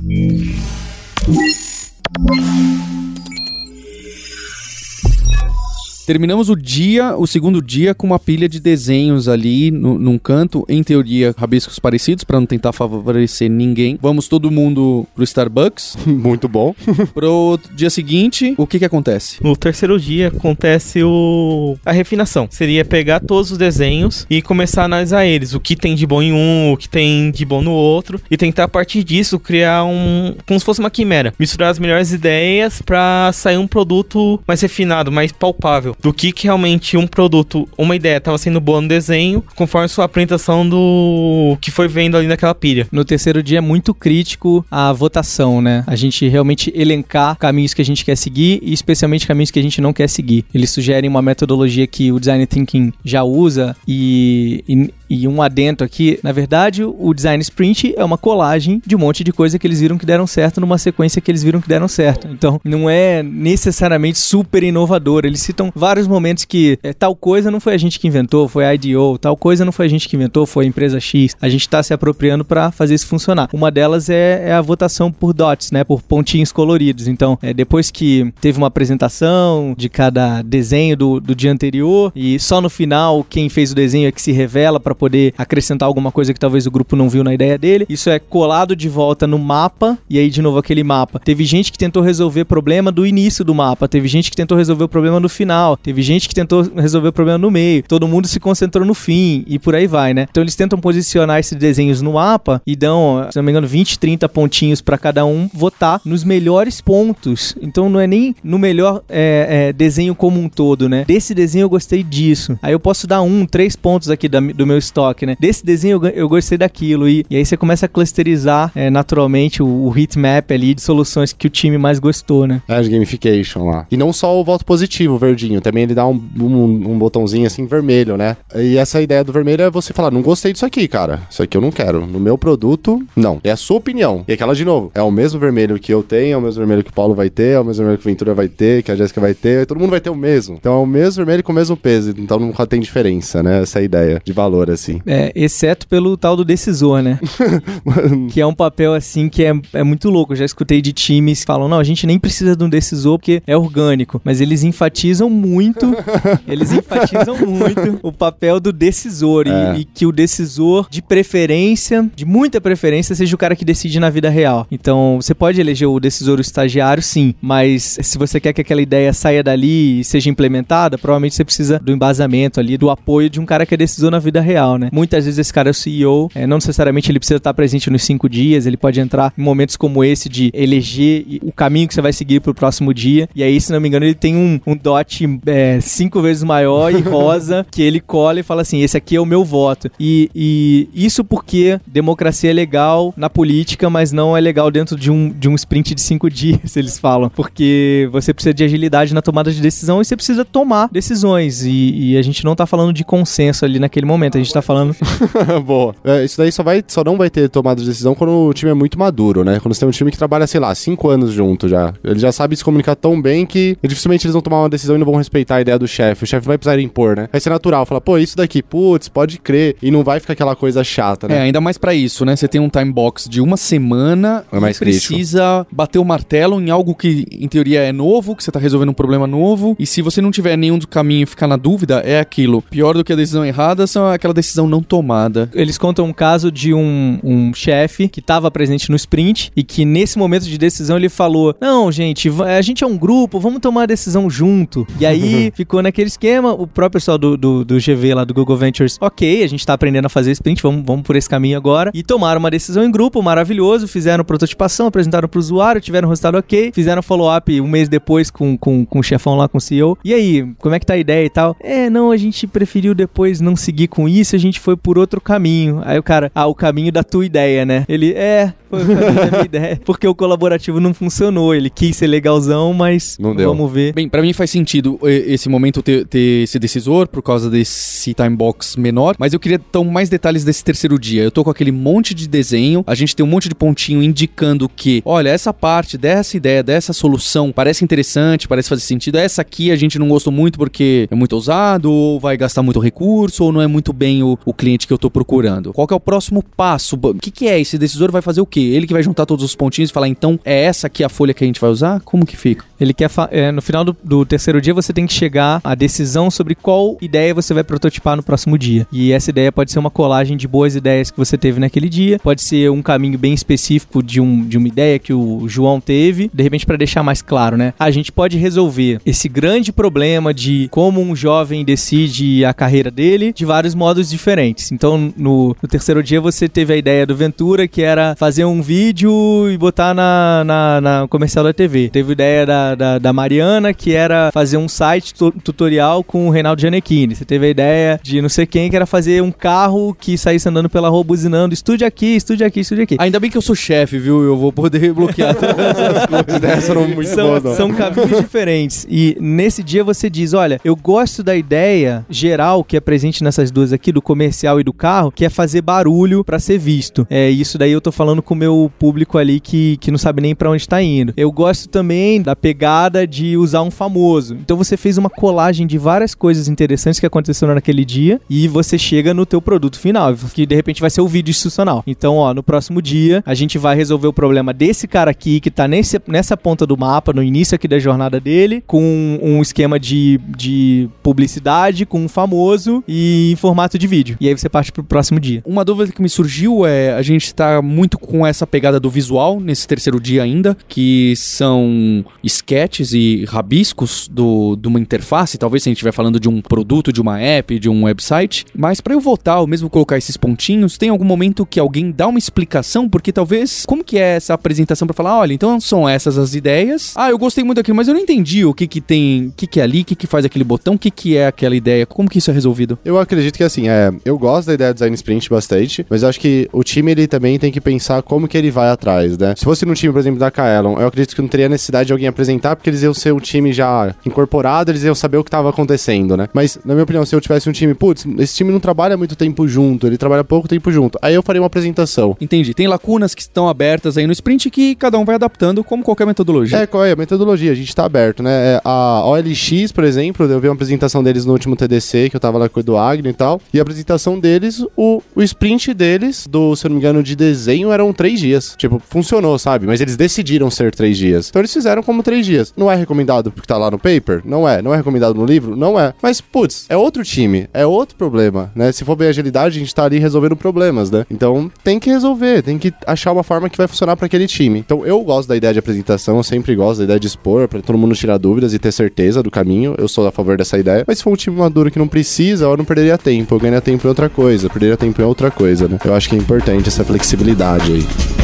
Terminamos 6.07 6.51
o 6.51 6.55
dia, 6.55 7.17
o 7.17 7.27
segundo 7.27 7.63
dia, 7.63 7.95
com 7.95 8.07
uma 8.07 8.19
pilha 8.19 8.47
de 8.47 8.61
desenhos 8.61 9.27
ali 9.27 9.71
no, 9.71 9.99
num 9.99 10.19
canto. 10.19 10.63
Em 10.69 10.83
teoria, 10.83 11.35
rabiscos 11.37 11.79
parecidos, 11.79 12.25
pra 12.25 12.39
não 12.39 12.47
tentar 12.47 12.73
favorecer 12.73 13.51
ninguém. 13.51 13.99
Vamos 14.03 14.29
todo 14.29 14.51
mundo 14.51 15.07
pro 15.15 15.25
Starbucks. 15.25 15.97
Muito 16.07 16.47
bom. 16.47 16.75
Pro 17.15 17.59
dia 17.75 17.89
seguinte, 17.89 18.55
o 18.59 18.67
que 18.67 18.79
que 18.79 18.85
acontece? 18.85 19.43
No 19.43 19.57
terceiro 19.57 19.99
dia 19.99 20.29
acontece 20.29 21.03
o 21.03 21.77
a 21.85 21.93
refinação. 21.93 22.49
Seria 22.51 22.85
pegar 22.85 23.21
todos 23.21 23.51
os 23.51 23.59
desenhos 23.59 24.27
e 24.29 24.43
começar 24.43 24.83
a 24.83 24.85
analisar 24.85 25.25
eles, 25.25 25.55
o 25.55 25.61
que 25.61 25.75
tem 25.75 25.95
de 25.95 26.07
bom 26.07 26.23
em 26.23 26.33
um, 26.33 26.73
o 26.73 26.77
que 26.77 26.89
tem 26.89 27.31
de 27.31 27.45
bom 27.45 27.63
no 27.63 27.73
outro 27.73 28.21
e 28.31 28.37
tentar 28.37 28.65
a 28.65 28.69
partir 28.69 29.03
disso 29.05 29.39
criar 29.39 29.85
um 29.85 30.35
como 30.47 30.59
se 30.59 30.67
fosse 30.67 30.81
uma 30.81 30.91
quimera, 30.91 31.33
misturar 31.39 31.71
as 31.71 31.79
melhores 31.79 32.13
ideias 32.13 32.83
pra 32.83 33.31
sair 33.33 33.57
um 33.57 33.67
produto 33.67 34.41
mais 34.47 34.61
refinado, 34.61 35.11
mais 35.11 35.33
palpável 35.33 35.94
do 36.03 36.13
que 36.13 36.33
que 36.33 36.45
realmente 36.45 36.97
um 36.97 37.07
produto, 37.07 37.69
uma 37.77 37.97
ideia 37.97 38.19
estava 38.19 38.39
sendo 38.39 38.61
boa 38.61 38.81
no 38.81 38.89
desenho, 38.89 39.43
conforme 39.55 39.89
sua 39.89 40.05
apresentação 40.05 40.69
do 40.69 41.57
que 41.61 41.71
foi 41.71 41.89
vendo 41.89 42.17
ali 42.17 42.27
naquela 42.27 42.55
pilha. 42.55 42.87
No 42.91 43.05
terceiro 43.05 43.43
dia 43.43 43.59
é 43.59 43.61
muito 43.61 43.95
crítico 43.95 44.65
a 44.71 44.93
votação, 44.93 45.61
né? 45.61 45.85
A 45.87 45.97
gente 45.97 46.27
realmente 46.29 46.73
elencar 46.75 47.37
caminhos 47.37 47.75
que 47.75 47.83
a 47.83 47.85
gente 47.85 48.05
quer 48.05 48.17
seguir 48.17 48.61
e 48.63 48.73
especialmente 48.73 49.27
caminhos 49.27 49.51
que 49.51 49.59
a 49.59 49.63
gente 49.63 49.81
não 49.81 49.93
quer 49.93 50.09
seguir. 50.09 50.45
Eles 50.55 50.71
sugerem 50.71 51.09
uma 51.09 51.23
metodologia 51.23 51.87
que 51.87 52.13
o 52.13 52.19
Design 52.19 52.47
Thinking 52.47 52.93
já 53.05 53.23
usa 53.23 53.77
e, 53.87 54.65
e, 54.69 54.91
e 55.09 55.27
um 55.29 55.43
adento 55.43 55.85
aqui. 55.85 56.19
Na 56.23 56.33
verdade, 56.33 56.85
o 56.85 57.13
Design 57.15 57.41
Sprint 57.43 57.95
é 57.97 58.05
uma 58.05 58.19
colagem 58.19 58.81
de 58.87 58.97
um 58.97 58.99
monte 58.99 59.23
de 59.25 59.33
coisa 59.33 59.59
que 59.59 59.67
eles 59.67 59.81
viram 59.81 59.99
que 59.99 60.07
deram 60.07 60.27
certo 60.27 60.61
numa 60.61 60.79
sequência 60.79 61.21
que 61.21 61.31
eles 61.31 61.43
viram 61.43 61.61
que 61.61 61.69
deram 61.69 61.89
certo. 61.89 62.29
Então, 62.29 62.61
não 62.65 62.89
é 62.89 63.23
necessariamente 63.23 64.19
super 64.19 64.63
inovador. 64.63 65.25
Eles 65.25 65.43
citam 65.43 65.73
vários 65.75 66.07
momentos 66.07 66.45
que 66.45 66.79
é, 66.83 66.93
tal 66.93 67.15
coisa 67.15 67.51
não 67.51 67.61
foi 67.61 67.75
a 67.75 67.79
gente 67.79 67.99
que 67.99 68.09
inventou, 68.09 68.49
foi 68.49 68.65
a 68.65 68.75
IDO, 68.75 69.19
tal 69.19 69.37
coisa 69.37 69.65
não 69.65 69.73
foi 69.73 69.87
a 69.87 69.89
gente 69.89 70.09
que 70.09 70.17
inventou, 70.17 70.47
foi 70.47 70.65
a 70.65 70.69
empresa 70.69 71.01
X. 71.01 71.37
A 71.41 71.49
gente 71.49 71.63
está 71.63 71.83
se 71.83 71.93
apropriando 71.93 72.45
para 72.45 72.71
fazer 72.71 72.95
isso 72.95 73.07
funcionar. 73.07 73.49
Uma 73.53 73.71
delas 73.71 74.09
é, 74.09 74.49
é 74.49 74.53
a 74.53 74.61
votação 74.61 75.11
por 75.13 75.33
dots, 75.33 75.71
né, 75.71 75.85
por 75.85 76.03
pontinhos 76.03 76.53
coloridos. 76.53 77.09
Então, 77.09 77.39
é, 77.43 77.53
depois 77.53 77.91
que 77.91 78.33
teve 78.41 78.59
uma 78.59 78.69
apresentação 78.69 79.75
de 79.77 79.89
cada 79.89 80.43
desenho 80.43 80.97
do, 80.97 81.21
do 81.21 81.35
dia 81.35 81.53
anterior 81.53 82.13
e 82.15 82.39
só 82.39 82.61
no 82.61 82.71
final 82.71 83.25
quem 83.29 83.49
fez 83.49 83.73
o 83.73 83.75
desenho 83.75 84.09
é 84.09 84.13
que 84.13 84.23
se 84.23 84.33
revela 84.33 84.81
para 84.81 84.94
poder 84.95 85.35
acrescentar 85.37 85.87
alguma 85.87 86.11
coisa 86.13 86.33
que 86.33 86.41
talvez 86.41 86.67
o 86.67 86.71
grupo 86.71 86.97
não 86.97 87.09
viu 87.09 87.25
na 87.25 87.35
ideia 87.35 87.59
dele. 87.59 87.87
Isso 87.89 88.09
é 88.11 88.19
colado 88.19 88.75
de 88.77 88.89
volta 88.89 89.27
no 89.27 89.39
mapa 89.39 89.99
e 90.09 90.19
aí 90.19 90.31
de 90.31 90.41
novo 90.43 90.59
aquele 90.59 90.83
mapa. 90.85 91.19
Teve 91.19 91.45
gente 91.45 91.71
que 91.73 91.79
tentou 91.79 92.03
resolver 92.03 92.45
problema 92.45 92.91
do 92.93 93.07
início 93.07 93.45
do 93.45 93.55
mapa, 93.55 93.89
teve 93.89 94.09
gente 94.09 94.31
que 94.31 94.37
tentou 94.37 94.57
resolver 94.57 94.85
o 94.85 94.89
problema 94.89 95.19
no 95.21 95.29
final, 95.29 95.77
teve 95.77 96.03
gente 96.03 96.29
que 96.29 96.35
tentou 96.35 96.63
resolver 96.77 97.09
o 97.09 97.13
problema 97.13 97.39
no 97.39 97.51
meio. 97.51 97.83
Todo 97.87 98.07
mundo 98.09 98.27
se 98.29 98.39
concentrou 98.41 98.85
no 98.87 98.95
fim 98.95 99.45
e 99.47 99.59
por 99.59 99.75
aí 99.75 99.87
vai, 99.87 100.15
né? 100.15 100.27
Então 100.31 100.43
eles 100.43 100.55
tentam 100.57 100.79
posicionar 100.79 101.39
esses 101.41 101.57
desenhos 101.59 102.01
no 102.03 102.15
mapa 102.15 102.61
e 102.67 102.77
dão, 102.77 103.27
se 103.31 103.37
não 103.37 103.43
me 103.45 103.51
engano, 103.51 103.67
20, 103.67 103.99
30 103.99 104.29
pontinhos 104.29 104.81
para 104.81 104.99
cada 104.99 105.25
um 105.25 105.49
votar 105.53 106.01
nos 106.05 106.25
melhores 106.25 106.81
pontos. 106.81 107.55
Então 107.61 107.89
não 107.89 108.01
é 108.01 108.07
nem 108.07 108.35
no 108.43 108.59
melhor 108.59 109.03
é, 109.09 109.69
é, 109.69 109.73
desenho 109.73 110.15
como 110.15 110.41
um 110.41 110.49
todo, 110.49 110.89
né? 110.89 111.05
Desse 111.07 111.35
desenho 111.35 111.65
eu 111.65 111.69
gostei 111.69 112.03
disso. 112.03 112.59
Aí 112.63 112.73
eu 112.73 112.81
posso 112.81 113.07
dar 113.07 113.23
um, 113.23 113.47
três 113.47 113.75
pontos 113.77 114.11
aqui 114.11 114.29
da- 114.29 114.41
do 114.41 114.67
meu 114.67 114.79
estoque, 114.85 115.27
né? 115.27 115.37
Desse 115.39 115.65
desenho 115.65 116.01
eu, 116.15 116.29
gostei 116.29 116.59
daquilo. 116.59 117.09
E, 117.09 117.25
e 117.29 117.37
aí 117.37 117.45
você 117.45 117.57
começa 117.57 117.87
a 117.87 117.89
clusterizar 117.89 118.71
é, 118.75 118.91
naturalmente 118.91 119.63
o, 119.63 119.67
o 119.67 119.99
heat 119.99 120.19
map 120.19 120.51
ali 120.51 120.75
de 120.75 120.83
soluções 120.83 121.33
que 121.33 121.47
o 121.47 121.51
time 121.51 121.79
mais 121.79 121.99
gostou, 121.99 122.47
né? 122.47 122.63
É, 122.69 122.81
de 122.81 122.89
gamification 122.89 123.67
lá. 123.67 123.87
E 123.91 123.97
não 123.97 124.13
só 124.13 124.39
o 124.39 124.45
voto 124.45 124.65
positivo, 124.65 125.19
verdinho. 125.19 125.61
Também 125.61 125.85
ele 125.85 125.95
dá 125.95 126.07
um, 126.07 126.21
um, 126.39 126.93
um 126.93 126.99
botãozinho 126.99 127.47
assim 127.47 127.67
vermelho, 127.67 128.17
né? 128.17 128.37
E 128.55 128.77
essa 128.77 129.01
ideia 129.01 129.25
do 129.25 129.33
vermelho 129.33 129.63
é 129.63 129.71
você 129.71 129.93
falar: 129.93 130.11
não 130.11 130.23
gostei 130.23 130.53
disso 130.53 130.67
aqui, 130.67 130.87
cara. 130.87 131.23
Isso 131.31 131.43
aqui 131.43 131.57
eu 131.57 131.61
não 131.61 131.71
quero. 131.71 132.07
No 132.07 132.21
meu 132.21 132.37
produto, 132.37 133.03
não. 133.17 133.41
É 133.43 133.51
a 133.51 133.57
sua 133.57 133.77
opinião. 133.77 134.25
E 134.29 134.33
aquela 134.33 134.55
de 134.55 134.65
novo: 134.65 134.91
é 134.95 135.03
o 135.03 135.11
mesmo 135.11 135.41
vermelho 135.41 135.79
que 135.79 135.93
eu 135.93 136.03
tenho, 136.03 136.35
é 136.35 136.37
o 136.37 136.41
mesmo 136.41 136.59
vermelho 136.59 136.85
que 136.85 136.91
o 136.91 136.95
Paulo 136.95 137.15
vai 137.15 137.31
ter, 137.31 137.55
é 137.55 137.61
o 137.61 137.65
mesmo 137.65 137.79
vermelho 137.79 137.99
que 137.99 138.07
o 138.07 138.11
Ventura 138.11 138.35
vai 138.35 138.49
ter, 138.49 138.83
que 138.83 138.91
a 138.91 138.97
Jéssica 138.97 139.21
vai 139.21 139.35
ter. 139.35 139.67
Todo 139.67 139.79
mundo 139.79 139.91
vai 139.91 140.01
ter 140.01 140.11
o 140.11 140.15
mesmo. 140.15 140.57
Então 140.57 140.75
é 140.75 140.83
o 140.83 140.87
mesmo 140.87 141.17
vermelho 141.17 141.43
com 141.43 141.53
o 141.53 141.55
mesmo 141.55 141.77
peso. 141.77 142.15
Então 142.17 142.39
nunca 142.39 142.67
tem 142.67 142.81
diferença, 142.81 143.43
né? 143.43 143.63
Essa 143.63 143.83
ideia 143.83 144.21
de 144.25 144.33
valor, 144.33 144.69
assim. 144.75 145.01
É, 145.07 145.33
exceto 145.35 145.87
pelo 145.89 146.17
tal 146.17 146.37
do 146.37 146.45
decisor, 146.45 147.03
né? 147.03 147.19
que 148.31 148.41
é 148.41 148.47
um 148.47 148.55
papel 148.55 148.95
assim 148.95 149.29
que 149.29 149.45
é, 149.45 149.53
é 149.73 149.83
muito 149.83 150.11
louco. 150.11 150.33
Eu 150.33 150.37
já 150.37 150.45
escutei 150.45 150.81
de 150.83 150.93
times 150.93 151.41
que 151.41 151.47
falam: 151.47 151.69
não, 151.69 151.79
a 151.79 151.85
gente 151.85 152.07
nem 152.07 152.19
precisa 152.19 152.57
de 152.57 152.65
um 152.65 152.69
decisor 152.69 153.19
porque 153.19 153.43
é 153.47 153.57
orgânico. 153.57 154.21
Mas 154.25 154.41
eles 154.41 154.63
enfatizam 154.63 155.29
muito, 155.31 155.87
eles 156.49 156.73
enfatizam 156.73 157.37
muito 157.47 157.99
o 158.03 158.13
papel 158.13 158.61
do 158.61 158.73
decisor. 158.73 159.47
e- 159.47 159.51
É. 159.51 159.77
E, 159.79 159.85
que 159.85 160.07
o 160.07 160.13
decisor, 160.13 160.89
de 160.91 161.01
preferência, 161.03 162.09
de 162.15 162.25
muita 162.25 162.61
preferência, 162.61 163.15
seja 163.15 163.35
o 163.35 163.39
cara 163.39 163.55
que 163.57 163.65
decide 163.65 163.99
na 164.01 164.11
vida 164.11 164.29
real. 164.31 164.67
Então, 164.71 165.19
você 165.21 165.35
pode 165.35 165.61
eleger 165.61 165.89
o 165.89 166.01
decisor 166.01 166.39
o 166.39 166.41
estagiário, 166.41 167.03
sim. 167.03 167.35
Mas 167.41 167.99
se 168.03 168.19
você 168.19 168.41
quer 168.41 168.53
que 168.53 168.61
aquela 168.61 168.81
ideia 168.83 169.13
saia 169.13 169.43
dali 169.43 170.01
e 170.01 170.05
seja 170.05 170.31
implementada, 170.31 170.97
provavelmente 170.99 171.35
você 171.35 171.45
precisa 171.45 171.79
do 171.79 171.93
embasamento 171.93 172.61
ali, 172.61 172.77
do 172.77 172.91
apoio 172.91 173.29
de 173.31 173.41
um 173.41 173.47
cara 173.47 173.67
que 173.67 173.75
é 173.75 173.77
decisor 173.77 174.11
na 174.11 174.19
vida 174.19 174.41
real, 174.41 174.64
né? 174.79 174.89
Muitas 174.93 175.25
vezes 175.25 175.39
esse 175.39 175.53
cara 175.53 175.69
é 175.69 175.73
o 175.73 175.75
CEO, 175.75 176.31
é, 176.35 176.47
não 176.47 176.57
necessariamente 176.57 177.11
ele 177.11 177.19
precisa 177.19 177.39
estar 177.39 177.55
presente 177.55 177.91
nos 177.91 178.03
cinco 178.03 178.29
dias, 178.29 178.67
ele 178.67 178.77
pode 178.77 179.01
entrar 179.01 179.33
em 179.37 179.43
momentos 179.43 179.77
como 179.77 180.03
esse 180.03 180.29
de 180.29 180.51
eleger 180.55 181.25
o 181.43 181.53
caminho 181.53 181.87
que 181.89 181.95
você 181.95 182.01
vai 182.01 182.13
seguir 182.13 182.41
pro 182.41 182.55
próximo 182.55 182.93
dia. 182.93 183.29
E 183.35 183.43
aí, 183.43 183.61
se 183.61 183.73
não 183.73 183.81
me 183.81 183.89
engano, 183.89 184.05
ele 184.05 184.15
tem 184.15 184.37
um, 184.37 184.61
um 184.67 184.77
dot 184.77 185.41
é, 185.47 185.81
cinco 185.81 186.21
vezes 186.21 186.43
maior 186.43 186.93
e 186.93 187.01
rosa 187.03 187.67
que 187.71 187.83
ele 187.83 188.01
cola 188.01 188.41
e 188.41 188.43
fala 188.43 188.63
assim: 188.63 188.81
esse 188.81 188.97
aqui 188.97 189.17
é 189.17 189.21
o 189.21 189.27
meu 189.27 189.45
voto. 189.45 189.91
E, 189.99 190.31
e 190.35 190.89
isso 190.95 191.25
porque 191.25 191.81
democracia 191.87 192.51
é 192.51 192.53
legal 192.53 193.13
na 193.17 193.29
política, 193.29 193.91
mas 193.91 194.13
não 194.13 194.37
é 194.37 194.41
legal 194.41 194.71
dentro 194.71 194.97
de 194.97 195.11
um, 195.11 195.31
de 195.31 195.49
um 195.49 195.55
sprint 195.55 195.95
de 195.95 196.01
cinco 196.01 196.29
dias, 196.31 196.77
eles 196.77 196.99
falam. 196.99 197.29
Porque 197.29 198.09
você 198.13 198.33
precisa 198.33 198.55
de 198.55 198.65
agilidade 198.65 199.15
na 199.15 199.23
tomada 199.23 199.53
de 199.53 199.61
decisão 199.61 200.01
e 200.01 200.05
você 200.05 200.17
precisa 200.17 200.45
tomar 200.45 200.89
decisões. 200.91 201.65
E, 201.65 202.13
e 202.13 202.17
a 202.17 202.23
gente 202.23 202.45
não 202.45 202.55
tá 202.55 202.67
falando 202.67 202.93
de 202.93 203.05
consenso 203.05 203.65
ali 203.65 203.79
naquele 203.79 204.07
momento, 204.07 204.37
a 204.37 204.41
gente 204.41 204.53
tá 204.55 204.63
falando. 204.63 204.95
Boa. 205.65 205.95
É, 206.05 206.25
isso 206.25 206.39
daí 206.39 206.51
só, 206.51 206.63
vai, 206.63 206.83
só 206.87 207.03
não 207.05 207.17
vai 207.17 207.31
ter 207.31 207.49
tomada 207.49 207.81
de 207.81 207.87
decisão 207.87 208.15
quando 208.15 208.31
o 208.49 208.53
time 208.55 208.71
é 208.71 208.75
muito 208.75 208.99
maduro, 208.99 209.45
né? 209.45 209.59
Quando 209.61 209.75
você 209.75 209.81
tem 209.81 209.89
um 209.89 209.93
time 209.93 210.11
que 210.11 210.19
trabalha, 210.19 210.47
sei 210.47 210.61
lá, 210.61 210.75
cinco 210.75 211.09
anos 211.09 211.33
junto 211.33 211.69
já. 211.69 211.93
Ele 212.03 212.19
já 212.19 212.33
sabe 212.33 212.57
se 212.57 212.65
comunicar 212.65 212.95
tão 212.97 213.21
bem 213.21 213.45
que 213.47 213.77
dificilmente 213.83 214.27
eles 214.27 214.33
vão 214.33 214.43
tomar 214.43 214.61
uma 214.63 214.69
decisão 214.69 214.97
e 214.97 214.99
não 214.99 215.07
vão 215.07 215.17
respeitar 215.17 215.57
a 215.57 215.61
ideia 215.61 215.79
do 215.79 215.87
chefe. 215.89 216.25
O 216.25 216.27
chefe 216.27 216.47
vai 216.47 216.57
precisar 216.59 216.81
impor, 216.81 217.17
né? 217.17 217.29
Vai 217.31 217.41
ser 217.41 217.51
natural. 217.51 217.85
Falar, 217.87 218.01
pô, 218.01 218.19
isso 218.19 218.37
daqui, 218.37 218.63
putz, 218.63 219.09
pode 219.09 219.39
crer. 219.39 219.77
E 219.83 219.91
não 219.91 220.03
vai 220.03 220.21
ficar 220.21 220.33
aquela 220.33 220.57
coisa 220.57 220.83
chata, 220.85 221.27
É, 221.27 221.31
né? 221.31 221.41
ainda 221.43 221.61
mais 221.61 221.79
pra 221.79 221.95
isso, 221.95 222.25
né? 222.25 222.37
Você 222.37 222.49
tem 222.49 222.61
um 222.61 222.69
time 222.69 222.93
box 222.93 223.29
de 223.29 223.41
uma 223.41 223.57
semana 223.57 224.45
É 224.53 224.59
mais 224.61 224.77
e 224.77 224.81
precisa 224.81 225.67
bater 225.71 225.99
o 225.99 226.05
martelo 226.05 226.61
em 226.61 226.71
algo 226.71 226.95
que, 226.95 227.27
em 227.31 227.49
teoria, 227.49 227.81
é 227.81 227.93
novo, 227.93 228.35
que 228.37 228.43
você 228.45 228.51
tá 228.51 228.59
resolvendo 228.59 228.91
um 228.91 228.95
problema 228.95 229.27
novo. 229.27 229.77
E 229.79 229.87
se 229.87 230.03
você 230.03 230.21
não 230.21 230.31
tiver 230.31 230.57
nenhum 230.57 230.79
do 230.79 230.87
caminho 230.89 231.23
e 231.25 231.27
ficar 231.27 231.47
na 231.47 231.57
dúvida, 231.57 232.01
é 232.05 232.19
aquilo. 232.21 232.63
Pior 232.63 232.95
do 232.95 233.05
que 233.05 233.13
a 233.13 233.17
decisão 233.17 233.45
errada 233.45 233.87
são 233.87 234.07
aquela 234.09 234.35
decisão 234.35 234.44
não 234.69 234.83
tomada. 234.83 235.51
Eles 235.55 235.79
contam 235.79 236.07
um 236.07 236.13
caso 236.13 236.51
de 236.51 236.73
um, 236.75 237.19
um 237.23 237.55
chefe 237.55 238.09
que 238.09 238.21
estava 238.21 238.51
presente 238.51 238.91
no 238.91 238.97
sprint 238.97 239.51
e 239.57 239.63
que 239.63 239.85
nesse 239.85 240.19
momento 240.19 240.45
de 240.45 240.59
decisão 240.59 240.97
ele 240.97 241.09
falou: 241.09 241.55
Não, 241.61 241.91
gente, 241.91 242.31
a 242.43 242.63
gente 242.63 242.85
é 242.85 242.87
um 242.87 242.97
grupo, 242.97 243.41
vamos 243.41 243.61
tomar 243.61 243.83
a 243.83 243.87
decisão 243.87 244.29
junto. 244.29 244.87
E 244.99 245.07
aí 245.07 245.53
ficou 245.57 245.83
naquele 245.83 246.09
esquema. 246.09 246.53
O 246.53 246.67
próprio 246.67 247.01
pessoal 247.01 247.19
do, 247.19 247.37
do, 247.37 247.65
do 247.65 247.77
GV 247.77 248.15
lá 248.15 248.25
do 248.25 248.35
Google 248.35 248.57
Ventures, 248.57 248.99
ok, 249.01 249.43
a 249.43 249.49
gente 249.49 249.65
tá 249.65 249.73
aprendendo 249.73 250.07
a 250.07 250.09
fazer 250.09 250.33
sprint, 250.33 250.63
vamos, 250.63 250.85
vamos 250.85 251.03
por 251.03 251.17
esse 251.17 251.29
caminho 251.29 251.57
agora. 251.57 251.91
E 251.95 252.03
tomaram 252.03 252.39
uma 252.39 252.51
decisão 252.51 252.85
em 252.85 252.91
grupo, 252.91 253.23
maravilhoso, 253.23 253.89
fizeram 253.89 254.25
prototipação, 254.25 254.87
apresentaram 254.87 255.29
pro 255.29 255.41
usuário, 255.41 255.81
tiveram 255.81 256.09
um 256.09 256.11
resultado 256.11 256.37
ok, 256.37 256.71
fizeram 256.75 257.03
follow-up 257.03 257.61
um 257.61 257.69
mês 257.69 257.89
depois 257.89 258.31
com, 258.31 258.57
com, 258.57 258.85
com 258.85 258.99
o 258.99 259.03
chefão 259.03 259.37
lá, 259.37 259.49
com 259.49 259.59
o 259.59 259.61
CEO. 259.61 259.99
E 260.05 260.13
aí, 260.13 260.47
como 260.59 260.75
é 260.75 260.79
que 260.79 260.87
tá 260.87 260.95
a 260.95 260.99
ideia 260.99 261.25
e 261.25 261.31
tal? 261.31 261.57
É, 261.61 261.89
não, 261.91 262.11
a 262.11 262.17
gente 262.17 262.47
preferiu 262.47 262.95
depois 262.95 263.41
não 263.41 263.57
seguir 263.57 263.89
com 263.89 264.09
isso, 264.09 264.34
a 264.37 264.41
gente 264.41 264.61
foi 264.61 264.77
por 264.77 264.99
outro 264.99 265.21
caminho. 265.21 265.81
Aí 265.85 265.99
o 265.99 266.03
cara, 266.03 266.31
ah, 266.35 266.47
o 266.47 266.55
caminho 266.55 266.93
da 266.93 267.03
tua 267.03 267.25
ideia, 267.25 267.65
né? 267.65 267.85
Ele, 267.89 268.13
é, 268.13 268.53
foi 268.71 268.83
o 268.83 268.87
caminho 268.87 269.15
da 269.15 269.31
minha 269.31 269.45
ideia. 269.47 269.81
Porque 269.85 270.07
o 270.07 270.15
colaborativo 270.15 270.81
não 270.81 270.93
funcionou. 270.95 271.55
Ele 271.55 271.71
quis 271.71 271.97
ser 271.97 272.07
legalzão, 272.07 272.73
mas 272.73 273.17
Não 273.19 273.35
deu. 273.35 273.49
vamos 273.51 273.71
ver. 273.73 273.93
Bem, 273.95 274.09
pra 274.09 274.23
mim 274.23 274.33
faz 274.33 274.51
sentido 274.51 274.99
eh, 275.03 275.25
esse 275.35 275.49
momento 275.49 275.83
ter, 275.83 276.07
ter 276.07 276.43
esse 276.45 276.59
decisor 276.59 277.07
por 277.09 277.23
causa 277.23 277.49
desse 277.51 278.15
time 278.15 278.37
box 278.37 278.77
menor, 278.77 279.15
mas 279.19 279.33
eu 279.33 279.41
queria 279.41 279.61
então 279.69 279.85
mais 279.85 280.09
detalhes 280.09 280.45
desse 280.45 280.63
terceiro 280.65 280.99
dia. 280.99 281.23
Eu 281.23 281.31
tô 281.31 281.45
com 281.45 281.51
aquele 281.51 281.73
monte 281.73 282.15
de 282.15 282.27
desenho, 282.29 282.83
a 282.87 282.95
gente 282.95 283.15
tem 283.15 283.25
um 283.25 283.29
monte 283.29 283.49
de 283.49 283.55
pontinho 283.55 284.03
indicando 284.03 284.69
que, 284.69 285.03
olha, 285.05 285.29
essa 285.29 285.53
parte 285.53 285.97
dessa 285.97 286.37
ideia, 286.37 286.63
dessa 286.63 286.93
solução 286.93 287.53
parece 287.53 287.85
interessante, 287.85 288.49
parece 288.49 288.69
fazer 288.69 288.83
sentido. 288.83 289.19
Essa 289.19 289.43
aqui 289.43 289.71
a 289.71 289.77
gente 289.77 289.99
não 289.99 290.09
gostou 290.09 290.33
muito 290.33 290.59
porque 290.59 291.09
é 291.11 291.15
muito 291.15 291.35
ousado, 291.35 291.91
ou 291.91 292.19
vai 292.19 292.37
gastar 292.37 292.63
muito 292.63 292.81
recurso, 292.81 293.45
ou 293.45 293.53
não 293.53 293.61
é 293.61 293.67
muito 293.67 293.93
bem 293.93 294.23
o, 294.25 294.39
o 294.45 294.53
cliente 294.53 294.87
que 294.87 294.93
eu 294.93 294.99
tô 294.99 295.11
procurando. 295.11 295.73
Qual 295.73 295.87
é 295.91 295.95
o 295.95 296.01
próximo 296.01 296.43
passo? 296.57 296.99
O 297.03 297.15
que, 297.15 297.31
que 297.31 297.47
é? 297.47 297.61
Esse 297.61 297.79
decisor 297.79 298.11
vai 298.11 298.23
fazer 298.23 298.41
o 298.41 298.47
quê? 298.47 298.61
Ele 298.61 298.87
que 298.87 298.93
vai 298.93 299.03
juntar 299.03 299.27
todos 299.27 299.45
os 299.45 299.55
pontinhos 299.55 299.91
e 299.91 299.93
falar, 299.93 300.09
então, 300.09 300.39
é 300.45 300.65
essa 300.65 300.87
aqui 300.87 301.05
a 301.05 301.09
folha 301.09 301.35
que 301.35 301.45
a 301.45 301.47
gente 301.47 301.61
vai 301.61 301.71
usar? 301.71 302.01
Como 302.01 302.27
que 302.27 302.37
fica? 302.37 302.65
Ele 302.81 302.93
quer. 302.93 303.11
é, 303.31 303.53
no 303.53 303.63
final 303.63 303.85
do, 303.85 303.97
do 304.03 304.25
terceiro 304.25 304.61
dia, 304.61 304.75
você 304.75 304.93
tem 304.93 305.07
que 305.07 305.13
chegar 305.13 305.61
à 305.63 305.75
decisão 305.75 306.31
sobre 306.31 306.55
qual 306.55 306.97
ideia 307.01 307.35
você 307.35 307.55
vai 307.55 307.63
prototipar 307.65 308.17
no 308.17 308.23
próximo 308.23 308.59
dia. 308.59 308.87
E 308.91 309.13
essa 309.13 309.31
ideia 309.31 309.53
pode 309.53 309.71
ser 309.71 309.79
uma 309.79 309.91
colagem 309.91 310.37
de 310.37 310.49
boas 310.49 310.75
ideias 310.75 311.11
que 311.11 311.17
você 311.17 311.37
teve 311.37 311.61
naquele 311.61 311.89
dia, 311.89 312.19
pode 312.19 312.43
ser 312.43 312.71
um 312.71 312.83
caminho 312.83 313.19
bem 313.19 313.35
específico 313.35 314.03
de, 314.03 314.21
um, 314.21 314.47
de 314.47 314.59
uma 314.59 314.69
ideia 314.69 314.99
que 314.99 315.13
o 315.13 315.49
João 315.49 315.81
teve, 315.81 316.31
de 316.33 316.43
repente, 316.43 316.67
para 316.67 316.77
deixar 316.77 317.03
mais 317.03 317.23
claro, 317.23 317.57
né? 317.57 317.75
A 317.79 317.91
gente 317.91 318.11
pode 318.11 318.39
resolver 318.39 319.01
esse 319.05 319.29
grande 319.29 319.73
problema 319.73 320.33
de 320.33 320.69
como 320.71 321.01
um 321.01 321.15
jovem 321.15 321.65
decide 321.65 322.45
a 322.45 322.55
carreira 322.55 322.91
dele 322.91 323.33
de 323.33 323.45
vários 323.45 323.75
modos 323.75 324.13
diferentes. 324.15 324.73
Então, 324.73 325.13
no, 325.17 325.57
no 325.63 325.69
terceiro 325.69 326.03
dia, 326.03 326.21
você 326.21 326.49
teve 326.49 326.73
a 326.73 326.77
ideia 326.77 327.07
do 327.07 327.15
Ventura, 327.15 327.67
que 327.69 327.83
era 327.83 328.15
fazer 328.17 328.45
um 328.45 328.63
vídeo 328.63 329.13
e 329.51 329.57
botar 329.59 329.93
na, 329.95 330.43
na, 330.45 330.81
na 330.81 331.09
comercial 331.09 331.45
da 331.45 331.53
TV. 331.53 331.89
Teve 331.91 332.11
a 332.11 332.13
ideia 332.13 332.47
da, 332.47 332.75
da, 332.75 332.99
da 332.99 333.13
Mariana, 333.13 333.73
que 333.75 333.93
era 333.93 334.31
fazer 334.33 334.57
um 334.57 334.69
site 334.69 335.15
tu- 335.15 335.33
tutorial 335.43 336.03
com 336.05 336.27
o 336.29 336.31
Reinaldo 336.31 336.61
Gianecchini. 336.61 337.15
Você 337.15 337.25
teve 337.25 337.47
a 337.47 337.51
ideia 337.51 338.01
de 338.03 338.21
não 338.23 338.29
sei 338.29 338.47
quem, 338.47 338.71
que 338.71 338.77
era 338.77 338.87
fazer 338.87 339.23
um 339.23 339.33
carro 339.33 339.95
que 339.99 340.17
saísse 340.17 340.49
andando 340.49 340.69
pela 340.69 340.89
rua 340.89 341.05
buzinando, 341.05 341.55
estude 341.55 341.85
aqui, 341.85 342.17
estude 342.17 342.45
aqui, 342.45 342.61
estude 342.61 342.83
aqui. 342.83 342.97
Ainda 342.99 343.19
bem 343.21 343.31
que 343.31 343.37
eu 343.37 343.43
sou 343.43 343.55
chefe, 343.55 343.99
viu? 343.99 344.23
Eu 344.23 344.37
vou 344.37 344.53
poder 344.53 344.93
bloquear 344.93 345.35
todas 345.35 345.57
essas 345.59 346.07
coisas. 346.07 346.67
Foram 346.67 346.89
muito 346.89 347.09
são, 347.11 347.41
não. 347.41 347.55
são 347.55 347.73
caminhos 347.75 348.21
diferentes. 348.21 348.87
E 348.89 349.17
nesse 349.21 349.63
dia 349.63 349.83
você 349.85 350.09
diz: 350.11 350.33
olha, 350.33 350.61
eu 350.65 350.77
gosto 350.77 351.23
da 351.23 351.35
ideia 351.37 352.05
geral 352.09 352.63
que 352.65 352.77
é 352.77 352.81
presente 352.81 353.23
nessas 353.25 353.51
duas 353.51 353.73
aqui, 353.73 353.93
do 353.95 354.03
comercial 354.03 354.61
e 354.61 354.65
do 354.65 354.73
carro, 354.73 355.11
que 355.11 355.25
é 355.25 355.31
fazer 355.31 355.63
barulho 355.63 356.25
pra 356.25 356.39
ser 356.39 356.59
visto. 356.59 357.07
É 357.09 357.31
isso 357.31 357.57
daí 357.57 357.73
eu 357.73 357.81
tô 357.81 357.91
falando 357.91 358.23
com 358.23 358.35
o 358.35 358.37
meu 358.37 358.71
público 358.79 359.17
ali 359.17 359.41
que, 359.41 359.77
que 359.79 359.91
não 359.91 359.99
sabe 359.99 360.21
nem 360.21 360.35
pra 360.35 360.51
onde 360.51 360.69
tá 360.69 360.83
indo. 360.83 361.15
Eu 361.17 361.33
gosto 361.33 361.69
também 361.69 362.21
da 362.21 362.37
pegada 362.37 363.07
de 363.07 363.37
usar 363.37 363.63
um 363.63 363.71
famoso. 363.71 364.35
Então 364.35 364.57
você 364.57 364.77
fez 364.77 364.99
uma 364.99 365.11
colagem 365.11 365.67
de 365.67 365.79
várias 365.79 366.15
coisas 366.15 366.49
interessantes 366.49 367.01
que 367.01 367.07
aconteceram 367.07 367.55
naquele 367.55 367.85
dia 367.85 368.21
e 368.29 368.49
você 368.49 368.77
chega 368.77 369.15
no 369.15 369.25
teu 369.25 369.41
produto 369.41 369.79
final, 369.79 370.15
que 370.33 370.45
de 370.45 370.55
repente 370.55 370.81
vai 370.81 370.91
ser 370.91 371.01
o 371.01 371.09
vídeo 371.09 371.31
institucional. 371.31 371.83
Então, 371.87 372.17
ó, 372.17 372.35
no 372.35 372.43
próximo 372.43 372.83
dia 372.83 373.23
a 373.25 373.35
gente 373.35 373.59
vai 373.59 373.77
resolver 373.77 374.09
o 374.09 374.13
problema 374.13 374.53
desse 374.53 374.87
cara 374.87 375.11
aqui 375.11 375.41
que 375.41 375.51
tá 375.51 375.69
nesse, 375.69 376.01
nessa 376.07 376.37
ponta 376.37 376.67
do 376.67 376.77
mapa, 376.77 377.13
no 377.13 377.23
início 377.23 377.55
aqui 377.55 377.69
da 377.69 377.79
jornada 377.79 378.21
dele, 378.21 378.63
com 378.67 379.19
um 379.23 379.41
esquema 379.41 379.79
de, 379.79 380.21
de 380.37 380.89
publicidade, 381.03 381.87
com 381.87 382.05
um 382.05 382.09
famoso 382.09 382.83
e 382.89 383.33
em 383.33 383.37
formato 383.37 383.79
de 383.79 383.84
vídeo. 383.87 384.17
E 384.21 384.29
aí 384.29 384.37
você 384.37 384.49
parte 384.49 384.73
pro 384.73 384.85
próximo 384.85 385.19
dia. 385.19 385.43
Uma 385.45 385.65
dúvida 385.65 385.93
que 385.93 386.03
me 386.03 386.09
surgiu 386.09 386.67
é: 386.67 386.93
a 386.93 387.03
gente 387.03 387.35
tá 387.35 387.61
muito 387.63 387.99
com 387.99 388.27
essa 388.27 388.47
pegada 388.47 388.79
do 388.79 388.91
visual 388.91 389.41
nesse 389.41 389.67
terceiro 389.67 390.01
dia 390.01 390.23
ainda, 390.23 390.57
que 390.69 391.15
são 391.17 392.05
sketches 392.23 392.93
e 392.93 393.25
rabiscos 393.25 394.09
do, 394.09 394.57
de 394.57 394.69
uma 394.69 394.81
interface. 394.81 395.39
Talvez 395.39 395.63
se 395.63 395.69
a 395.69 395.71
gente 395.71 395.79
estiver 395.79 395.93
falando 395.93 396.21
de 396.21 396.29
um 396.29 396.41
produto, 396.41 396.93
de 396.93 397.01
uma 397.01 397.21
app, 397.21 397.59
de 397.59 397.69
um 397.69 397.85
website. 397.85 398.45
Mas 398.55 398.81
para 398.81 398.95
eu 398.95 399.01
votar 399.01 399.41
ou 399.41 399.47
mesmo 399.47 399.69
colocar 399.69 399.97
esses 399.97 400.17
pontinhos, 400.17 400.79
tem 400.79 400.89
algum 400.89 401.05
momento 401.05 401.47
que 401.47 401.61
alguém 401.61 401.91
dá 401.91 402.07
uma 402.07 402.19
explicação? 402.19 402.89
Porque 402.89 403.13
talvez. 403.13 403.65
Como 403.67 403.85
que 403.85 403.99
é 403.99 404.17
essa 404.17 404.35
apresentação 404.35 404.87
para 404.87 404.95
falar? 404.95 405.19
Olha, 405.19 405.33
então 405.33 405.61
são 405.61 405.89
essas 405.89 406.19
as 406.19 406.35
ideias. 406.35 406.93
Ah, 406.97 407.11
eu 407.11 407.19
gostei 407.19 407.45
muito 407.45 407.57
daquilo, 407.57 407.77
mas 407.77 407.89
eu 407.89 407.95
não 407.95 408.01
entendi 408.01 408.45
o 408.45 408.55
que 408.55 408.67
que 408.67 408.81
tem. 408.81 409.29
O 409.29 409.33
que 409.33 409.47
que 409.47 409.61
é 409.61 409.63
ali, 409.63 409.83
o 409.83 409.85
que 409.85 409.95
que 409.95 410.07
faz 410.07 410.25
aquele 410.25 410.45
botão, 410.45 410.75
o 410.75 410.79
que 410.79 410.91
que 410.91 411.17
é 411.17 411.27
aquela 411.27 411.57
ideia. 411.57 411.87
Como 411.87 412.09
que 412.09 412.19
isso 412.19 412.31
é 412.31 412.35
resolvido? 412.35 412.79
Eu 412.85 412.99
acredito 412.99 413.37
que 413.37 413.45
assim, 413.45 413.69
é, 413.75 413.93
eu 414.05 414.17
gosto 414.17 414.47
da 414.47 414.55
ideia 414.55 414.73
do 414.73 414.75
design 414.75 414.95
sprint 414.95 415.29
bastante, 415.29 415.85
mas 415.91 416.03
eu 416.03 416.09
acho 416.09 416.21
que 416.21 416.49
o 416.53 416.63
time 416.63 416.93
ele 416.93 417.07
também 417.09 417.39
tem 417.39 417.51
que 417.51 417.61
pensar 417.61 418.03
como 418.03 418.29
que 418.29 418.39
ele 418.39 418.51
vai 418.51 418.69
atrás, 418.71 419.19
né? 419.19 419.35
Se 419.37 419.45
fosse 419.45 419.67
no 419.67 419.75
time, 419.75 419.93
por 419.93 419.99
exemplo, 419.99 420.21
da 420.21 420.31
Kaelon, 420.31 420.79
eu 420.79 420.87
acredito 420.87 421.15
que 421.15 421.21
não 421.21 421.29
teria 421.29 421.49
necessidade 421.49 421.89
de 421.89 421.93
alguém 421.93 422.07
apresentar, 422.07 422.55
porque 422.55 422.71
eles 422.71 422.83
iam 422.83 422.95
ser 422.95 423.13
um 423.13 423.19
time 423.19 423.53
já 423.53 423.95
incorporado, 424.07 424.71
eles 424.71 424.85
iam 424.85 424.95
saber 424.95 425.19
o 425.19 425.25
que 425.25 425.29
estava 425.29 425.51
acontecendo, 425.51 426.17
né? 426.17 426.29
Mas, 426.33 426.59
na 426.65 426.75
minha 426.75 426.85
opinião, 426.85 427.05
se 427.05 427.15
eu 427.15 427.21
tivesse 427.21 427.49
um 427.49 427.53
time, 427.53 427.75
putz, 427.75 428.07
esse 428.19 428.35
time 428.37 428.53
não 428.53 428.61
trabalha 428.61 428.97
muito 428.97 429.17
tempo 429.17 429.49
junto, 429.49 429.87
ele 429.87 429.99
trabalha 429.99 430.23
pouco 430.23 430.47
tempo 430.47 430.71
junto, 430.71 430.97
aí 431.03 431.15
eu 431.15 431.23
faria 431.23 431.43
uma 431.43 431.47
apresentação. 431.47 432.17
Entendi. 432.21 432.55
Tem 432.55 432.69
lacunas 432.69 433.15
que 433.15 433.23
estão 433.23 433.49
abertas 433.49 433.99
aí 433.99 434.07
no 434.07 434.13
sprint 434.13 434.51
que 434.51 434.75
cada 434.77 434.99
um 434.99 435.05
vai 435.05 435.17
adaptando 435.17 435.65
como 435.65 435.83
qualquer 435.83 436.07
metodologia. 436.07 436.59
É, 436.59 436.67
qual 436.67 436.85
é 436.85 436.93
a 436.93 436.97
metodologia? 436.97 437.51
A 437.51 437.55
gente 437.55 437.75
tá 437.75 437.85
aberto, 437.85 438.23
né? 438.23 438.55
É, 438.55 438.61
A 438.65 439.05
OLX, 439.05 439.73
por 439.73 439.85
exemplo, 439.85 440.27
eu 440.27 440.41
vi 440.41 440.49
uma 440.49 440.55
apresentação 440.55 441.03
deles 441.03 441.25
no 441.25 441.33
último 441.33 441.57
TDC, 441.57 442.11
que 442.11 442.17
eu 442.17 442.21
tava 442.21 442.39
lá 442.39 442.49
com 442.49 442.61
o 442.61 442.63
Edu 442.63 442.77
Agni 442.77 443.09
e 443.09 443.13
tal. 443.13 443.41
E 443.53 443.59
a 443.61 443.64
apresentação 443.65 444.19
deles, 444.19 444.65
o, 444.77 445.03
o 445.15 445.23
sprint 445.23 445.75
deles, 445.75 446.27
do, 446.29 446.55
se 446.55 446.67
eu 446.67 446.69
não 446.71 446.77
me 446.77 446.81
engano, 446.81 447.03
de 447.03 447.17
desenho, 447.17 447.73
eram 447.73 447.93
três 447.93 448.21
dias. 448.21 448.55
Tipo, 448.57 448.79
funcionou, 448.79 449.39
sabe? 449.39 449.67
Mas 449.67 449.81
eles 449.81 449.97
decidiram 449.97 450.51
ser 450.51 450.75
três 450.75 450.97
dias. 450.97 451.29
Então 451.29 451.41
eles 451.41 451.53
fizeram 451.53 451.83
como 451.83 452.03
três 452.03 452.25
dias. 452.25 452.53
Não 452.57 452.71
é 452.71 452.77
recomendado 452.77 453.31
porque 453.31 453.47
tá 453.47 453.57
lá 453.57 453.71
no 453.71 453.79
paper? 453.79 454.23
Não 454.25 454.49
é. 454.49 454.63
Não 454.63 454.73
é 454.73 454.77
recomendado 454.77 455.15
no 455.15 455.25
livro? 455.25 455.57
Não 455.57 455.79
é. 455.79 455.93
Mas, 456.03 456.21
putz, 456.21 456.67
é 456.69 456.77
outro 456.77 457.03
time. 457.03 457.49
É 457.53 457.67
outro 457.67 457.97
problema, 457.97 458.53
né? 458.55 458.71
Se 458.73 458.85
for 458.85 458.97
bem 458.97 459.09
agilidade, 459.09 459.57
a 459.57 459.61
gente 459.61 459.75
tá 459.75 459.85
ali 459.85 459.99
resolvendo 459.99 460.37
problemas, 460.37 460.91
né? 460.91 461.05
Então 461.11 461.51
tem 461.63 461.79
que 461.79 461.91
resolver, 461.91 462.43
tem 462.43 462.59
que 462.59 462.73
achar 462.87 463.13
uma 463.13 463.23
forma 463.23 463.49
que 463.49 463.57
vai 463.57 463.67
funcionar 463.67 463.97
para 463.97 464.07
aquele 464.07 464.27
time. 464.27 464.59
Então 464.59 464.85
eu 464.87 465.03
gosto 465.03 465.29
da 465.29 465.37
ideia 465.37 465.53
de 465.53 465.59
apresentação, 465.59 466.17
eu 466.17 466.23
sempre 466.23 466.55
gosto 466.55 466.79
da 466.79 466.85
ideia 466.85 467.01
de 467.01 467.07
expor, 467.07 467.49
para 467.49 467.61
todo 467.63 467.79
mundo 467.79 467.95
tirar 467.95 468.19
dúvidas 468.19 468.55
e 468.55 468.59
ter 468.59 468.73
certeza 468.73 469.23
do 469.23 469.31
caminho. 469.31 469.75
Eu 469.79 469.89
sou 469.89 470.07
a 470.07 470.13
favor 470.13 470.37
dessa 470.37 470.59
ideia. 470.59 470.85
Mas 470.87 470.99
se 470.99 471.05
for 471.05 471.11
um 471.13 471.17
time 471.17 471.37
maduro 471.37 471.71
que 471.71 471.79
não 471.79 471.89
precisa, 471.89 472.45
eu 472.45 472.57
não 472.57 472.65
perderia 472.65 472.99
tempo. 472.99 473.35
Eu 473.35 473.41
ganharia 473.55 473.61
tempo 473.61 473.87
em 473.87 473.89
outra 473.89 474.09
coisa, 474.09 474.49
perderia 474.49 474.77
tempo 474.77 475.01
em 475.01 475.05
outra 475.05 475.31
coisa, 475.31 475.69
né? 475.69 475.79
Eu 475.85 475.95
acho 475.95 476.09
que 476.09 476.17
é 476.17 476.19
importante 476.19 476.69
essa 476.69 476.85
flexibilidade 476.85 477.73
aí. 477.73 478.24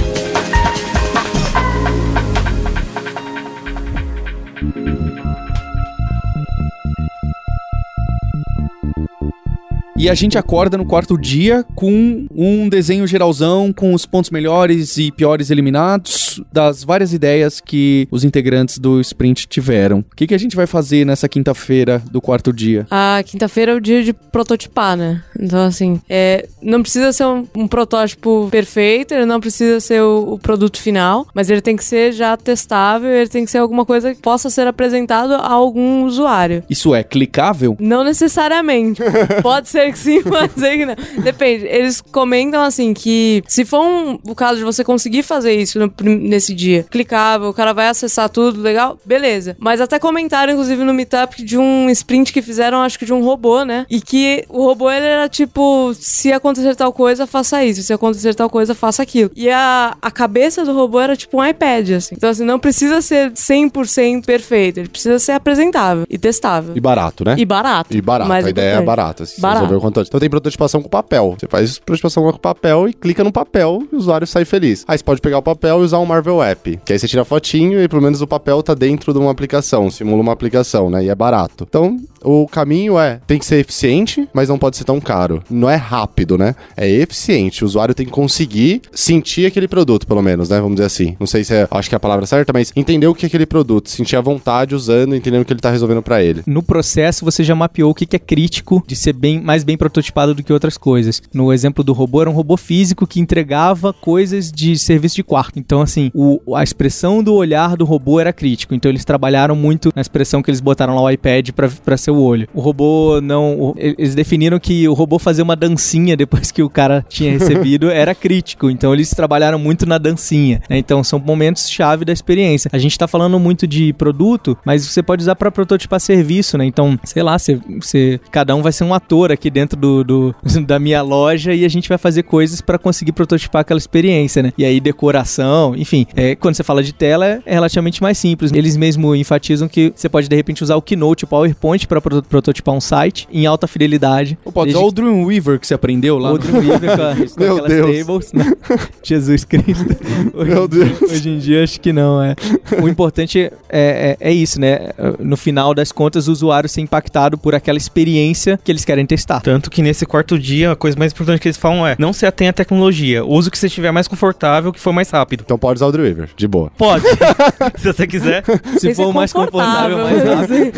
E 10.01 10.09
a 10.09 10.15
gente 10.15 10.39
acorda 10.39 10.79
no 10.79 10.87
quarto 10.87 11.19
dia 11.19 11.63
com 11.75 12.27
um 12.35 12.71
desenho 12.71 13.07
geralzão 13.07 13.71
com 13.71 13.93
os 13.93 14.07
pontos 14.07 14.31
melhores 14.31 14.97
e 14.97 15.13
piores 15.13 15.51
eliminados 15.51 16.41
das 16.51 16.83
várias 16.83 17.13
ideias 17.13 17.61
que 17.61 18.09
os 18.11 18.25
integrantes 18.25 18.79
do 18.79 18.99
sprint 19.03 19.47
tiveram. 19.47 19.99
O 19.99 20.17
que, 20.17 20.27
que 20.27 20.35
a 20.35 20.39
gente 20.39 20.57
vai 20.57 20.67
fazer 20.67 21.05
nessa 21.05 21.29
quinta-feira 21.29 22.03
do 22.11 22.19
quarto 22.19 22.51
dia? 22.51 22.87
A 22.91 23.23
quinta-feira 23.27 23.73
é 23.73 23.75
o 23.75 23.81
dia 23.81 24.03
de 24.03 24.15
prototipar, 24.15 24.97
né? 24.97 25.23
Então, 25.39 25.67
assim, 25.67 26.01
é, 26.09 26.49
não 26.63 26.81
precisa 26.81 27.13
ser 27.13 27.27
um, 27.27 27.47
um 27.55 27.69
protótipo 27.69 28.49
perfeito, 28.51 29.13
ele 29.13 29.27
não 29.27 29.39
precisa 29.39 29.81
ser 29.81 30.01
o, 30.01 30.33
o 30.33 30.39
produto 30.39 30.81
final, 30.81 31.27
mas 31.35 31.51
ele 31.51 31.61
tem 31.61 31.77
que 31.77 31.85
ser 31.85 32.13
já 32.13 32.39
testável, 32.39 33.11
ele 33.11 33.29
tem 33.29 33.45
que 33.45 33.51
ser 33.51 33.59
alguma 33.59 33.85
coisa 33.85 34.15
que 34.15 34.23
possa 34.23 34.49
ser 34.49 34.67
apresentado 34.67 35.35
a 35.35 35.53
algum 35.53 36.05
usuário. 36.05 36.65
Isso 36.71 36.95
é 36.95 37.03
clicável? 37.05 37.77
Não 37.79 38.03
necessariamente. 38.03 39.03
Pode 39.43 39.69
ser 39.69 39.89
que 39.92 39.98
sim, 39.98 40.22
pode 40.24 40.53
ser 40.59 40.76
que 40.79 40.87
não. 40.87 40.94
Depende. 41.22 41.66
Eles 41.66 42.00
comentam 42.00 42.62
assim 42.62 42.94
que 42.94 43.42
se 43.46 43.64
for 43.64 43.81
um, 43.81 44.18
o 44.24 44.35
caso 44.35 44.59
de 44.59 44.64
você 44.64 44.85
conseguir 44.85 45.22
fazer 45.22 45.53
isso 45.53 45.79
no 45.79 45.90
nesse 46.05 46.55
dia, 46.55 46.85
clicável, 46.90 47.48
o 47.48 47.55
cara 47.55 47.72
vai 47.72 47.88
acessar 47.88 48.29
tudo, 48.29 48.61
legal, 48.61 48.98
beleza. 49.05 49.57
Mas 49.59 49.81
até 49.81 49.98
comentaram, 49.98 50.53
inclusive, 50.53 50.83
no 50.85 50.94
Meetup 50.94 51.42
de 51.42 51.59
um 51.59 51.88
sprint 51.90 52.33
que 52.33 52.42
fizeram, 52.42 52.83
acho 52.83 52.98
que 52.98 53.05
de 53.05 53.12
um 53.12 53.22
robô, 53.24 53.64
né? 53.64 53.87
E 53.90 54.00
que 54.00 54.44
o 54.48 54.64
robô 54.64 54.90
ele 54.90 55.07
era 55.07 55.29
tipo: 55.29 55.92
se 55.94 56.33
acontecer 56.33 56.74
tal 56.74 56.92
coisa, 56.92 57.26
faça 57.26 57.64
isso. 57.64 57.83
Se 57.83 57.92
acontecer 57.92 58.35
tal 58.35 58.50
coisa, 58.50 58.74
faça 58.74 59.03
aquilo. 59.03 59.31
E 59.35 59.50
a, 59.50 59.96
a 60.00 60.11
cabeça 60.11 60.64
do 60.64 60.74
robô 60.74 61.00
era 61.00 61.16
tipo 61.16 61.40
um 61.40 61.44
iPad, 61.44 61.90
assim. 61.90 62.14
Então, 62.16 62.31
assim, 62.31 62.44
não 62.44 62.59
precisa 62.59 63.00
ser 63.00 63.33
100% 63.33 64.24
perfeito. 64.24 64.79
Ele 64.79 64.88
precisa 64.88 65.18
ser 65.18 65.33
apresentável 65.33 66.05
e 66.09 66.18
testável. 66.18 66.72
E 66.76 66.81
barato, 66.81 67.24
né? 67.24 67.35
E 67.38 67.44
barato. 67.44 67.96
E 67.96 68.00
barato, 68.00 68.29
mais 68.29 68.46
a 68.46 68.50
ideia 68.50 68.76
é 68.76 68.83
barata. 68.83 69.24
Assim, 69.24 69.40
Barato. 69.40 69.64
resolver 69.64 69.80
o 69.81 69.83
quanto 69.83 69.99
antes. 69.99 70.09
Então 70.09 70.21
tem 70.21 70.31
prototipação 70.31 70.83
com 70.83 70.88
papel. 70.88 71.37
Você 71.38 71.47
faz 71.49 71.79
prototipação 71.79 72.23
com 72.31 72.38
papel 72.38 72.88
e 72.88 72.93
clica 72.93 73.25
no 73.25 73.33
papel 73.33 73.83
e 73.90 73.95
o 73.95 73.99
usuário 73.99 74.27
sai 74.27 74.45
feliz. 74.45 74.85
Aí 74.87 74.97
você 74.97 75.05
pode 75.05 75.21
pegar 75.21 75.38
o 75.38 75.43
papel 75.43 75.81
e 75.81 75.85
usar 75.85 75.99
um 75.99 76.07
Marvel 76.07 76.43
App. 76.43 76.79
Que 76.85 76.93
aí 76.93 76.99
você 76.99 77.09
tira 77.09 77.23
a 77.23 77.25
fotinho 77.25 77.83
e 77.83 77.88
pelo 77.88 78.03
menos 78.03 78.21
o 78.23 78.27
papel 78.27 78.62
tá 78.62 78.75
dentro 78.75 79.12
de 79.12 79.19
uma 79.19 79.31
aplicação, 79.31 79.90
simula 79.90 80.23
uma 80.23 80.33
aplicação, 80.33 80.90
né? 80.90 81.05
E 81.05 81.09
é 81.09 81.14
barato. 81.14 81.64
Então, 81.69 81.97
o 82.22 82.46
caminho 82.46 82.98
é, 82.98 83.20
tem 83.26 83.38
que 83.38 83.46
ser 83.46 83.56
eficiente, 83.56 84.28
mas 84.33 84.48
não 84.48 84.59
pode 84.59 84.76
ser 84.76 84.85
tão 84.85 85.00
caro. 85.00 85.42
Não 85.50 85.68
é 85.68 85.76
rápido, 85.76 86.37
né? 86.37 86.54
É 86.76 86.88
eficiente. 86.88 87.64
O 87.64 87.66
usuário 87.66 87.94
tem 87.94 88.06
que 88.06 88.12
conseguir 88.12 88.83
sentir 88.92 89.46
aquele 89.46 89.68
produto, 89.68 90.06
pelo 90.06 90.22
menos, 90.22 90.48
né? 90.48 90.61
Vamos 90.61 90.76
dizer 90.76 90.87
assim. 90.87 91.16
Não 91.18 91.26
sei 91.26 91.44
se 91.44 91.54
é, 91.54 91.68
acho 91.70 91.88
que 91.88 91.94
é 91.94 91.96
a 91.96 92.00
palavra 92.00 92.26
certa, 92.26 92.52
mas 92.52 92.72
entender 92.76 93.06
o 93.06 93.14
que 93.14 93.26
é 93.26 93.28
aquele 93.28 93.46
produto, 93.46 93.88
sentir 93.88 94.16
a 94.16 94.20
vontade 94.20 94.74
usando, 94.74 95.14
entendendo 95.14 95.42
o 95.42 95.44
que 95.44 95.52
ele 95.52 95.61
tá 95.61 95.70
resolvendo 95.70 96.02
pra 96.02 96.22
ele. 96.22 96.42
No 96.46 96.62
processo, 96.62 97.24
você 97.24 97.42
já 97.42 97.54
mapeou 97.54 97.90
o 97.90 97.94
que 97.94 98.16
é 98.16 98.18
crítico 98.18 98.83
de 98.87 98.96
ser 98.96 99.12
bem, 99.12 99.40
mais 99.40 99.64
bem 99.64 99.76
prototipado 99.76 100.35
do 100.35 100.42
que 100.42 100.52
outras 100.52 100.76
coisas. 100.76 101.22
No 101.33 101.52
exemplo 101.52 101.83
do 101.83 101.92
robô, 101.92 102.20
era 102.20 102.30
um 102.30 102.35
robô 102.35 102.56
físico 102.56 103.06
que 103.06 103.20
entregava 103.20 103.92
coisas 103.92 104.50
de 104.50 104.78
serviço 104.78 105.16
de 105.16 105.22
quarto. 105.22 105.59
Então, 105.59 105.80
assim, 105.80 106.11
o, 106.14 106.54
a 106.54 106.62
expressão 106.62 107.22
do 107.22 107.35
olhar 107.35 107.76
do 107.76 107.85
robô 107.85 108.20
era 108.20 108.33
crítico. 108.33 108.74
Então, 108.74 108.90
eles 108.90 109.04
trabalharam 109.04 109.54
muito 109.54 109.90
na 109.94 110.02
expressão 110.02 110.42
que 110.42 110.50
eles 110.50 110.61
botaram 110.61 110.94
lá 110.94 111.02
o 111.02 111.11
iPad 111.11 111.50
pra 111.50 111.96
ser 111.96 112.10
o 112.11 112.20
olho. 112.20 112.49
O 112.55 112.61
robô 112.61 113.20
não. 113.20 113.75
eles 113.77 114.14
definiram 114.14 114.59
que 114.59 114.88
o 114.88 114.92
robô 114.94 115.18
fazer 115.18 115.42
uma 115.42 115.57
dancinha 115.57 116.16
depois 116.16 116.51
que 116.51 116.62
o 116.62 116.70
cara 116.70 117.05
tinha 117.09 117.31
recebido 117.33 117.88
era 117.90 118.14
crítico. 118.14 118.70
Então, 118.70 118.92
eles 118.92 119.11
trabalharam 119.11 119.59
muito 119.59 119.87
na 119.87 119.99
dancinha. 119.99 120.61
né? 120.68 120.79
Então, 120.79 121.03
são 121.05 121.18
momentos-chave 121.18 122.05
da 122.05 122.12
experiência. 122.12 122.70
A 122.73 122.79
gente 122.79 122.99
tá 122.99 123.07
falando 123.09 123.38
muito 123.38 123.66
de 123.66 123.92
produto, 123.92 124.57
mas 124.64 124.85
você 124.87 125.03
pode 125.03 125.23
usar 125.23 125.35
pra 125.37 125.51
prototipar 125.51 126.01
serviço, 126.01 126.57
né? 126.59 126.64
Então, 126.64 126.99
sei 127.05 127.23
lá, 127.23 127.38
você, 127.38 127.59
você- 127.81 128.20
cada 128.31 128.55
um 128.55 128.62
vai 128.62 128.73
ser 128.73 128.85
um 128.85 128.94
ator 128.94 129.31
aqui 129.33 129.51
dentro 129.51 129.79
do, 129.79 130.05
do- 130.05 130.35
da 130.66 130.79
minha 130.79 131.03
loja 131.03 131.53
e 131.55 131.64
a 131.64 131.68
gente 131.68 131.88
vai 131.88 131.99
fazer 131.99 132.23
coisas 132.25 132.61
pra 132.61 132.79
conseguir 132.79 133.12
prototipar 133.12 133.61
aquela 133.61 133.79
experiência, 133.79 134.42
né? 134.42 134.53
E 134.57 134.64
aí, 134.64 134.81
decoração, 134.81 135.75
enfim. 135.77 136.07
É, 136.14 136.35
quando 136.37 136.55
você 136.55 136.62
fala 136.62 136.83
de 136.83 136.92
tela, 136.92 137.40
é 137.44 137.53
relativamente 137.55 138.03
mais 138.03 138.16
simples. 138.18 138.53
Eles 138.53 138.77
mesmo 138.77 139.14
enfatizam 139.14 139.68
que 139.68 139.92
você 139.94 140.09
pode, 140.09 140.29
de 140.29 140.37
repente, 140.37 140.62
usar 140.62 140.77
o 140.77 140.83
Keynote, 140.83 141.25
o 141.25 141.27
PowerPoint 141.27 141.87
pra 141.87 142.00
pro- 142.01 142.23
prototipar 142.23 142.75
um 142.75 142.81
site 142.81 143.29
em 143.33 143.47
alta 143.47 143.67
fidelidade. 143.67 144.39
Ou 144.45 144.53
pode 144.53 144.73
Desde 144.73 144.79
usar 144.85 144.89
o 144.89 144.93
Dreamweaver 144.95 145.59
que 145.61 145.67
você 145.67 145.75
aprendeu 145.75 146.19
lá. 146.19 146.31
o 146.31 146.33
no- 146.35 146.39
Dreamweaver 146.39 146.97
com, 146.97 147.03
a- 147.03 147.15
com 147.35 147.41
Meu 147.43 147.53
aquelas 147.59 147.73
Deus. 147.73 148.07
tables, 148.07 148.33
né? 148.33 148.53
Jesus 149.03 149.45
Cristo. 149.45 149.97
Hoje, 150.35 150.51
Meu 150.51 150.69
Deus. 150.69 151.03
Hoje 151.03 151.29
em 151.29 151.39
dia 151.39 151.65
acho 151.65 151.81
que 151.81 151.93
não, 151.93 152.23
é. 152.23 152.35
O 152.83 152.89
importante 152.89 153.41
é, 153.69 154.17
é, 154.21 154.31
é 154.31 154.33
isso, 154.33 154.61
né? 154.61 154.91
No 155.19 155.37
final 155.37 155.75
das 155.75 155.93
contas, 155.93 156.29
o 156.29 156.33
usuário 156.33 156.69
ser 156.69 156.81
impactado 156.81 157.37
por 157.39 157.55
aquela 157.55 157.79
experiência 157.79 158.59
que 158.63 158.71
eles 158.71 158.85
querem 158.85 159.05
testar. 159.07 159.41
Tanto 159.41 159.71
que 159.71 159.83
nesse 159.83 160.07
quarto 160.07 160.39
dia, 160.39 160.73
a 160.73 160.77
coisa 160.77 160.99
mais 160.99 161.13
importante 161.13 161.41
que 161.41 161.49
eles 161.49 161.57
falam 161.57 161.87
é: 161.87 161.97
não 161.99 162.13
se 162.13 162.27
atenha 162.27 162.51
à 162.51 162.53
tecnologia, 162.53 163.25
use 163.25 163.49
o 163.49 163.51
que 163.51 163.59
você 163.59 163.67
estiver 163.67 163.91
mais 163.91 164.07
confortável, 164.09 164.73
que 164.73 164.81
for 164.81 164.93
mais 164.93 165.11
rápido. 165.11 165.43
Então 165.45 165.59
pode 165.59 165.79
usar 165.79 165.87
o 165.87 165.93
Dreamweaver, 165.93 166.29
de 166.37 166.47
boa. 166.49 166.71
Pode, 166.77 167.05
se 167.79 167.93
você 167.93 168.07
quiser. 168.07 168.43
Se 168.79 168.89
que 168.89 168.95
for 168.95 169.09
o 169.09 169.13
mais 169.13 169.33
confortável, 169.33 169.99
mais 169.99 170.23
rápido. 170.25 170.73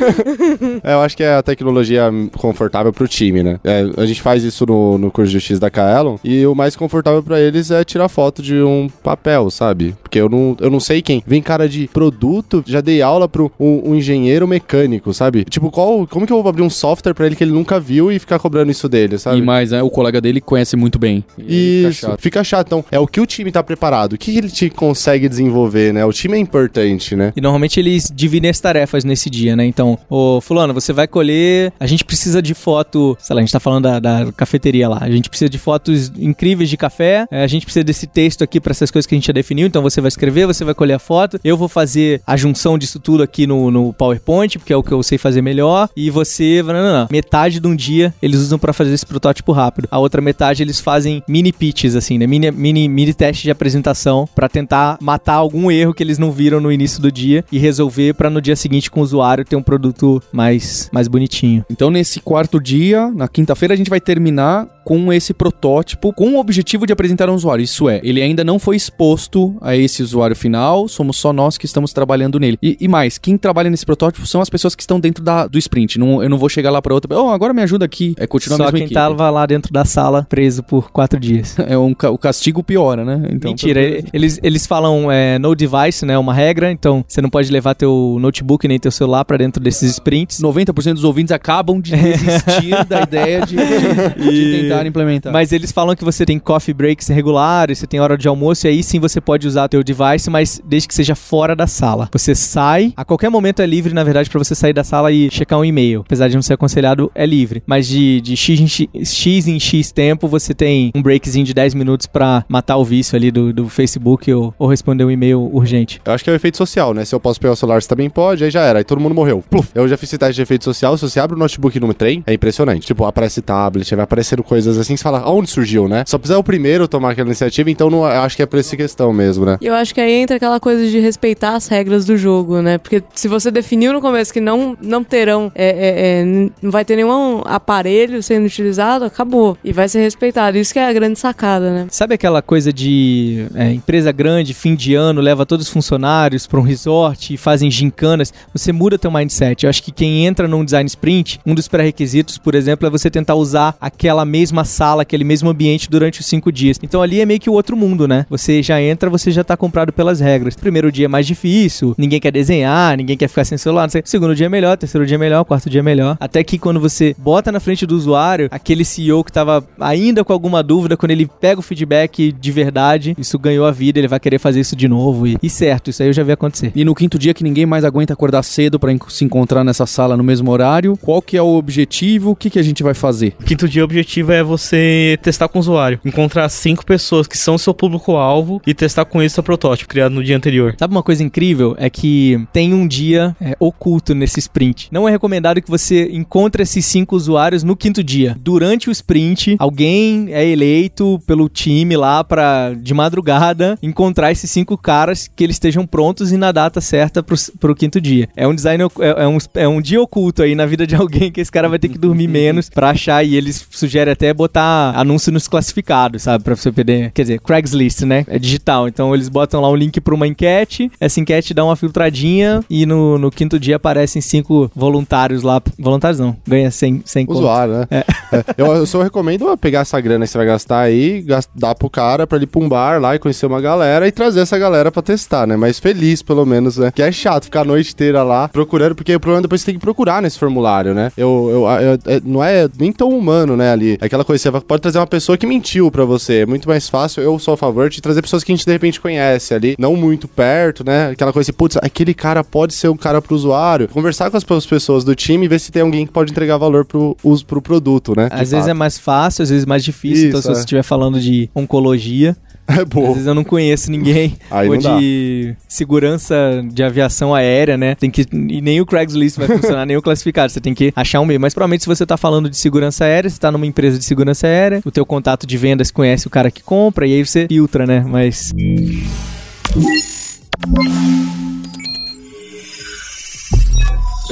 É, 0.82 0.94
eu 0.94 1.00
acho 1.00 1.11
que 1.16 1.22
é 1.22 1.34
a 1.34 1.42
tecnologia 1.42 2.10
confortável 2.36 2.92
pro 2.92 3.08
time, 3.08 3.42
né? 3.42 3.60
É, 3.64 3.84
a 3.96 4.06
gente 4.06 4.22
faz 4.22 4.44
isso 4.44 4.66
no, 4.66 4.98
no 4.98 5.10
curso 5.10 5.30
de 5.30 5.40
X 5.40 5.58
da 5.58 5.70
Kaelon 5.70 6.16
e 6.24 6.46
o 6.46 6.54
mais 6.54 6.76
confortável 6.76 7.22
pra 7.22 7.40
eles 7.40 7.70
é 7.70 7.84
tirar 7.84 8.08
foto 8.08 8.42
de 8.42 8.62
um 8.62 8.88
papel, 9.02 9.50
sabe? 9.50 9.94
Porque 10.12 10.20
eu 10.20 10.28
não, 10.28 10.54
eu 10.60 10.68
não 10.68 10.78
sei 10.78 11.00
quem. 11.00 11.24
Vem 11.26 11.40
cara 11.40 11.66
de 11.66 11.88
produto, 11.88 12.62
já 12.66 12.82
dei 12.82 13.00
aula 13.00 13.26
pro 13.26 13.50
um, 13.58 13.92
um 13.92 13.94
engenheiro 13.94 14.46
mecânico, 14.46 15.14
sabe? 15.14 15.42
Tipo, 15.44 15.70
qual, 15.70 16.06
como 16.06 16.26
que 16.26 16.32
eu 16.34 16.42
vou 16.42 16.50
abrir 16.50 16.60
um 16.60 16.68
software 16.68 17.14
pra 17.14 17.24
ele 17.24 17.34
que 17.34 17.42
ele 17.42 17.50
nunca 17.50 17.80
viu 17.80 18.12
e 18.12 18.18
ficar 18.18 18.38
cobrando 18.38 18.70
isso 18.70 18.90
dele, 18.90 19.16
sabe? 19.16 19.38
E 19.38 19.42
mais, 19.42 19.70
né? 19.70 19.82
O 19.82 19.88
colega 19.88 20.20
dele 20.20 20.38
conhece 20.38 20.76
muito 20.76 20.98
bem. 20.98 21.24
E 21.38 21.42
aí 21.42 21.46
fica 21.46 21.88
Isso, 21.88 22.00
chato. 22.02 22.20
fica 22.20 22.44
chato. 22.44 22.66
Então, 22.66 22.84
é 22.90 22.98
o 22.98 23.06
que 23.06 23.22
o 23.22 23.24
time 23.24 23.50
tá 23.50 23.62
preparado, 23.62 24.12
o 24.12 24.18
que 24.18 24.36
ele 24.36 24.50
te 24.50 24.68
consegue 24.68 25.30
desenvolver, 25.30 25.94
né? 25.94 26.04
O 26.04 26.12
time 26.12 26.36
é 26.36 26.38
importante, 26.38 27.16
né? 27.16 27.32
E 27.34 27.40
normalmente 27.40 27.80
eles 27.80 28.12
dividem 28.14 28.50
as 28.50 28.60
tarefas 28.60 29.04
nesse 29.04 29.30
dia, 29.30 29.56
né? 29.56 29.64
Então, 29.64 29.98
ô 30.10 30.42
fulano, 30.42 30.74
você 30.74 30.92
vai 30.92 31.08
colher. 31.08 31.72
A 31.80 31.86
gente 31.86 32.04
precisa 32.04 32.42
de 32.42 32.52
foto. 32.52 33.16
Sei 33.18 33.32
lá, 33.32 33.40
a 33.40 33.42
gente 33.42 33.52
tá 33.52 33.60
falando 33.60 33.84
da, 33.84 33.98
da 33.98 34.32
cafeteria 34.32 34.90
lá. 34.90 34.98
A 35.00 35.10
gente 35.10 35.30
precisa 35.30 35.48
de 35.48 35.58
fotos 35.58 36.12
incríveis 36.18 36.68
de 36.68 36.76
café. 36.76 37.26
é, 37.30 37.42
a 37.42 37.46
gente 37.46 37.64
precisa 37.64 37.82
desse 37.82 38.06
texto 38.06 38.44
aqui 38.44 38.60
pra 38.60 38.72
essas 38.72 38.90
coisas 38.90 39.06
que 39.06 39.14
a 39.14 39.16
gente 39.16 39.26
já 39.26 39.32
definiu. 39.32 39.66
Então 39.66 39.80
você 39.80 40.01
vai 40.02 40.08
escrever, 40.08 40.46
você 40.46 40.64
vai 40.64 40.74
colher 40.74 40.94
a 40.94 40.98
foto. 40.98 41.40
Eu 41.42 41.56
vou 41.56 41.68
fazer 41.68 42.20
a 42.26 42.36
junção 42.36 42.76
disso 42.76 43.00
tudo 43.00 43.22
aqui 43.22 43.46
no, 43.46 43.70
no 43.70 43.92
PowerPoint, 43.92 44.58
porque 44.58 44.72
é 44.72 44.76
o 44.76 44.82
que 44.82 44.92
eu 44.92 45.02
sei 45.02 45.18
fazer 45.18 45.42
melhor. 45.42 45.88
E 45.96 46.10
você. 46.10 46.62
Não, 46.62 46.74
não, 46.74 46.92
não. 46.92 47.08
Metade 47.10 47.60
de 47.60 47.66
um 47.66 47.74
dia 47.74 48.14
eles 48.20 48.40
usam 48.40 48.58
pra 48.58 48.72
fazer 48.72 48.92
esse 48.92 49.06
protótipo 49.06 49.52
rápido. 49.52 49.88
A 49.90 49.98
outra 49.98 50.20
metade 50.20 50.62
eles 50.62 50.80
fazem 50.80 51.22
mini 51.28 51.52
pitches, 51.52 51.94
assim, 51.94 52.18
né? 52.18 52.26
Mini, 52.26 52.50
mini, 52.50 52.88
mini 52.88 53.14
teste 53.14 53.44
de 53.44 53.50
apresentação 53.50 54.28
pra 54.34 54.48
tentar 54.48 54.98
matar 55.00 55.34
algum 55.34 55.70
erro 55.70 55.94
que 55.94 56.02
eles 56.02 56.18
não 56.18 56.32
viram 56.32 56.60
no 56.60 56.72
início 56.72 57.00
do 57.00 57.10
dia 57.10 57.44
e 57.50 57.58
resolver 57.58 58.14
pra 58.14 58.30
no 58.30 58.40
dia 58.40 58.56
seguinte 58.56 58.90
com 58.90 59.00
o 59.00 59.02
usuário 59.02 59.44
ter 59.44 59.56
um 59.56 59.62
produto 59.62 60.22
mais, 60.32 60.88
mais 60.92 61.08
bonitinho. 61.08 61.64
Então, 61.70 61.90
nesse 61.90 62.20
quarto 62.20 62.60
dia, 62.60 63.10
na 63.14 63.28
quinta-feira, 63.28 63.74
a 63.74 63.76
gente 63.76 63.90
vai 63.90 64.00
terminar 64.00 64.66
com 64.84 65.12
esse 65.12 65.32
protótipo 65.32 66.12
com 66.12 66.34
o 66.34 66.38
objetivo 66.38 66.86
de 66.86 66.92
apresentar 66.92 67.28
ao 67.28 67.34
usuário. 67.34 67.62
Isso 67.62 67.88
é, 67.88 68.00
ele 68.02 68.20
ainda 68.22 68.42
não 68.44 68.58
foi 68.58 68.76
exposto 68.76 69.56
a 69.60 69.76
esse 69.76 70.02
usuário 70.02 70.34
final, 70.36 70.88
somos 70.88 71.16
só 71.16 71.32
nós 71.32 71.56
que 71.58 71.66
estamos 71.66 71.92
trabalhando 71.92 72.38
nele. 72.38 72.58
E, 72.62 72.76
e 72.80 72.88
mais, 72.88 73.18
quem 73.18 73.36
trabalha 73.36 73.70
nesse 73.70 73.84
protótipo 73.86 74.26
são 74.26 74.40
as 74.40 74.48
pessoas 74.50 74.74
que 74.74 74.82
estão 74.82 74.98
dentro 75.00 75.22
da, 75.24 75.46
do 75.46 75.58
sprint. 75.58 75.98
Não, 75.98 76.22
eu 76.22 76.28
não 76.28 76.38
vou 76.38 76.48
chegar 76.48 76.70
lá 76.70 76.80
pra 76.82 76.94
outra, 76.94 77.14
oh, 77.20 77.28
agora 77.30 77.52
me 77.54 77.62
ajuda 77.62 77.84
aqui. 77.84 78.14
É 78.18 78.26
continuar 78.26 78.56
a 78.56 78.58
Só 78.58 78.64
mesma 78.64 78.78
quem 78.78 78.84
equipe. 78.86 78.94
tava 78.94 79.28
lá 79.30 79.46
dentro 79.46 79.72
da 79.72 79.84
sala 79.84 80.26
preso 80.28 80.62
por 80.62 80.90
quatro 80.90 81.18
dias. 81.18 81.56
É 81.72 81.78
um, 81.78 81.92
o 82.10 82.18
castigo 82.18 82.62
piora, 82.62 83.04
né? 83.04 83.28
Então, 83.30 83.50
Mentira, 83.50 83.80
pelo- 83.80 84.08
eles, 84.12 84.38
eles 84.42 84.66
falam 84.66 85.10
é, 85.10 85.38
no 85.38 85.54
device, 85.54 86.04
né? 86.04 86.18
Uma 86.18 86.34
regra, 86.34 86.70
então 86.70 87.04
você 87.06 87.22
não 87.22 87.30
pode 87.30 87.50
levar 87.50 87.74
teu 87.74 88.16
notebook 88.20 88.66
nem 88.68 88.78
teu 88.78 88.90
celular 88.90 89.24
pra 89.24 89.36
dentro 89.36 89.62
desses 89.62 89.92
sprints. 89.92 90.40
90% 90.40 90.94
dos 90.94 91.04
ouvintes 91.04 91.32
acabam 91.32 91.80
de 91.80 91.92
desistir 91.92 92.84
da 92.88 93.02
ideia 93.02 93.46
de, 93.46 93.56
de- 93.56 94.30
de 94.30 94.60
tentar 94.62 94.71
implementar. 94.88 95.32
Mas 95.32 95.52
eles 95.52 95.72
falam 95.72 95.94
que 95.94 96.04
você 96.04 96.24
tem 96.24 96.38
coffee 96.38 96.74
breaks 96.74 97.08
regulares, 97.08 97.78
você 97.78 97.86
tem 97.86 98.00
hora 98.00 98.16
de 98.16 98.28
almoço, 98.28 98.66
e 98.66 98.70
aí 98.70 98.82
sim 98.82 98.98
você 98.98 99.20
pode 99.20 99.46
usar 99.46 99.68
teu 99.68 99.82
device, 99.82 100.30
mas 100.30 100.60
desde 100.64 100.88
que 100.88 100.94
seja 100.94 101.14
fora 101.14 101.54
da 101.54 101.66
sala. 101.66 102.08
Você 102.12 102.34
sai, 102.34 102.92
a 102.96 103.04
qualquer 103.04 103.30
momento 103.30 103.60
é 103.60 103.66
livre, 103.66 103.94
na 103.94 104.04
verdade, 104.04 104.30
pra 104.30 104.38
você 104.38 104.54
sair 104.54 104.72
da 104.72 104.84
sala 104.84 105.12
e 105.12 105.30
checar 105.30 105.58
um 105.58 105.64
e-mail. 105.64 106.00
Apesar 106.00 106.28
de 106.28 106.34
não 106.34 106.42
ser 106.42 106.54
aconselhado, 106.54 107.10
é 107.14 107.26
livre. 107.26 107.62
Mas 107.66 107.86
de, 107.86 108.20
de 108.20 108.36
X, 108.36 108.60
em 108.60 108.68
X, 108.68 108.88
X 109.04 109.48
em 109.48 109.58
X 109.58 109.92
tempo, 109.92 110.28
você 110.28 110.54
tem 110.54 110.90
um 110.94 111.02
breakzinho 111.02 111.44
de 111.44 111.54
10 111.54 111.74
minutos 111.74 112.06
pra 112.06 112.44
matar 112.48 112.76
o 112.76 112.84
vício 112.84 113.16
ali 113.16 113.30
do, 113.30 113.52
do 113.52 113.68
Facebook 113.68 114.32
ou, 114.32 114.54
ou 114.58 114.68
responder 114.68 115.04
um 115.04 115.10
e-mail 115.10 115.50
urgente. 115.52 116.00
Eu 116.04 116.12
acho 116.12 116.24
que 116.24 116.30
é 116.30 116.32
o 116.32 116.36
efeito 116.36 116.56
social, 116.56 116.94
né? 116.94 117.04
Se 117.04 117.14
eu 117.14 117.20
posso 117.20 117.40
pegar 117.40 117.52
o 117.52 117.56
celular, 117.56 117.80
você 117.80 117.88
também 117.88 118.08
pode, 118.08 118.44
aí 118.44 118.50
já 118.50 118.62
era. 118.62 118.78
Aí 118.78 118.84
todo 118.84 119.00
mundo 119.00 119.14
morreu. 119.14 119.42
Pluf. 119.50 119.70
Eu 119.74 119.88
já 119.88 119.96
fiz 119.96 120.10
esse 120.10 120.18
teste 120.18 120.34
de 120.34 120.42
efeito 120.42 120.64
social. 120.64 120.96
Se 120.96 121.08
você 121.08 121.18
abre 121.18 121.34
o 121.34 121.38
notebook 121.38 121.78
no 121.80 121.92
trem, 121.94 122.22
é 122.26 122.34
impressionante. 122.34 122.86
Tipo, 122.86 123.04
aparece 123.04 123.40
tablet, 123.40 123.94
vai 123.94 124.04
aparecendo 124.04 124.42
coisa 124.42 124.61
coisas 124.62 124.78
assim, 124.78 124.96
você 124.96 125.02
fala, 125.02 125.28
onde 125.28 125.50
surgiu, 125.50 125.88
né? 125.88 126.04
Só 126.06 126.18
precisa 126.18 126.38
o 126.38 126.44
primeiro 126.44 126.86
tomar 126.86 127.10
aquela 127.10 127.28
iniciativa, 127.28 127.70
então 127.70 127.90
não, 127.90 128.04
eu 128.04 128.22
acho 128.22 128.36
que 128.36 128.42
é 128.42 128.46
por 128.46 128.58
essa 128.58 128.76
questão 128.76 129.12
mesmo, 129.12 129.44
né? 129.44 129.58
E 129.60 129.66
eu 129.66 129.74
acho 129.74 129.94
que 129.94 130.00
aí 130.00 130.12
entra 130.12 130.36
aquela 130.36 130.60
coisa 130.60 130.86
de 130.86 130.98
respeitar 131.00 131.54
as 131.54 131.66
regras 131.66 132.04
do 132.04 132.16
jogo, 132.16 132.60
né? 132.60 132.78
Porque 132.78 133.02
se 133.14 133.28
você 133.28 133.50
definiu 133.50 133.92
no 133.92 134.00
começo 134.00 134.32
que 134.32 134.40
não, 134.40 134.76
não 134.80 135.02
terão, 135.02 135.50
é, 135.54 135.66
é, 135.66 136.20
é, 136.20 136.24
não 136.60 136.70
vai 136.70 136.84
ter 136.84 136.96
nenhum 136.96 137.42
aparelho 137.44 138.22
sendo 138.22 138.46
utilizado, 138.46 139.04
acabou. 139.04 139.56
E 139.64 139.72
vai 139.72 139.88
ser 139.88 140.00
respeitado. 140.00 140.56
Isso 140.56 140.72
que 140.72 140.78
é 140.78 140.88
a 140.88 140.92
grande 140.92 141.18
sacada, 141.18 141.70
né? 141.70 141.86
Sabe 141.90 142.14
aquela 142.14 142.42
coisa 142.42 142.72
de 142.72 143.46
é, 143.54 143.72
empresa 143.72 144.12
grande, 144.12 144.54
fim 144.54 144.74
de 144.74 144.94
ano, 144.94 145.20
leva 145.20 145.44
todos 145.44 145.66
os 145.66 145.72
funcionários 145.72 146.46
para 146.46 146.60
um 146.60 146.62
resort 146.62 147.34
e 147.34 147.36
fazem 147.36 147.70
gincanas? 147.70 148.32
Você 148.52 148.72
muda 148.72 148.98
teu 148.98 149.10
mindset. 149.10 149.64
Eu 149.64 149.70
acho 149.70 149.82
que 149.82 149.92
quem 149.92 150.26
entra 150.26 150.46
num 150.46 150.64
design 150.64 150.86
sprint, 150.86 151.40
um 151.44 151.54
dos 151.54 151.68
pré-requisitos, 151.68 152.38
por 152.38 152.54
exemplo, 152.54 152.86
é 152.86 152.90
você 152.90 153.10
tentar 153.10 153.34
usar 153.34 153.76
aquela 153.80 154.24
mesma 154.24 154.51
sala, 154.64 155.02
aquele 155.02 155.24
mesmo 155.24 155.48
ambiente 155.50 155.88
durante 155.90 156.20
os 156.20 156.26
cinco 156.26 156.52
dias. 156.52 156.78
Então 156.82 157.02
ali 157.02 157.20
é 157.20 157.26
meio 157.26 157.40
que 157.40 157.48
o 157.50 157.52
outro 157.52 157.76
mundo, 157.76 158.06
né? 158.06 158.26
Você 158.28 158.62
já 158.62 158.80
entra, 158.80 159.08
você 159.10 159.30
já 159.30 159.42
tá 159.42 159.56
comprado 159.56 159.92
pelas 159.92 160.20
regras. 160.20 160.54
Primeiro 160.54 160.90
dia 160.92 161.06
é 161.06 161.08
mais 161.08 161.26
difícil, 161.26 161.94
ninguém 161.98 162.20
quer 162.20 162.30
desenhar, 162.30 162.96
ninguém 162.96 163.16
quer 163.16 163.28
ficar 163.28 163.44
sem 163.44 163.58
celular, 163.58 163.82
não 163.82 163.90
sei. 163.90 164.02
Segundo 164.04 164.34
dia 164.34 164.46
é 164.46 164.48
melhor, 164.48 164.76
terceiro 164.76 165.06
dia 165.06 165.16
é 165.16 165.18
melhor, 165.18 165.44
quarto 165.44 165.68
dia 165.70 165.80
é 165.80 165.82
melhor. 165.82 166.16
Até 166.20 166.42
que 166.44 166.58
quando 166.58 166.78
você 166.80 167.14
bota 167.18 167.50
na 167.50 167.60
frente 167.60 167.86
do 167.86 167.96
usuário, 167.96 168.48
aquele 168.50 168.84
CEO 168.84 169.24
que 169.24 169.32
tava 169.32 169.64
ainda 169.80 170.24
com 170.24 170.32
alguma 170.32 170.62
dúvida, 170.62 170.96
quando 170.96 171.10
ele 171.12 171.26
pega 171.40 171.58
o 171.60 171.62
feedback 171.62 172.32
de 172.32 172.50
verdade, 172.52 173.14
isso 173.18 173.38
ganhou 173.38 173.66
a 173.66 173.70
vida, 173.70 173.98
ele 173.98 174.08
vai 174.08 174.20
querer 174.20 174.38
fazer 174.38 174.60
isso 174.60 174.76
de 174.76 174.88
novo. 174.88 175.26
E, 175.26 175.36
e 175.42 175.50
certo, 175.50 175.90
isso 175.90 176.02
aí 176.02 176.08
eu 176.08 176.12
já 176.12 176.22
vi 176.22 176.32
acontecer. 176.32 176.72
E 176.74 176.84
no 176.84 176.94
quinto 176.94 177.18
dia 177.18 177.34
que 177.34 177.44
ninguém 177.44 177.66
mais 177.66 177.84
aguenta 177.84 178.12
acordar 178.12 178.42
cedo 178.42 178.78
pra 178.78 178.92
en- 178.92 178.98
se 179.08 179.24
encontrar 179.24 179.64
nessa 179.64 179.86
sala 179.86 180.16
no 180.16 180.24
mesmo 180.24 180.50
horário, 180.50 180.96
qual 181.00 181.20
que 181.22 181.36
é 181.36 181.42
o 181.42 181.54
objetivo? 181.54 182.30
O 182.30 182.36
que, 182.36 182.50
que 182.50 182.58
a 182.58 182.62
gente 182.62 182.82
vai 182.82 182.94
fazer? 182.94 183.32
Quinto 183.44 183.68
dia, 183.68 183.82
o 183.82 183.84
objetivo 183.84 184.32
é 184.32 184.41
você 184.44 185.18
testar 185.22 185.48
com 185.48 185.58
o 185.58 185.60
usuário. 185.60 186.00
Encontrar 186.04 186.48
cinco 186.48 186.84
pessoas 186.84 187.26
que 187.26 187.36
são 187.36 187.58
seu 187.58 187.74
público-alvo 187.74 188.60
e 188.66 188.74
testar 188.74 189.04
com 189.04 189.20
eles 189.20 189.32
seu 189.32 189.42
protótipo 189.42 189.88
criado 189.88 190.12
no 190.12 190.24
dia 190.24 190.36
anterior. 190.36 190.74
Sabe 190.78 190.94
uma 190.94 191.02
coisa 191.02 191.22
incrível? 191.22 191.74
É 191.78 191.88
que 191.88 192.46
tem 192.52 192.74
um 192.74 192.86
dia 192.86 193.36
é, 193.40 193.56
oculto 193.58 194.14
nesse 194.14 194.38
sprint. 194.40 194.88
Não 194.90 195.08
é 195.08 195.10
recomendado 195.10 195.60
que 195.60 195.70
você 195.70 196.08
encontre 196.12 196.62
esses 196.62 196.84
cinco 196.84 197.16
usuários 197.16 197.62
no 197.62 197.76
quinto 197.76 198.02
dia. 198.02 198.36
Durante 198.38 198.88
o 198.88 198.92
sprint, 198.92 199.56
alguém 199.58 200.32
é 200.32 200.46
eleito 200.46 201.20
pelo 201.26 201.48
time 201.48 201.96
lá 201.96 202.22
pra, 202.24 202.74
de 202.74 202.94
madrugada, 202.94 203.78
encontrar 203.82 204.32
esses 204.32 204.50
cinco 204.50 204.76
caras 204.76 205.28
que 205.34 205.44
eles 205.44 205.56
estejam 205.56 205.86
prontos 205.86 206.32
e 206.32 206.36
na 206.36 206.52
data 206.52 206.80
certa 206.80 207.22
pro, 207.22 207.36
pro 207.58 207.74
quinto 207.74 208.00
dia. 208.00 208.28
É 208.36 208.46
um 208.46 208.54
design, 208.54 208.84
é, 209.00 209.22
é 209.24 209.28
um, 209.28 209.38
é 209.54 209.68
um 209.68 209.80
dia 209.80 210.00
oculto 210.00 210.42
aí 210.42 210.54
na 210.54 210.66
vida 210.66 210.86
de 210.86 210.94
alguém 210.96 211.30
que 211.30 211.40
esse 211.40 211.50
cara 211.50 211.68
vai 211.68 211.78
ter 211.78 211.88
que 211.88 211.98
dormir 211.98 212.28
menos 212.28 212.68
pra 212.68 212.90
achar 212.90 213.24
e 213.24 213.36
eles 213.36 213.66
sugerem 213.70 214.12
até 214.12 214.31
botar 214.34 214.92
anúncio 214.96 215.32
nos 215.32 215.48
classificados, 215.48 216.22
sabe? 216.22 216.44
Pra 216.44 216.54
você 216.56 216.70
poder, 216.72 217.10
quer 217.12 217.22
dizer, 217.22 217.40
Craigslist, 217.40 218.02
né? 218.02 218.24
É 218.28 218.38
digital. 218.38 218.88
Então 218.88 219.14
eles 219.14 219.28
botam 219.28 219.60
lá 219.60 219.70
um 219.70 219.76
link 219.76 220.00
pra 220.00 220.14
uma 220.14 220.26
enquete, 220.26 220.90
essa 221.00 221.20
enquete 221.20 221.54
dá 221.54 221.64
uma 221.64 221.76
filtradinha 221.76 222.62
e 222.68 222.84
no, 222.86 223.18
no 223.18 223.30
quinto 223.30 223.58
dia 223.58 223.76
aparecem 223.76 224.20
cinco 224.22 224.70
voluntários 224.74 225.42
lá. 225.42 225.60
Voluntários 225.78 226.18
não, 226.20 226.36
ganha 226.46 226.70
100, 226.70 227.02
100 227.04 227.26
conto. 227.26 227.38
Usuário, 227.38 227.74
né? 227.74 227.86
É, 228.32 228.42
Eu, 228.56 228.66
eu 228.74 228.86
só 228.86 229.02
recomendo 229.02 229.54
pegar 229.58 229.80
essa 229.80 230.00
grana 230.00 230.24
que 230.24 230.30
você 230.30 230.38
vai 230.38 230.46
gastar 230.46 230.80
aí, 230.80 231.22
dar 231.54 231.74
pro 231.74 231.90
cara 231.90 232.26
pra 232.26 232.38
ele 232.38 232.46
pra 232.46 232.62
um 232.62 232.68
bar 232.68 232.98
lá 232.98 233.14
e 233.14 233.18
conhecer 233.18 233.44
uma 233.44 233.60
galera 233.60 234.08
e 234.08 234.12
trazer 234.12 234.40
essa 234.40 234.56
galera 234.58 234.90
pra 234.90 235.02
testar, 235.02 235.46
né? 235.46 235.54
Mas 235.54 235.78
feliz, 235.78 236.22
pelo 236.22 236.46
menos, 236.46 236.78
né? 236.78 236.90
Que 236.90 237.02
é 237.02 237.12
chato 237.12 237.44
ficar 237.44 237.60
a 237.60 237.64
noite 237.64 237.92
inteira 237.92 238.22
lá 238.22 238.48
procurando, 238.48 238.94
porque 238.94 239.14
o 239.14 239.20
problema 239.20 239.40
é 239.40 239.42
depois 239.42 239.60
você 239.60 239.66
tem 239.66 239.74
que 239.74 239.80
procurar 239.82 240.22
nesse 240.22 240.38
formulário, 240.38 240.94
né? 240.94 241.12
Eu, 241.14 241.48
eu, 241.50 241.82
eu- 241.82 241.98
é- 242.06 242.20
não 242.24 242.42
é 242.42 242.66
nem 242.78 242.90
tão 242.90 243.10
humano, 243.10 243.54
né, 243.54 243.70
ali. 243.70 243.98
É 244.00 244.08
aquela 244.22 244.24
coisa, 244.24 244.50
você 244.50 244.60
pode 244.60 244.80
trazer 244.82 244.98
uma 244.98 245.06
pessoa 245.06 245.36
que 245.36 245.46
mentiu 245.46 245.90
pra 245.90 246.04
você. 246.04 246.40
É 246.40 246.46
muito 246.46 246.68
mais 246.68 246.88
fácil, 246.88 247.22
eu 247.22 247.38
sou 247.38 247.54
a 247.54 247.56
favor 247.56 247.90
de 247.90 248.00
trazer 248.00 248.22
pessoas 248.22 248.42
que 248.42 248.52
a 248.52 248.56
gente 248.56 248.64
de 248.64 248.72
repente 248.72 249.00
conhece 249.00 249.52
ali, 249.54 249.74
não 249.78 249.94
muito 249.96 250.26
perto, 250.28 250.84
né? 250.84 251.10
Aquela 251.10 251.32
coisa 251.32 251.50
assim, 251.50 251.56
putz, 251.56 251.76
aquele 251.76 252.14
cara 252.14 252.42
pode 252.42 252.72
ser 252.74 252.88
um 252.88 252.96
cara 252.96 253.20
pro 253.20 253.34
usuário. 253.34 253.88
Conversar 253.88 254.30
com 254.30 254.36
as 254.36 254.44
pe- 254.44 254.52
pessoas 254.68 255.04
do 255.04 255.14
time 255.14 255.44
e 255.44 255.48
ver 255.48 255.58
se 255.58 255.72
tem 255.72 255.82
alguém 255.82 256.06
que 256.06 256.12
pode 256.12 256.30
entregar 256.30 256.56
valor 256.56 256.84
pro, 256.84 257.16
pro 257.46 257.60
produto, 257.60 258.14
né? 258.16 258.28
Às 258.30 258.50
vezes 258.50 258.68
é 258.68 258.74
mais 258.74 258.98
fácil, 258.98 259.42
às 259.42 259.50
vezes 259.50 259.66
mais 259.66 259.84
difícil. 259.84 260.28
então, 260.28 260.40
Isso, 260.40 260.48
se 260.48 260.52
é. 260.52 260.54
você 260.54 260.60
estiver 260.60 260.82
falando 260.82 261.20
de 261.20 261.50
oncologia, 261.54 262.36
é 262.78 262.82
às 262.82 262.88
bom. 262.88 263.12
vezes 263.12 263.26
eu 263.26 263.34
não 263.34 263.44
conheço 263.44 263.90
ninguém. 263.90 264.36
Aí 264.50 264.68
ou 264.68 264.74
não 264.74 264.82
dá. 264.82 264.98
de 264.98 265.54
segurança 265.68 266.64
de 266.72 266.82
aviação 266.82 267.34
aérea, 267.34 267.76
né? 267.76 267.94
Tem 267.94 268.10
que. 268.10 268.26
E 268.32 268.60
nem 268.60 268.80
o 268.80 268.86
Craigslist 268.86 269.38
vai 269.38 269.48
funcionar, 269.48 269.84
nem 269.86 269.96
o 269.96 270.02
classificado. 270.02 270.52
Você 270.52 270.60
tem 270.60 270.74
que 270.74 270.92
achar 270.94 271.20
um 271.20 271.24
meio. 271.26 271.40
Mas 271.40 271.54
provavelmente, 271.54 271.82
se 271.82 271.88
você 271.88 272.06
tá 272.06 272.16
falando 272.16 272.48
de 272.48 272.56
segurança 272.56 273.04
aérea, 273.04 273.28
você 273.28 273.38
tá 273.38 273.50
numa 273.50 273.66
empresa 273.66 273.98
de 273.98 274.04
segurança 274.04 274.46
aérea, 274.46 274.80
o 274.84 274.90
teu 274.90 275.04
contato 275.04 275.46
de 275.46 275.56
vendas 275.56 275.90
conhece 275.90 276.26
o 276.26 276.30
cara 276.30 276.50
que 276.50 276.62
compra, 276.62 277.06
e 277.06 277.14
aí 277.14 277.24
você 277.24 277.46
filtra, 277.46 277.86
né? 277.86 278.04
Mas. 278.06 278.52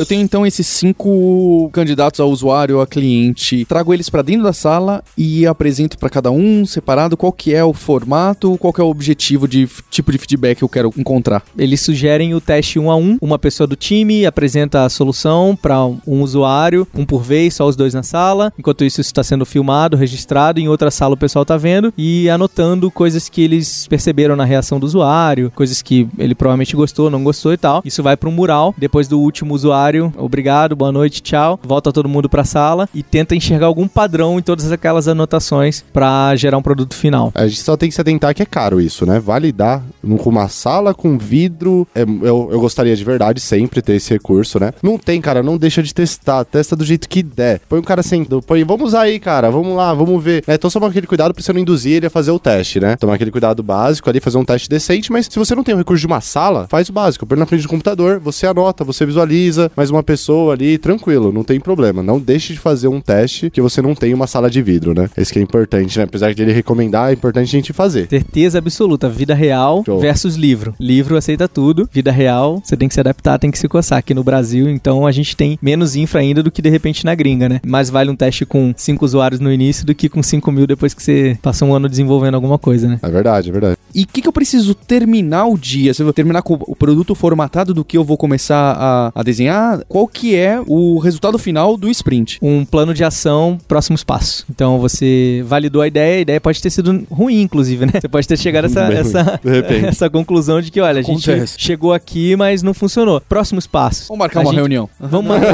Eu 0.01 0.07
tenho 0.07 0.23
então 0.23 0.47
esses 0.47 0.67
cinco 0.67 1.69
candidatos 1.75 2.21
a 2.21 2.25
usuário, 2.25 2.81
a 2.81 2.87
cliente. 2.87 3.67
Trago 3.67 3.93
eles 3.93 4.09
pra 4.09 4.23
dentro 4.23 4.45
da 4.45 4.53
sala 4.55 5.05
e 5.15 5.47
apresento 5.47 5.99
pra 5.99 6.09
cada 6.09 6.31
um 6.31 6.65
separado 6.65 7.19
qual 7.19 7.31
que 7.31 7.55
é 7.55 7.63
o 7.63 7.75
formato, 7.75 8.57
qual 8.57 8.73
que 8.73 8.81
é 8.81 8.85
o 8.85 8.89
objetivo 8.89 9.47
de 9.47 9.69
tipo 9.91 10.11
de 10.11 10.17
feedback 10.17 10.57
que 10.57 10.65
eu 10.65 10.71
quero 10.71 10.91
encontrar. 10.97 11.43
Eles 11.55 11.83
sugerem 11.83 12.33
o 12.33 12.41
teste 12.41 12.79
um 12.79 12.91
a 12.91 12.97
um. 12.97 13.19
Uma 13.21 13.39
pessoa 13.39 13.67
do 13.67 13.77
time 13.77 14.25
apresenta 14.25 14.87
a 14.87 14.89
solução 14.89 15.55
para 15.55 15.85
um 15.85 16.23
usuário, 16.23 16.89
um 16.95 17.05
por 17.05 17.23
vez, 17.23 17.57
só 17.57 17.69
os 17.69 17.77
dois 17.77 17.93
na 17.93 18.03
sala. 18.03 18.55
Enquanto 18.59 18.87
isso, 18.87 19.03
isso 19.03 19.11
está 19.11 19.23
sendo 19.23 19.45
filmado, 19.45 19.99
registrado. 19.99 20.59
Em 20.59 20.67
outra 20.67 20.91
sala, 20.91 21.13
o 21.13 21.19
pessoal 21.19 21.45
tá 21.45 21.59
vendo 21.59 21.93
e 21.99 22.27
anotando 22.31 22.91
coisas 22.91 23.29
que 23.29 23.43
eles 23.43 23.87
perceberam 23.87 24.35
na 24.35 24.47
reação 24.47 24.81
do 24.81 24.87
usuário, 24.87 25.53
coisas 25.55 25.83
que 25.83 26.09
ele 26.17 26.35
provavelmente 26.35 26.75
gostou, 26.75 27.11
não 27.11 27.23
gostou 27.23 27.53
e 27.53 27.59
tal. 27.59 27.83
Isso 27.85 28.03
vai 28.03 28.17
para 28.17 28.31
um 28.31 28.33
mural. 28.33 28.75
Depois 28.79 29.07
do 29.07 29.21
último 29.21 29.55
usuário, 29.55 29.90
obrigado, 30.17 30.77
boa 30.77 30.93
noite, 30.93 31.23
tchau. 31.23 31.59
Volta 31.63 31.93
todo 31.93 32.09
mundo 32.09 32.29
para 32.29 32.43
a 32.43 32.45
sala 32.45 32.89
e 32.95 33.03
tenta 33.03 33.35
enxergar 33.35 33.67
algum 33.67 33.89
padrão 33.89 34.39
em 34.39 34.43
todas 34.43 34.71
aquelas 34.71 35.09
anotações 35.09 35.85
para 35.93 36.35
gerar 36.37 36.59
um 36.59 36.63
produto 36.63 36.95
final. 36.95 37.33
A 37.35 37.47
gente 37.47 37.63
só 37.63 37.77
tem 37.77 37.89
que 37.89 37.95
se 37.95 38.01
atentar 38.01 38.35
que 38.35 38.43
é 38.43 38.47
caro 38.47 38.81
isso, 38.81 39.07
né? 39.07 39.19
Validar 39.19 39.83
uma 40.03 40.49
sala 40.49 40.95
com 40.95 41.17
vidro. 41.19 41.87
é- 41.95 42.03
eu, 42.03 42.49
eu 42.53 42.61
gostaria 42.61 42.95
de 42.95 43.05
verdade 43.05 43.41
sempre 43.41 43.81
ter 43.83 43.95
esse 43.95 44.13
recurso, 44.13 44.59
né? 44.61 44.73
Não 44.83 44.99
tem, 44.99 45.21
cara, 45.21 45.43
não 45.43 45.57
deixa 45.57 45.83
de 45.83 45.95
testar. 45.95 46.45
Testa 46.45 46.77
do 46.77 46.85
jeito 46.85 47.09
que 47.09 47.23
der. 47.23 47.61
Põe 47.69 47.79
o 47.79 47.83
cara 47.83 48.03
sentado, 48.03 48.43
põe, 48.43 48.65
vamos 48.65 48.95
aí, 48.95 49.19
cara, 49.19 49.51
vamos 49.51 49.77
lá, 49.77 49.93
vamos 49.95 50.23
ver. 50.23 50.45
Né? 50.47 50.55
Então, 50.55 50.69
só 50.71 50.79
aquele 50.91 51.07
cuidado 51.07 51.33
pra 51.33 51.43
você 51.43 51.53
não 51.53 51.61
induzir 51.61 51.93
ele 51.97 52.07
a 52.07 52.11
fazer 52.11 52.31
o 52.31 52.39
teste, 52.39 52.81
né? 52.81 52.97
Tomar 52.97 53.15
aquele 53.15 53.31
cuidado 53.31 53.63
básico 53.63 54.09
ali, 54.09 54.21
fazer 54.21 54.39
um 54.39 54.45
teste 54.45 54.69
decente, 54.69 55.11
mas 55.13 55.27
se 55.27 55.39
você 55.39 55.55
não 55.55 55.63
tem 55.65 55.75
o 55.75 55.79
recurso 55.79 56.01
de 56.01 56.07
uma 56.07 56.21
sala, 56.21 56.67
faz 56.69 56.89
o 56.89 56.93
básico. 56.93 57.27
Põe 57.27 57.39
na 57.39 57.47
frente 57.47 57.63
do 57.63 57.69
computador, 57.69 58.19
você 58.19 58.47
anota, 58.47 58.85
você 58.85 59.07
visualiza, 59.07 59.70
mais 59.77 59.91
uma 59.91 60.03
pessoa 60.03 60.55
ali, 60.55 60.79
tranquilo, 60.79 61.33
não 61.33 61.45
tem 61.45 61.61
problema. 61.61 62.03
Não 62.03 62.19
deixe 62.19 62.53
de 62.53 62.59
fazer 62.59 62.89
um 62.89 63.01
teste 63.01 63.51
que 63.51 63.61
você 63.61 63.81
não 63.81 63.95
tem 63.95 64.15
uma 64.15 64.27
sala 64.27 64.51
de 64.51 64.63
vidro, 64.63 64.95
né? 64.95 65.09
Esse 65.17 65.33
que 65.33 65.39
é 65.39 65.43
importante, 65.43 65.99
né? 65.99 66.05
Apesar 66.05 66.35
de 66.35 66.43
ele 66.43 66.53
recomendar, 66.53 67.11
é 67.11 67.13
importante 67.13 67.49
a 67.49 67.59
gente 67.59 67.73
fazer. 67.73 68.09
Certeza 68.09 68.59
absoluta. 68.59 69.09
Vida 69.09 69.35
real 69.35 69.83
Show. 69.85 70.01
versus 70.01 70.37
livro. 70.37 70.75
Livro 70.79 71.17
aceita 71.17 71.49
tudo. 71.49 71.89
Vida 71.93 72.11
real, 72.11 72.61
você 72.65 72.77
tem 72.77 72.89
que 72.89 72.95
se 72.95 73.01
adaptar, 73.01 73.39
tem 73.39 73.51
que 73.51 73.59
se 73.59 73.69
coçar. 73.69 73.99
Aqui 73.99 74.15
no 74.15 74.25
Brasil, 74.25 74.69
então, 74.69 75.07
a 75.07 75.13
gente 75.13 75.37
tem 75.37 75.59
menos 75.61 75.97
infra 75.97 76.21
ainda 76.21 76.43
do 76.43 76.51
que 76.51 76.63
de 76.63 76.71
repente 76.71 77.05
na 77.05 77.15
gringa, 77.15 77.49
né? 77.49 77.61
Mais 77.67 77.91
vale 77.91 78.11
um 78.11 78.17
teste 78.17 78.47
com 78.47 78.73
5 78.77 79.05
usuários 79.05 79.41
no 79.41 79.53
início 79.53 79.85
do 79.85 79.95
que 79.95 80.09
com 80.09 80.23
5 80.23 80.51
mil 80.53 80.67
depois 80.67 80.95
que 80.95 81.03
você 81.03 81.39
passou 81.43 81.69
um 81.69 81.75
ano 81.75 81.89
desenvolvendo 81.89 82.35
alguma 82.35 82.59
coisa, 82.59 82.89
né? 82.89 82.99
É 83.03 83.11
verdade, 83.11 83.51
é 83.51 83.53
verdade. 83.53 83.77
E 83.95 84.03
o 84.05 84.07
que, 84.07 84.23
que 84.23 84.29
eu 84.29 84.33
preciso 84.33 84.75
terminar 84.75 85.47
o 85.47 85.59
dia? 85.59 85.93
Se 85.93 86.03
eu 86.03 86.07
vou 86.07 86.13
terminar 86.13 86.43
com 86.43 86.55
o 86.55 86.77
produto 86.77 87.15
formatado 87.15 87.75
do 87.75 87.85
que 87.85 87.99
eu 87.99 88.05
vou 88.05 88.17
começar 88.17 88.77
a, 88.79 89.13
a 89.15 89.23
desenhar, 89.23 89.60
qual 89.89 90.07
que 90.07 90.35
é 90.37 90.61
o 90.67 90.99
resultado 90.99 91.39
final 91.39 91.77
do 91.77 91.89
sprint? 91.89 92.39
Um 92.43 92.65
plano 92.65 92.93
de 92.95 93.05
ação, 93.05 93.59
próximos 93.69 94.03
passos. 94.05 94.45
Então, 94.51 94.79
você 94.79 95.43
validou 95.47 95.83
a 95.83 95.87
ideia, 95.89 96.19
a 96.19 96.21
ideia 96.21 96.41
pode 96.41 96.61
ter 96.61 96.71
sido 96.71 97.07
ruim, 97.11 97.41
inclusive, 97.43 97.87
né? 97.87 97.93
Você 98.01 98.09
pode 98.09 98.27
ter 98.29 98.37
chegado 98.39 98.65
a 98.65 98.67
essa, 98.67 98.85
Bem 98.87 98.99
essa, 98.99 99.41
de 99.43 99.51
repente. 99.51 99.87
essa 99.91 100.11
conclusão 100.11 100.61
de 100.61 100.71
que, 100.71 100.81
olha, 100.81 101.01
a 101.01 101.03
gente 101.03 101.31
Acontece. 101.31 101.55
chegou 101.59 101.93
aqui, 101.93 102.37
mas 102.37 102.63
não 102.63 102.75
funcionou. 102.75 103.21
Próximos 103.21 103.67
passos. 103.67 104.09
Vamos 104.09 104.19
marcar 104.21 104.41
A 104.41 104.43
uma 104.43 104.51
gente- 104.51 104.57
reunião. 104.59 104.89
Vamos 104.99 105.37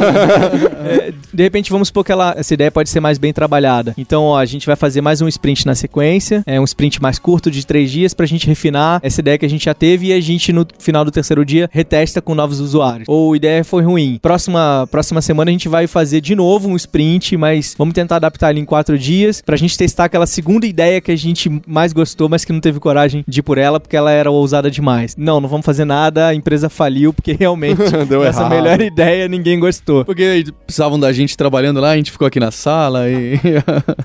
É, 0.86 1.12
de 1.32 1.42
repente, 1.42 1.70
vamos 1.70 1.88
supor 1.88 2.04
que 2.04 2.12
ela, 2.12 2.34
essa 2.36 2.54
ideia 2.54 2.70
pode 2.70 2.88
ser 2.88 3.00
mais 3.00 3.18
bem 3.18 3.32
trabalhada. 3.32 3.94
Então, 3.98 4.24
ó, 4.24 4.38
a 4.38 4.44
gente 4.44 4.66
vai 4.66 4.76
fazer 4.76 5.00
mais 5.00 5.20
um 5.20 5.28
sprint 5.28 5.66
na 5.66 5.74
sequência. 5.74 6.42
É 6.46 6.60
um 6.60 6.64
sprint 6.64 7.00
mais 7.02 7.18
curto 7.18 7.50
de 7.50 7.66
três 7.66 7.90
dias 7.90 8.14
pra 8.14 8.26
gente 8.26 8.46
refinar 8.46 9.00
essa 9.02 9.20
ideia 9.20 9.38
que 9.38 9.46
a 9.46 9.48
gente 9.50 9.64
já 9.64 9.74
teve 9.74 10.06
e 10.08 10.12
a 10.12 10.20
gente, 10.20 10.52
no 10.52 10.66
final 10.78 11.04
do 11.04 11.10
terceiro 11.10 11.44
dia, 11.44 11.68
retesta 11.72 12.20
com 12.22 12.34
novos 12.34 12.60
usuários. 12.60 13.08
Ou 13.08 13.32
a 13.32 13.36
ideia 13.36 13.64
foi 13.64 13.82
ruim, 13.82 13.95
ruim. 13.96 14.18
Próxima, 14.20 14.86
próxima 14.90 15.22
semana 15.22 15.50
a 15.50 15.52
gente 15.52 15.68
vai 15.68 15.86
fazer 15.86 16.20
de 16.20 16.34
novo 16.34 16.68
um 16.68 16.76
sprint, 16.76 17.36
mas 17.36 17.74
vamos 17.76 17.94
tentar 17.94 18.16
adaptar 18.16 18.50
ele 18.50 18.60
em 18.60 18.64
quatro 18.64 18.98
dias 18.98 19.40
pra 19.40 19.56
gente 19.56 19.76
testar 19.76 20.04
aquela 20.04 20.26
segunda 20.26 20.66
ideia 20.66 21.00
que 21.00 21.10
a 21.10 21.16
gente 21.16 21.50
mais 21.66 21.92
gostou, 21.94 22.28
mas 22.28 22.44
que 22.44 22.52
não 22.52 22.60
teve 22.60 22.78
coragem 22.78 23.24
de 23.26 23.40
ir 23.40 23.42
por 23.42 23.56
ela 23.56 23.80
porque 23.80 23.96
ela 23.96 24.10
era 24.10 24.30
ousada 24.30 24.70
demais. 24.70 25.16
Não, 25.16 25.40
não 25.40 25.48
vamos 25.48 25.64
fazer 25.64 25.86
nada, 25.86 26.28
a 26.28 26.34
empresa 26.34 26.68
faliu 26.68 27.12
porque 27.12 27.32
realmente 27.38 27.80
Deu 28.08 28.22
essa 28.22 28.40
errado. 28.40 28.50
melhor 28.54 28.80
ideia 28.80 29.28
ninguém 29.28 29.58
gostou. 29.58 30.04
Porque 30.04 30.44
precisavam 30.66 31.00
da 31.00 31.12
gente 31.12 31.36
trabalhando 31.36 31.80
lá, 31.80 31.90
a 31.90 31.96
gente 31.96 32.10
ficou 32.12 32.26
aqui 32.26 32.38
na 32.38 32.50
sala 32.50 33.08
e. 33.08 33.40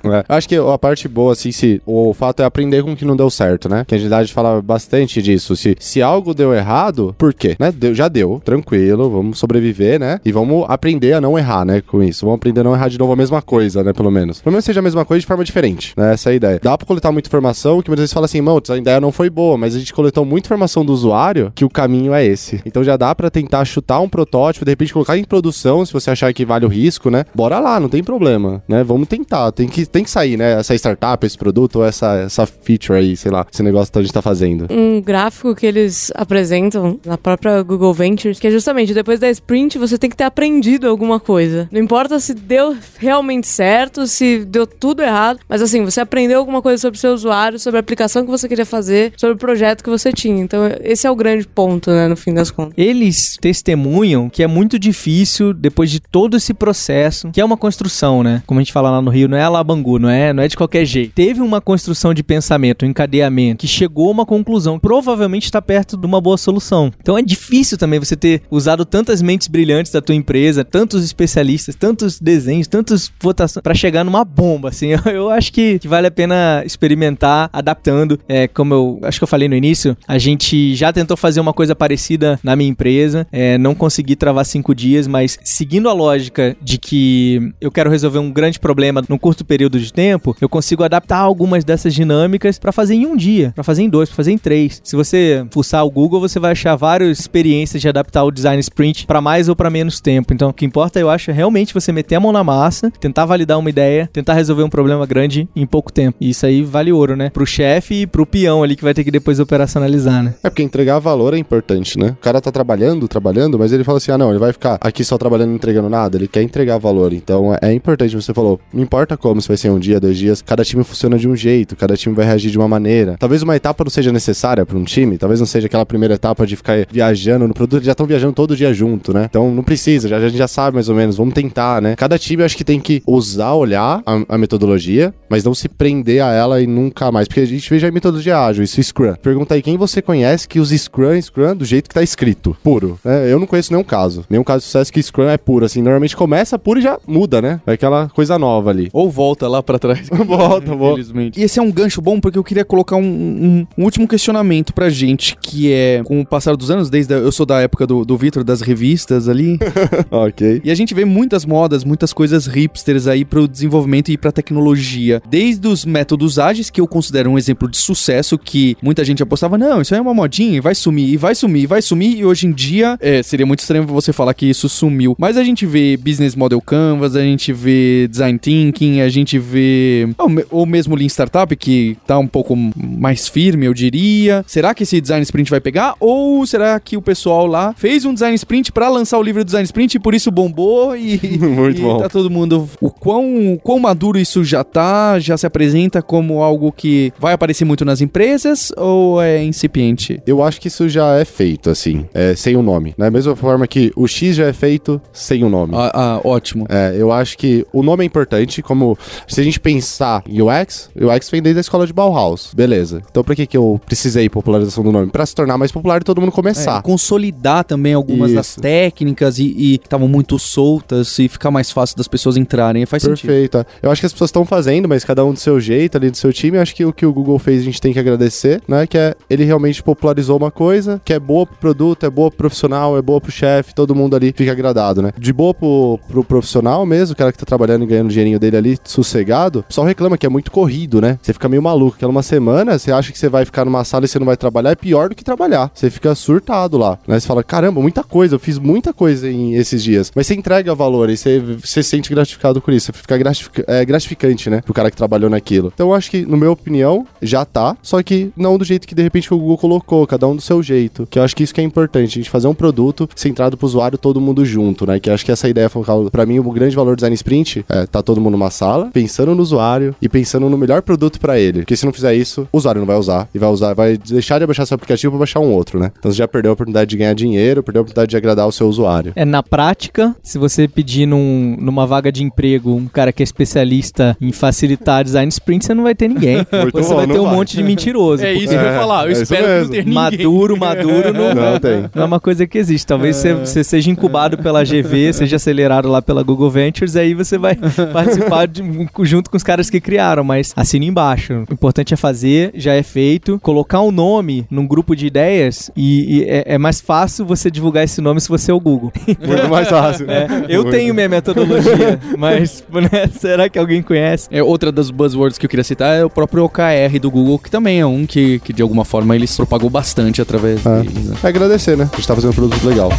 É. 0.04 0.26
Acho 0.28 0.50
que 0.50 0.56
a 0.56 0.78
parte 0.78 1.08
boa, 1.08 1.34
assim, 1.34 1.52
se 1.52 1.82
o 1.86 2.14
fato 2.14 2.42
é 2.42 2.46
aprender 2.46 2.84
com 2.84 2.94
o 2.94 2.96
que 2.96 3.06
não 3.06 3.16
deu 3.16 3.30
certo, 3.30 3.70
né? 3.70 3.86
Que 3.88 3.94
a 3.94 3.98
agilidade 3.98 4.34
fala 4.34 4.62
bastante 4.62 5.22
disso. 5.22 5.56
Se, 5.56 5.76
se 5.80 6.02
algo 6.02 6.34
deu 6.34 6.54
errado, 6.54 7.16
por 7.18 7.34
quê? 7.34 7.56
Né? 7.60 7.72
Deu, 7.72 7.94
já 7.94 8.08
deu, 8.08 8.42
tranquilo, 8.44 9.10
vamos 9.10 9.40
sobreviver, 9.40 9.81
né? 10.00 10.20
E 10.24 10.32
vamos 10.32 10.66
aprender 10.68 11.14
a 11.14 11.22
não 11.22 11.38
errar, 11.38 11.66
né? 11.66 11.82
Com 11.82 12.02
isso. 12.04 12.26
Vamos 12.26 12.38
aprender 12.38 12.62
a 12.62 12.64
não 12.64 12.74
errar 12.74 12.90
de 12.90 12.98
novo 12.98 13.14
a 13.14 13.16
mesma 13.16 13.42
coisa, 13.42 13.84
né? 13.84 13.94
Pelo 13.94 14.12
menos. 14.12 14.42
Pelo 14.42 14.52
menos 14.52 14.66
seja 14.66 14.80
a 14.80 14.84
mesma 14.84 15.06
coisa 15.06 15.22
de 15.22 15.28
forma 15.28 15.44
diferente, 15.44 15.94
né? 15.98 16.14
Essa 16.14 16.30
é 16.30 16.34
a 16.34 16.36
ideia. 16.36 16.60
Dá 16.62 16.78
pra 16.78 16.88
coletar 16.88 17.12
muita 17.12 17.28
informação, 17.28 17.82
que 17.82 17.90
muitas 17.90 18.04
vezes 18.04 18.14
fala 18.14 18.26
assim, 18.26 18.42
mano, 18.42 18.62
a 18.70 18.78
ideia 18.78 19.00
não 19.00 19.12
foi 19.12 19.30
boa, 19.30 19.58
mas 19.58 19.76
a 19.76 19.80
gente 19.80 19.94
coletou 19.94 20.26
muita 20.26 20.48
informação 20.48 20.86
do 20.86 20.94
usuário 20.94 21.52
que 21.56 21.66
o 21.66 21.70
caminho 21.70 22.14
é 22.14 22.26
esse. 22.26 22.62
Então 22.66 22.84
já 22.84 22.98
dá 22.98 23.14
pra 23.16 23.30
tentar 23.30 23.66
chutar 23.66 24.00
um 24.00 24.10
protótipo, 24.10 24.66
de 24.66 24.72
repente 24.72 24.94
colocar 24.94 25.18
em 25.18 25.24
produção, 25.24 25.86
se 25.86 25.94
você 25.94 26.12
achar 26.12 26.34
que 26.34 26.46
vale 26.46 26.66
o 26.66 26.70
risco, 26.70 27.10
né? 27.10 27.26
Bora 27.34 27.60
lá, 27.60 27.80
não 27.80 27.90
tem 27.90 28.04
problema, 28.04 28.62
né? 28.68 28.84
Vamos 28.84 29.08
tentar. 29.08 29.52
Tem 29.52 29.68
que, 29.68 29.86
tem 29.86 30.04
que 30.04 30.10
sair, 30.10 30.38
né? 30.38 30.60
Essa 30.60 30.76
startup, 30.76 31.26
esse 31.26 31.38
produto, 31.38 31.78
ou 31.78 31.86
essa, 31.86 32.16
essa 32.18 32.46
feature 32.46 32.98
aí, 32.98 33.16
sei 33.16 33.32
lá, 33.32 33.46
esse 33.52 33.64
negócio 33.64 33.92
que 33.92 34.00
a 34.00 34.02
gente 34.02 34.14
tá 34.14 34.22
fazendo. 34.22 34.68
um 34.70 35.02
gráfico 35.02 35.56
que 35.56 35.66
eles 35.66 36.12
apresentam 36.16 37.00
na 37.06 37.18
própria 37.18 37.62
Google 37.64 37.94
Ventures, 37.94 38.40
que 38.40 38.48
é 38.48 38.52
justamente 38.52 38.94
depois 38.94 39.20
da 39.20 39.30
sprint 39.30 39.71
você 39.78 39.98
tem 39.98 40.10
que 40.10 40.16
ter 40.16 40.24
aprendido 40.24 40.88
alguma 40.88 41.20
coisa. 41.20 41.68
Não 41.72 41.80
importa 41.80 42.20
se 42.20 42.34
deu 42.34 42.76
realmente 42.98 43.48
certo, 43.48 44.08
se 44.08 44.46
deu 44.46 44.66
tudo 44.66 45.02
errado, 45.02 45.40
mas 45.48 45.62
assim, 45.62 45.84
você 45.84 46.02
aprendeu 46.02 46.40
alguma 46.40 46.62
coisa 46.62 46.80
sobre 46.82 46.98
o 46.98 47.00
seu 47.00 47.14
usuário, 47.14 47.60
sobre 47.60 47.78
a 47.78 47.82
aplicação 47.82 48.24
que 48.24 48.32
você 48.32 48.48
queria 48.48 48.66
fazer, 48.66 49.14
sobre 49.18 49.36
o 49.36 49.38
projeto 49.38 49.84
que 49.84 49.90
você 49.90 50.12
tinha. 50.12 50.42
Então, 50.42 50.62
esse 50.82 51.08
é 51.08 51.12
o 51.12 51.16
grande 51.16 51.48
ponto, 51.48 51.90
né, 51.90 52.08
no 52.08 52.16
fim 52.16 52.34
das 52.34 52.52
contas. 52.52 52.74
Eles 52.78 53.38
testemunham 53.40 54.30
que 54.30 54.44
é 54.44 54.48
muito 54.48 54.78
difícil, 54.78 55.54
depois 55.54 55.90
de 55.90 56.00
todo 56.00 56.38
esse 56.38 56.54
processo, 56.54 57.32
que 57.32 57.42
é 57.42 57.46
uma 57.46 57.58
construção, 57.58 58.24
né? 58.24 58.44
Como 58.46 58.60
a 58.60 58.64
gente 58.64 58.74
fala 58.74 58.92
lá 58.92 59.02
no 59.02 59.10
Rio, 59.10 59.28
não 59.28 59.38
é 59.38 59.42
alabangu, 59.42 60.00
não 60.00 60.10
é, 60.10 60.34
não 60.34 60.44
é 60.44 60.48
de 60.48 60.58
qualquer 60.58 60.86
jeito. 60.86 61.14
Teve 61.14 61.42
uma 61.42 61.62
construção 61.62 62.14
de 62.14 62.24
pensamento, 62.24 62.86
um 62.86 62.90
encadeamento, 62.90 63.62
que 63.62 63.68
chegou 63.68 64.10
a 64.10 64.12
uma 64.12 64.26
conclusão. 64.26 64.80
Provavelmente 64.80 65.46
está 65.46 65.62
perto 65.62 65.98
de 65.98 66.06
uma 66.06 66.22
boa 66.22 66.38
solução. 66.38 66.92
Então 67.00 67.18
é 67.18 67.22
difícil 67.22 67.78
também 67.78 68.00
você 68.00 68.16
ter 68.16 68.42
usado 68.50 68.86
tantas 68.86 69.22
mentes 69.22 69.48
brilhantes 69.48 69.61
da 69.92 70.02
tua 70.02 70.16
empresa, 70.16 70.64
tantos 70.64 71.04
especialistas, 71.04 71.76
tantos 71.76 72.20
desenhos, 72.20 72.68
tantas 72.68 73.12
votações, 73.20 73.62
para 73.62 73.74
chegar 73.74 74.04
numa 74.04 74.24
bomba, 74.24 74.70
assim. 74.70 74.90
Eu, 74.90 75.00
eu 75.12 75.30
acho 75.30 75.52
que, 75.52 75.80
que 75.80 75.88
vale 75.88 76.08
a 76.08 76.12
pena 76.12 76.64
experimentar, 76.66 77.50
adaptando. 77.52 78.20
É, 78.28 78.48
como 78.48 78.74
eu 78.74 79.00
acho 79.04 79.20
que 79.20 79.24
eu 79.24 79.28
falei 79.28 79.48
no 79.48 79.56
início, 79.56 79.98
a 80.08 80.18
gente 80.18 80.76
já 80.76 80.92
tentou 80.92 81.16
fazer 81.18 81.40
uma 81.40 81.54
coisa 81.54 81.76
parecida 81.76 82.40
na 82.44 82.56
minha 82.56 82.70
empresa, 82.70 83.28
é, 83.32 83.58
não 83.58 83.74
consegui 83.74 84.16
travar 84.16 84.46
cinco 84.46 84.74
dias, 84.76 85.08
mas 85.08 85.38
seguindo 85.44 85.90
a 85.90 85.94
lógica 85.94 86.56
de 86.62 86.78
que 86.78 87.54
eu 87.60 87.72
quero 87.72 87.90
resolver 87.90 88.20
um 88.20 88.32
grande 88.32 88.60
problema 88.60 89.04
num 89.08 89.18
curto 89.18 89.44
período 89.46 89.80
de 89.80 89.92
tempo, 89.92 90.36
eu 90.40 90.50
consigo 90.50 90.84
adaptar 90.84 91.20
algumas 91.20 91.64
dessas 91.64 91.94
dinâmicas 91.94 92.60
para 92.60 92.72
fazer 92.72 92.96
em 92.96 93.06
um 93.06 93.16
dia, 93.16 93.52
para 93.54 93.64
fazer 93.64 93.84
em 93.84 93.90
dois, 93.90 94.10
para 94.10 94.16
fazer 94.16 94.32
em 94.32 94.38
três. 94.38 94.82
Se 94.84 94.96
você 94.96 95.46
fuçar 95.52 95.86
o 95.86 95.92
Google, 95.92 96.20
você 96.20 96.40
vai 96.40 96.52
achar 96.52 96.76
várias 96.76 97.20
experiências 97.20 97.82
de 97.82 97.88
adaptar 97.88 98.24
o 98.24 98.32
design 98.32 98.60
sprint 98.60 99.06
para 99.06 99.22
mais 99.22 99.50
ou 99.52 99.56
para 99.56 99.70
menos 99.70 100.00
tempo. 100.00 100.34
Então, 100.34 100.50
o 100.50 100.54
que 100.54 100.66
importa, 100.66 101.00
eu 101.00 101.10
acho, 101.10 101.32
é 101.32 101.34
realmente 101.34 101.74
você 101.74 101.92
meter 101.92 102.16
a 102.16 102.20
mão 102.20 102.32
na 102.32 102.44
massa, 102.44 102.92
tentar 103.00 103.26
validar 103.26 103.60
uma 103.60 103.70
ideia, 103.70 104.10
tentar 104.12 104.34
resolver 104.34 104.64
um 104.64 104.70
problema 104.70 105.06
grande 105.06 105.48
em 105.56 105.66
pouco 105.66 105.92
tempo. 105.92 106.18
E 106.20 106.30
isso 106.30 106.46
aí 106.46 106.64
vale 106.64 106.92
ouro, 106.92 107.16
né? 107.16 107.30
Pro 107.30 107.46
chefe 107.46 108.02
e 108.02 108.08
pro 108.08 108.26
peão 108.26 108.64
ali 108.64 108.76
que 108.76 108.84
vai 108.84 108.94
ter 108.94 109.04
que 109.04 109.12
depois 109.12 109.40
operacionalizar, 109.40 110.24
né? 110.24 110.34
É 110.44 110.50
porque 110.50 110.64
entregar 110.64 111.00
valor 111.00 111.34
é 111.34 111.38
importante, 111.38 111.98
né? 111.98 112.16
O 112.20 112.24
cara 112.24 112.42
tá 112.42 112.52
trabalhando, 112.52 113.08
trabalhando, 113.08 113.60
mas 113.60 113.72
ele 113.72 113.84
fala 113.84 113.98
assim: 113.98 114.12
ah, 114.12 114.18
não, 114.18 114.30
ele 114.30 114.40
vai 114.40 114.54
ficar 114.54 114.78
aqui 114.82 115.04
só 115.04 115.18
trabalhando 115.18 115.50
não 115.50 115.56
entregando 115.56 115.90
nada. 115.90 116.18
Ele 116.18 116.28
quer 116.28 116.42
entregar 116.42 116.78
valor. 116.78 117.14
Então 117.14 117.56
é 117.62 117.74
importante, 117.74 118.16
você 118.16 118.34
falou, 118.34 118.60
não 118.74 118.82
importa 118.82 119.16
como, 119.18 119.42
se 119.42 119.48
vai 119.48 119.58
ser 119.58 119.70
um 119.70 119.80
dia, 119.80 120.00
dois 120.00 120.18
dias, 120.18 120.42
cada 120.42 120.64
time 120.64 120.84
funciona 120.84 121.18
de 121.18 121.28
um 121.28 121.36
jeito, 121.36 121.76
cada 121.76 121.96
time 121.96 122.16
vai 122.16 122.26
reagir 122.26 122.52
de 122.52 122.58
uma 122.58 122.68
maneira. 122.68 123.16
Talvez 123.20 123.42
uma 123.42 123.56
etapa 123.56 123.84
não 123.84 123.92
seja 123.92 124.12
necessária 124.12 124.66
pra 124.66 124.78
um 124.78 124.84
time, 124.84 125.18
talvez 125.18 125.40
não 125.40 125.48
seja 125.48 125.68
aquela 125.68 125.86
primeira 125.86 126.16
etapa 126.16 126.46
de 126.48 126.56
ficar 126.56 126.86
viajando 126.90 127.48
no 127.48 127.54
produto, 127.54 127.84
já 127.84 127.92
estão 127.92 128.06
viajando 128.06 128.34
todo 128.34 128.56
dia 128.56 128.74
junto, 128.74 129.14
né? 129.14 129.28
Então 129.30 129.41
não 129.50 129.64
precisa, 129.64 130.08
já, 130.10 130.18
a 130.18 130.20
gente 130.30 130.38
já 130.38 130.48
sabe 130.48 130.76
mais 130.76 130.90
ou 130.90 130.96
menos, 130.96 131.16
vamos 131.18 131.34
tentar, 131.34 131.82
né? 131.82 131.96
Cada 131.96 132.20
time 132.20 132.44
acho 132.44 132.58
que 132.58 132.64
tem 132.64 132.80
que 132.80 133.02
usar, 133.08 133.54
olhar 133.54 134.02
a, 134.06 134.36
a 134.36 134.38
metodologia, 134.38 135.14
mas 135.30 135.44
não 135.44 135.54
se 135.56 135.70
prender 135.70 136.22
a 136.22 136.32
ela 136.34 136.62
e 136.62 136.68
nunca 136.68 137.12
mais. 137.12 137.28
Porque 137.28 137.40
a 137.40 137.46
gente 137.46 137.70
vê 137.70 137.80
já 137.80 137.88
a 137.88 137.92
metodologia 137.92 138.38
ágil, 138.38 138.64
isso 138.64 138.82
Scrum. 138.84 139.16
Pergunta 139.22 139.56
aí 139.56 139.62
quem 139.62 139.78
você 139.78 140.02
conhece 140.02 140.48
que 140.48 140.60
usa 140.60 140.78
Scrum, 140.78 141.20
Scrum 141.22 141.56
do 141.56 141.66
jeito 141.66 141.88
que 141.88 141.96
tá 141.96 142.04
escrito, 142.04 142.56
puro. 142.64 143.00
né? 143.04 143.32
Eu 143.32 143.40
não 143.40 143.48
conheço 143.48 143.72
nenhum 143.74 143.84
caso, 143.84 144.26
nenhum 144.30 144.44
caso 144.44 144.60
de 144.60 144.66
sucesso 144.66 144.92
que 144.92 145.02
Scrum 145.02 145.30
é 145.30 145.38
puro, 145.38 145.66
assim, 145.66 145.82
normalmente 145.82 146.16
começa 146.16 146.60
puro 146.60 146.80
e 146.80 146.84
já 146.84 147.00
muda, 147.08 147.42
né? 147.42 147.62
É 147.66 147.74
aquela 147.74 148.10
coisa 148.10 148.38
nova 148.38 148.70
ali. 148.70 148.90
Ou 148.94 149.10
volta 149.10 149.48
lá 149.48 149.64
pra 149.64 149.80
trás. 149.80 150.10
Volta, 150.32 150.76
volta. 150.76 151.00
Infelizmente. 151.00 151.40
E 151.40 151.44
esse 151.44 151.60
é 151.60 151.62
um 151.62 151.72
gancho 151.72 152.02
bom 152.02 152.20
porque 152.20 152.38
eu 152.38 152.44
queria 152.44 152.64
colocar 152.66 152.96
um, 152.96 153.02
um- 153.04 153.68
um 153.78 153.84
último 153.84 154.08
questionamento 154.08 154.74
pra 154.74 154.90
gente, 154.90 155.38
que 155.42 155.72
é, 155.72 156.02
com 156.06 156.22
o 156.22 156.26
passar 156.26 156.56
dos 156.56 156.70
anos, 156.72 156.90
desde 156.90 157.14
a- 157.14 157.18
eu 157.18 157.32
sou 157.32 157.46
da 157.46 157.60
época 157.62 157.86
do, 157.88 158.04
do 158.06 158.18
Vitor, 158.18 158.44
das 158.44 158.62
revistas 158.62 159.21
ali, 159.28 159.60
ok. 160.10 160.62
e 160.64 160.72
a 160.72 160.76
gente 160.76 160.94
vê 160.94 161.06
muitas 161.06 161.46
modas, 161.46 161.84
muitas 161.84 162.14
coisas 162.14 162.46
hipsters 162.46 163.08
aí 163.08 163.24
pro 163.26 163.48
desenvolvimento 163.48 164.10
e 164.10 164.18
pra 164.18 164.32
tecnologia. 164.32 165.22
Desde 165.30 165.68
os 165.68 165.86
métodos 165.86 166.40
ágeis, 166.40 166.70
que 166.70 166.82
eu 166.82 166.88
considero 166.88 167.30
um 167.30 167.38
exemplo 167.38 167.70
de 167.70 167.78
sucesso, 167.78 168.38
que 168.38 168.78
muita 168.82 169.04
gente 169.04 169.24
apostava, 169.24 169.58
não, 169.58 169.82
isso 169.82 169.94
aí 169.94 170.00
é 170.00 170.02
uma 170.02 170.14
modinha, 170.14 170.58
e 170.58 170.60
vai 170.60 170.76
sumir, 170.76 171.10
e 171.14 171.18
vai 171.18 171.36
sumir, 171.36 171.64
e 171.64 171.68
vai 171.68 171.82
sumir, 171.82 172.18
e 172.18 172.26
hoje 172.26 172.48
em 172.48 172.52
dia, 172.52 172.98
é, 173.00 173.22
seria 173.24 173.46
muito 173.46 173.60
estranho 173.60 173.86
você 173.86 174.14
falar 174.14 174.34
que 174.34 174.46
isso 174.46 174.68
sumiu. 174.70 175.16
Mas 175.18 175.38
a 175.38 175.44
gente 175.44 175.66
vê 175.66 175.98
Business 175.98 176.36
Model 176.36 176.62
Canvas, 176.62 177.16
a 177.16 177.22
gente 177.22 177.54
vê 177.54 178.08
Design 178.10 178.40
Thinking, 178.40 179.02
a 179.02 179.10
gente 179.10 179.38
vê 179.38 180.08
ou, 180.18 180.30
ou 180.50 180.66
mesmo 180.66 180.96
Lean 180.96 181.08
Startup, 181.08 181.54
que 181.56 181.98
tá 182.06 182.18
um 182.18 182.28
pouco 182.28 182.56
mais 182.76 183.28
firme, 183.28 183.66
eu 183.66 183.74
diria. 183.74 184.44
Será 184.48 184.74
que 184.74 184.84
esse 184.84 185.00
Design 185.00 185.24
Sprint 185.24 185.50
vai 185.50 185.60
pegar? 185.60 185.96
Ou 186.00 186.46
será 186.46 186.80
que 186.80 186.98
o 186.98 187.02
pessoal 187.02 187.46
lá 187.46 187.74
fez 187.78 188.06
um 188.06 188.14
Design 188.14 188.36
Sprint 188.36 188.72
pra 188.72 188.90
lançar 188.90 189.11
o 189.18 189.24
livro 189.24 189.44
Design 189.44 189.66
Sprint 189.66 189.96
e 189.96 190.00
por 190.00 190.14
isso 190.14 190.32
bombou 190.32 190.96
e, 190.96 191.20
Muito 191.40 191.80
e 191.80 191.82
bom. 191.82 191.98
tá 191.98 192.10
todo 192.10 192.30
mundo... 192.30 192.68
O 192.80 192.90
quão, 192.90 193.60
quão 193.64 193.80
maduro 193.80 194.18
isso 194.18 194.44
já 194.44 194.64
tá, 194.64 195.20
já 195.20 195.38
se 195.38 195.46
apresenta 195.46 196.02
como 196.02 196.42
algo 196.42 196.72
que 196.72 197.12
vai 197.20 197.34
aparecer 197.34 197.66
muito 197.66 197.84
nas 197.86 198.02
empresas 198.02 198.72
ou 198.78 199.22
é 199.22 199.44
incipiente? 199.44 200.22
Eu 200.26 200.44
acho 200.44 200.60
que 200.60 200.68
isso 200.68 200.88
já 200.90 201.18
é 201.18 201.26
feito, 201.26 201.70
assim, 201.70 202.06
é, 202.14 202.36
sem 202.36 202.56
o 202.56 202.62
nome. 202.62 202.94
Da 202.98 203.10
mesma 203.10 203.36
forma 203.36 203.68
que 203.68 203.92
o 203.96 204.08
X 204.08 204.36
já 204.36 204.48
é 204.48 204.54
feito 204.54 205.02
sem 205.12 205.44
o 205.44 205.50
nome. 205.50 205.74
Ah, 205.76 205.92
ah, 205.94 206.22
ótimo. 206.24 206.66
É, 206.70 206.96
eu 206.98 207.12
acho 207.12 207.38
que 207.38 207.66
o 207.74 207.84
nome 207.84 208.04
é 208.04 208.08
importante, 208.08 208.62
como 208.62 208.98
se 209.28 209.40
a 209.42 209.44
gente 209.44 209.60
pensar 209.60 210.24
em 210.28 210.42
UX, 210.42 210.90
UX 210.96 211.30
vem 211.30 211.42
desde 211.42 211.60
a 211.60 211.62
escola 211.62 211.86
de 211.88 211.94
Bauhaus, 211.94 212.52
beleza. 212.56 213.02
Então 213.10 213.24
por 213.24 213.36
que 213.36 213.46
que 213.46 213.58
eu 213.58 213.80
precisei 213.86 214.30
popularização 214.30 214.84
do 214.84 214.92
nome? 214.92 215.12
Pra 215.12 215.26
se 215.26 215.36
tornar 215.36 215.58
mais 215.58 215.72
popular 215.72 216.02
e 216.02 216.04
todo 216.04 216.22
mundo 216.22 216.32
começar. 216.32 216.80
É, 216.80 216.82
consolidar 216.82 217.64
também 217.64 217.94
algumas 217.94 218.34
das 218.34 218.52
Isso. 218.52 218.62
Técnicas 219.02 219.40
e 219.40 219.76
estavam 219.76 220.08
muito 220.08 220.38
soltas 220.38 221.18
e 221.18 221.28
ficar 221.28 221.50
mais 221.50 221.72
fácil 221.72 221.98
das 221.98 222.08
pessoas 222.08 222.38
entrarem. 222.38 222.86
Faz 222.86 223.04
sentido. 223.04 223.28
Perfeito. 223.28 223.58
é. 223.58 223.66
Eu 223.82 223.92
acho 223.92 224.02
que 224.02 224.06
as 224.06 224.14
pessoas 224.14 224.30
estão 224.30 224.46
fazendo, 224.46 224.88
mas 224.88 225.04
cada 225.04 225.26
um 225.26 225.34
do 225.34 225.40
seu 225.40 225.60
jeito, 225.60 225.98
ali 225.98 226.12
do 226.12 226.18
seu 226.18 226.32
time. 226.32 226.58
Eu 226.58 226.62
acho 226.62 226.76
que 226.76 226.86
o 226.86 226.94
que 226.94 227.06
o 227.06 227.12
Google 227.12 227.40
fez 227.40 227.62
a 227.62 227.66
gente 227.66 227.82
tem 227.82 227.92
que 227.92 228.00
agradecer, 228.00 228.62
né? 228.68 228.86
Que 228.86 228.98
é 228.98 229.16
ele 229.30 229.44
realmente 229.44 229.82
popularizou 229.82 230.38
uma 230.38 230.52
coisa 230.52 231.02
que 231.04 231.14
é 231.14 231.20
boa 231.20 231.46
pro 231.46 231.56
produto, 231.58 232.06
é 232.06 232.10
boa 232.10 232.30
pro 232.30 232.38
profissional, 232.38 232.98
é 232.98 233.02
boa 233.02 233.20
pro 233.20 233.32
chefe, 233.32 233.74
todo 233.74 233.96
mundo 233.96 234.16
ali 234.16 234.34
fica 234.36 234.52
agradado, 234.52 235.02
né? 235.02 235.12
De 235.18 235.34
boa 235.34 235.54
pro, 235.54 236.00
pro 236.08 236.24
profissional 236.24 236.86
mesmo, 236.86 237.14
o 237.14 237.16
cara 237.16 237.32
que 237.32 237.38
tá 237.38 237.46
trabalhando 237.46 237.84
e 237.84 237.88
ganhando 237.88 238.08
o 238.08 238.10
dinheirinho 238.10 238.40
dele 238.40 238.58
ali, 238.58 238.78
sossegado, 238.84 239.60
o 239.60 239.64
pessoal 239.64 239.88
reclama 239.88 240.18
que 240.18 240.26
é 240.26 240.30
muito 240.30 240.52
corrido, 240.52 241.02
né? 241.02 241.18
Você 241.22 241.34
fica 241.34 241.48
meio 241.48 241.62
maluco, 241.62 241.98
que 241.98 242.06
uma 242.06 242.24
semana 242.24 242.78
você 242.78 242.92
acha 242.92 243.12
que 243.12 243.18
você 243.18 243.30
vai 243.30 243.46
ficar 243.46 243.64
numa 243.64 243.84
sala 243.84 244.06
e 244.06 244.08
você 244.08 244.20
não 244.20 244.26
vai 244.26 244.36
trabalhar, 244.36 244.72
é 244.72 244.76
pior 244.76 245.10
do 245.10 245.16
que 245.16 245.24
trabalhar. 245.24 245.72
Você 245.74 245.90
fica 245.90 246.14
surtado 246.14 246.78
lá, 246.78 247.00
né? 247.08 247.20
Você 247.20 247.28
fala, 247.28 247.44
caramba, 247.44 247.82
muita 247.82 248.04
coisa, 248.04 248.36
eu 248.36 248.40
fiz 248.40 248.60
muita 248.60 248.91
coisa 248.94 249.30
em 249.30 249.56
esses 249.56 249.84
dias. 249.84 250.12
Mas 250.16 250.28
você 250.28 250.36
entrega 250.36 250.74
valor 250.76 251.10
e 251.10 251.18
você, 251.18 251.42
se 251.64 251.84
sente 251.84 252.10
gratificado 252.10 252.62
por 252.62 252.74
isso. 252.74 252.92
Fica 252.94 253.18
gratific- 253.18 253.64
é, 253.68 253.84
gratificante, 253.86 254.50
né? 254.50 254.62
Pro 254.62 254.74
cara 254.74 254.90
que 254.92 254.98
trabalhou 254.98 255.30
naquilo. 255.30 255.72
Então 255.74 255.90
eu 255.90 255.94
acho 255.94 256.10
que, 256.12 256.26
no 256.26 256.38
minha 256.38 256.52
opinião, 256.52 257.06
já 257.22 257.46
tá. 257.46 257.76
Só 257.82 258.02
que 258.04 258.32
não 258.36 258.58
do 258.58 258.64
jeito 258.66 258.88
que 258.88 258.96
de 258.96 259.02
repente 259.02 259.34
o 259.34 259.38
Google 259.38 259.58
colocou, 259.58 260.06
cada 260.08 260.28
um 260.28 260.36
do 260.36 260.42
seu 260.42 260.62
jeito. 260.62 261.08
Que 261.10 261.20
eu 261.20 261.24
acho 261.24 261.36
que 261.36 261.44
isso 261.44 261.54
que 261.54 261.62
é 261.62 261.64
importante, 261.64 262.20
a 262.20 262.22
gente 262.22 262.30
fazer 262.30 262.48
um 262.48 262.54
produto 262.54 263.08
centrado 263.16 263.58
pro 263.58 263.66
usuário, 263.66 263.98
todo 263.98 264.20
mundo 264.22 264.44
junto, 264.46 264.86
né? 264.86 265.00
Que 265.00 265.10
eu 265.10 265.14
acho 265.14 265.26
que 265.26 265.32
essa 265.32 265.48
ideia 265.50 265.70
focal, 265.70 266.10
pra 266.12 266.26
mim, 266.26 266.40
o 266.40 266.52
grande 266.52 266.76
valor 266.76 266.96
do 266.96 266.98
design 266.98 267.16
sprint 267.16 267.66
é 267.70 267.86
tá 267.86 268.02
todo 268.02 268.20
mundo 268.20 268.34
numa 268.34 268.50
sala, 268.52 268.90
pensando 268.94 269.36
no 269.36 269.42
usuário 269.42 269.96
e 270.02 270.08
pensando 270.10 270.50
no 270.50 270.58
melhor 270.58 270.82
produto 270.82 271.20
pra 271.20 271.40
ele. 271.40 271.60
Porque 271.60 271.76
se 271.76 271.86
não 271.86 271.94
fizer 271.94 272.14
isso, 272.16 272.48
o 272.52 272.58
usuário 272.58 272.80
não 272.80 272.86
vai 272.88 272.98
usar 272.98 273.28
e 273.34 273.40
vai 273.40 273.50
usar, 273.50 273.74
vai 273.74 273.98
deixar 273.98 274.40
de 274.40 274.46
baixar 274.46 274.66
seu 274.66 274.76
aplicativo 274.76 275.12
pra 275.12 275.20
baixar 275.20 275.40
um 275.40 275.52
outro, 275.52 275.80
né? 275.80 275.92
Então 275.98 276.12
você 276.12 276.18
já 276.18 276.28
perdeu 276.28 276.52
a 276.52 276.54
oportunidade 276.54 276.90
de 276.90 276.98
ganhar 276.98 277.14
dinheiro, 277.14 277.64
perdeu 277.64 277.82
a 277.82 277.84
oportunidade 277.84 278.10
de 278.10 278.18
agradar 278.18 278.48
o 278.48 278.52
seu 278.52 278.68
usuário. 278.68 278.81
É, 279.16 279.26
na 279.26 279.42
prática, 279.44 280.16
se 280.24 280.38
você 280.38 280.68
pedir 280.68 281.06
num, 281.06 281.56
numa 281.60 281.86
vaga 281.86 282.12
de 282.12 282.24
emprego 282.24 282.74
um 282.76 282.88
cara 282.88 283.12
que 283.12 283.22
é 283.22 283.26
especialista 283.26 284.16
em 284.22 284.32
facilitar 284.32 285.04
design 285.04 285.30
sprint, 285.30 285.66
você 285.66 285.74
não 285.74 285.84
vai 285.84 285.96
ter 285.96 286.08
ninguém. 286.08 286.38
Muito 286.52 286.72
você 286.82 286.90
bom, 286.90 286.96
vai 286.96 287.08
ter 287.08 287.20
um 287.20 287.26
vai. 287.26 287.36
monte 287.36 287.56
de 287.58 287.64
mentiroso. 287.64 288.24
É 288.24 288.34
isso 288.34 288.50
que 288.50 288.56
eu 288.56 288.62
ia 288.62 288.78
falar. 288.78 289.04
Eu 289.04 289.10
é 289.10 289.12
isso 289.14 289.24
espero 289.24 289.44
que 289.46 289.60
não 289.64 289.70
ter 289.70 289.78
ninguém. 289.80 289.94
Maduro, 289.94 290.58
maduro 290.58 291.14
não, 291.14 291.34
Não 291.34 291.60
tem. 291.60 291.86
não 291.94 292.04
é 292.04 292.06
uma 292.06 292.20
coisa 292.20 292.46
que 292.48 292.58
existe. 292.58 292.86
Talvez 292.88 293.16
você, 293.18 293.34
você 293.34 293.64
seja 293.64 293.90
incubado 293.92 294.38
pela 294.38 294.64
GV, 294.64 295.14
seja 295.14 295.36
acelerado 295.36 295.90
lá 295.90 296.02
pela 296.02 296.24
Google 296.24 296.50
Ventures, 296.50 296.96
aí 296.96 297.14
você 297.14 297.38
vai 297.38 297.56
participar 297.94 298.48
de- 298.48 298.64
junto 299.04 299.30
com 299.30 299.38
os 299.38 299.44
caras 299.44 299.70
que 299.70 299.80
criaram, 299.80 300.24
mas 300.24 300.54
assina 300.56 300.86
embaixo. 300.86 301.44
O 301.50 301.54
importante 301.54 301.94
é 301.94 301.98
fazer, 301.98 302.52
já 302.56 302.74
é 302.74 302.84
feito, 302.84 303.40
colocar 303.42 303.82
um 303.82 303.92
nome 303.92 304.46
num 304.50 304.66
grupo 304.68 304.96
de 304.96 305.06
ideias 305.08 305.70
e, 305.76 306.18
e 306.20 306.24
é, 306.24 306.44
é 306.56 306.58
mais 306.58 306.80
fácil 306.82 307.26
você 307.26 307.50
divulgar 307.52 307.84
esse 307.84 308.02
nome 308.02 308.20
se 308.22 308.30
você 308.30 308.52
é 308.52 308.54
o 308.54 308.60
Google. 308.60 308.71
Muito 309.08 309.50
mais 309.50 309.68
fácil. 309.68 310.10
É, 310.10 310.28
eu 310.48 310.62
Muito. 310.64 310.76
tenho 310.76 310.94
minha 310.94 311.10
metodologia, 311.10 312.00
mas 312.18 312.64
né, 312.72 313.10
será 313.20 313.50
que 313.50 313.58
alguém 313.60 313.82
conhece? 313.82 314.28
É, 314.32 314.42
outra 314.44 314.72
das 314.72 314.90
buzzwords 314.92 315.38
que 315.38 315.46
eu 315.46 315.50
queria 315.50 315.64
citar 315.64 315.96
é 315.98 316.06
o 316.06 316.10
próprio 316.10 316.44
OKR 316.46 317.00
do 317.02 317.10
Google, 317.12 317.40
que 317.40 317.50
também 317.52 317.80
é 317.80 317.86
um 317.86 318.06
que, 318.06 318.40
que 318.40 318.54
de 318.54 318.62
alguma 318.62 318.86
forma 318.86 319.16
eles 319.16 319.36
propagou 319.36 319.70
bastante 319.70 320.22
através 320.22 320.66
É. 320.66 320.80
deles. 320.82 321.06
né? 321.08 321.16
É 321.24 321.28
agradecer, 321.28 321.76
né? 321.78 321.90
A 321.92 321.96
gente 321.96 322.08
tá 322.08 322.16
fazendo 322.16 322.32
um 322.32 322.36
produto 322.36 322.64
legal. 322.68 322.90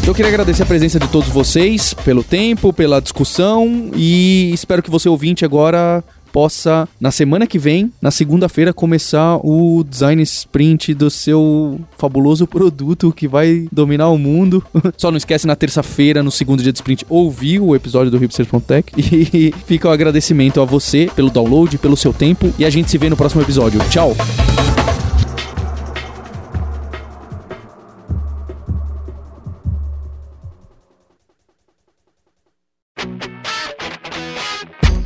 Então 0.00 0.10
eu 0.12 0.14
queria 0.14 0.28
agradecer 0.30 0.62
a 0.62 0.66
presença 0.66 0.98
de 1.00 1.08
todos 1.08 1.30
vocês 1.30 1.94
pelo 1.94 2.22
tempo, 2.22 2.74
pela 2.74 3.00
discussão 3.00 3.90
e 3.96 4.50
espero 4.52 4.82
que 4.82 4.90
você 4.90 5.08
ouvinte 5.08 5.46
agora 5.46 6.04
possa, 6.34 6.88
na 7.00 7.12
semana 7.12 7.46
que 7.46 7.60
vem, 7.60 7.92
na 8.02 8.10
segunda-feira, 8.10 8.72
começar 8.72 9.36
o 9.36 9.84
design 9.88 10.20
sprint 10.24 10.92
do 10.92 11.08
seu 11.08 11.80
fabuloso 11.96 12.44
produto 12.44 13.12
que 13.12 13.28
vai 13.28 13.68
dominar 13.70 14.08
o 14.08 14.18
mundo. 14.18 14.60
Só 14.98 15.12
não 15.12 15.16
esquece 15.16 15.46
na 15.46 15.54
terça-feira, 15.54 16.24
no 16.24 16.32
segundo 16.32 16.60
dia 16.60 16.72
de 16.72 16.78
sprint, 16.78 17.06
ouvir 17.08 17.60
o 17.60 17.76
episódio 17.76 18.10
do 18.10 18.18
Hipsters.tech. 18.18 18.92
E 19.34 19.54
fica 19.66 19.88
o 19.88 19.92
agradecimento 19.92 20.60
a 20.60 20.64
você 20.64 21.08
pelo 21.14 21.30
download, 21.30 21.78
pelo 21.78 21.96
seu 21.96 22.12
tempo 22.12 22.52
e 22.58 22.64
a 22.64 22.70
gente 22.70 22.90
se 22.90 22.98
vê 22.98 23.08
no 23.08 23.16
próximo 23.16 23.42
episódio. 23.42 23.78
Tchau! 23.90 24.16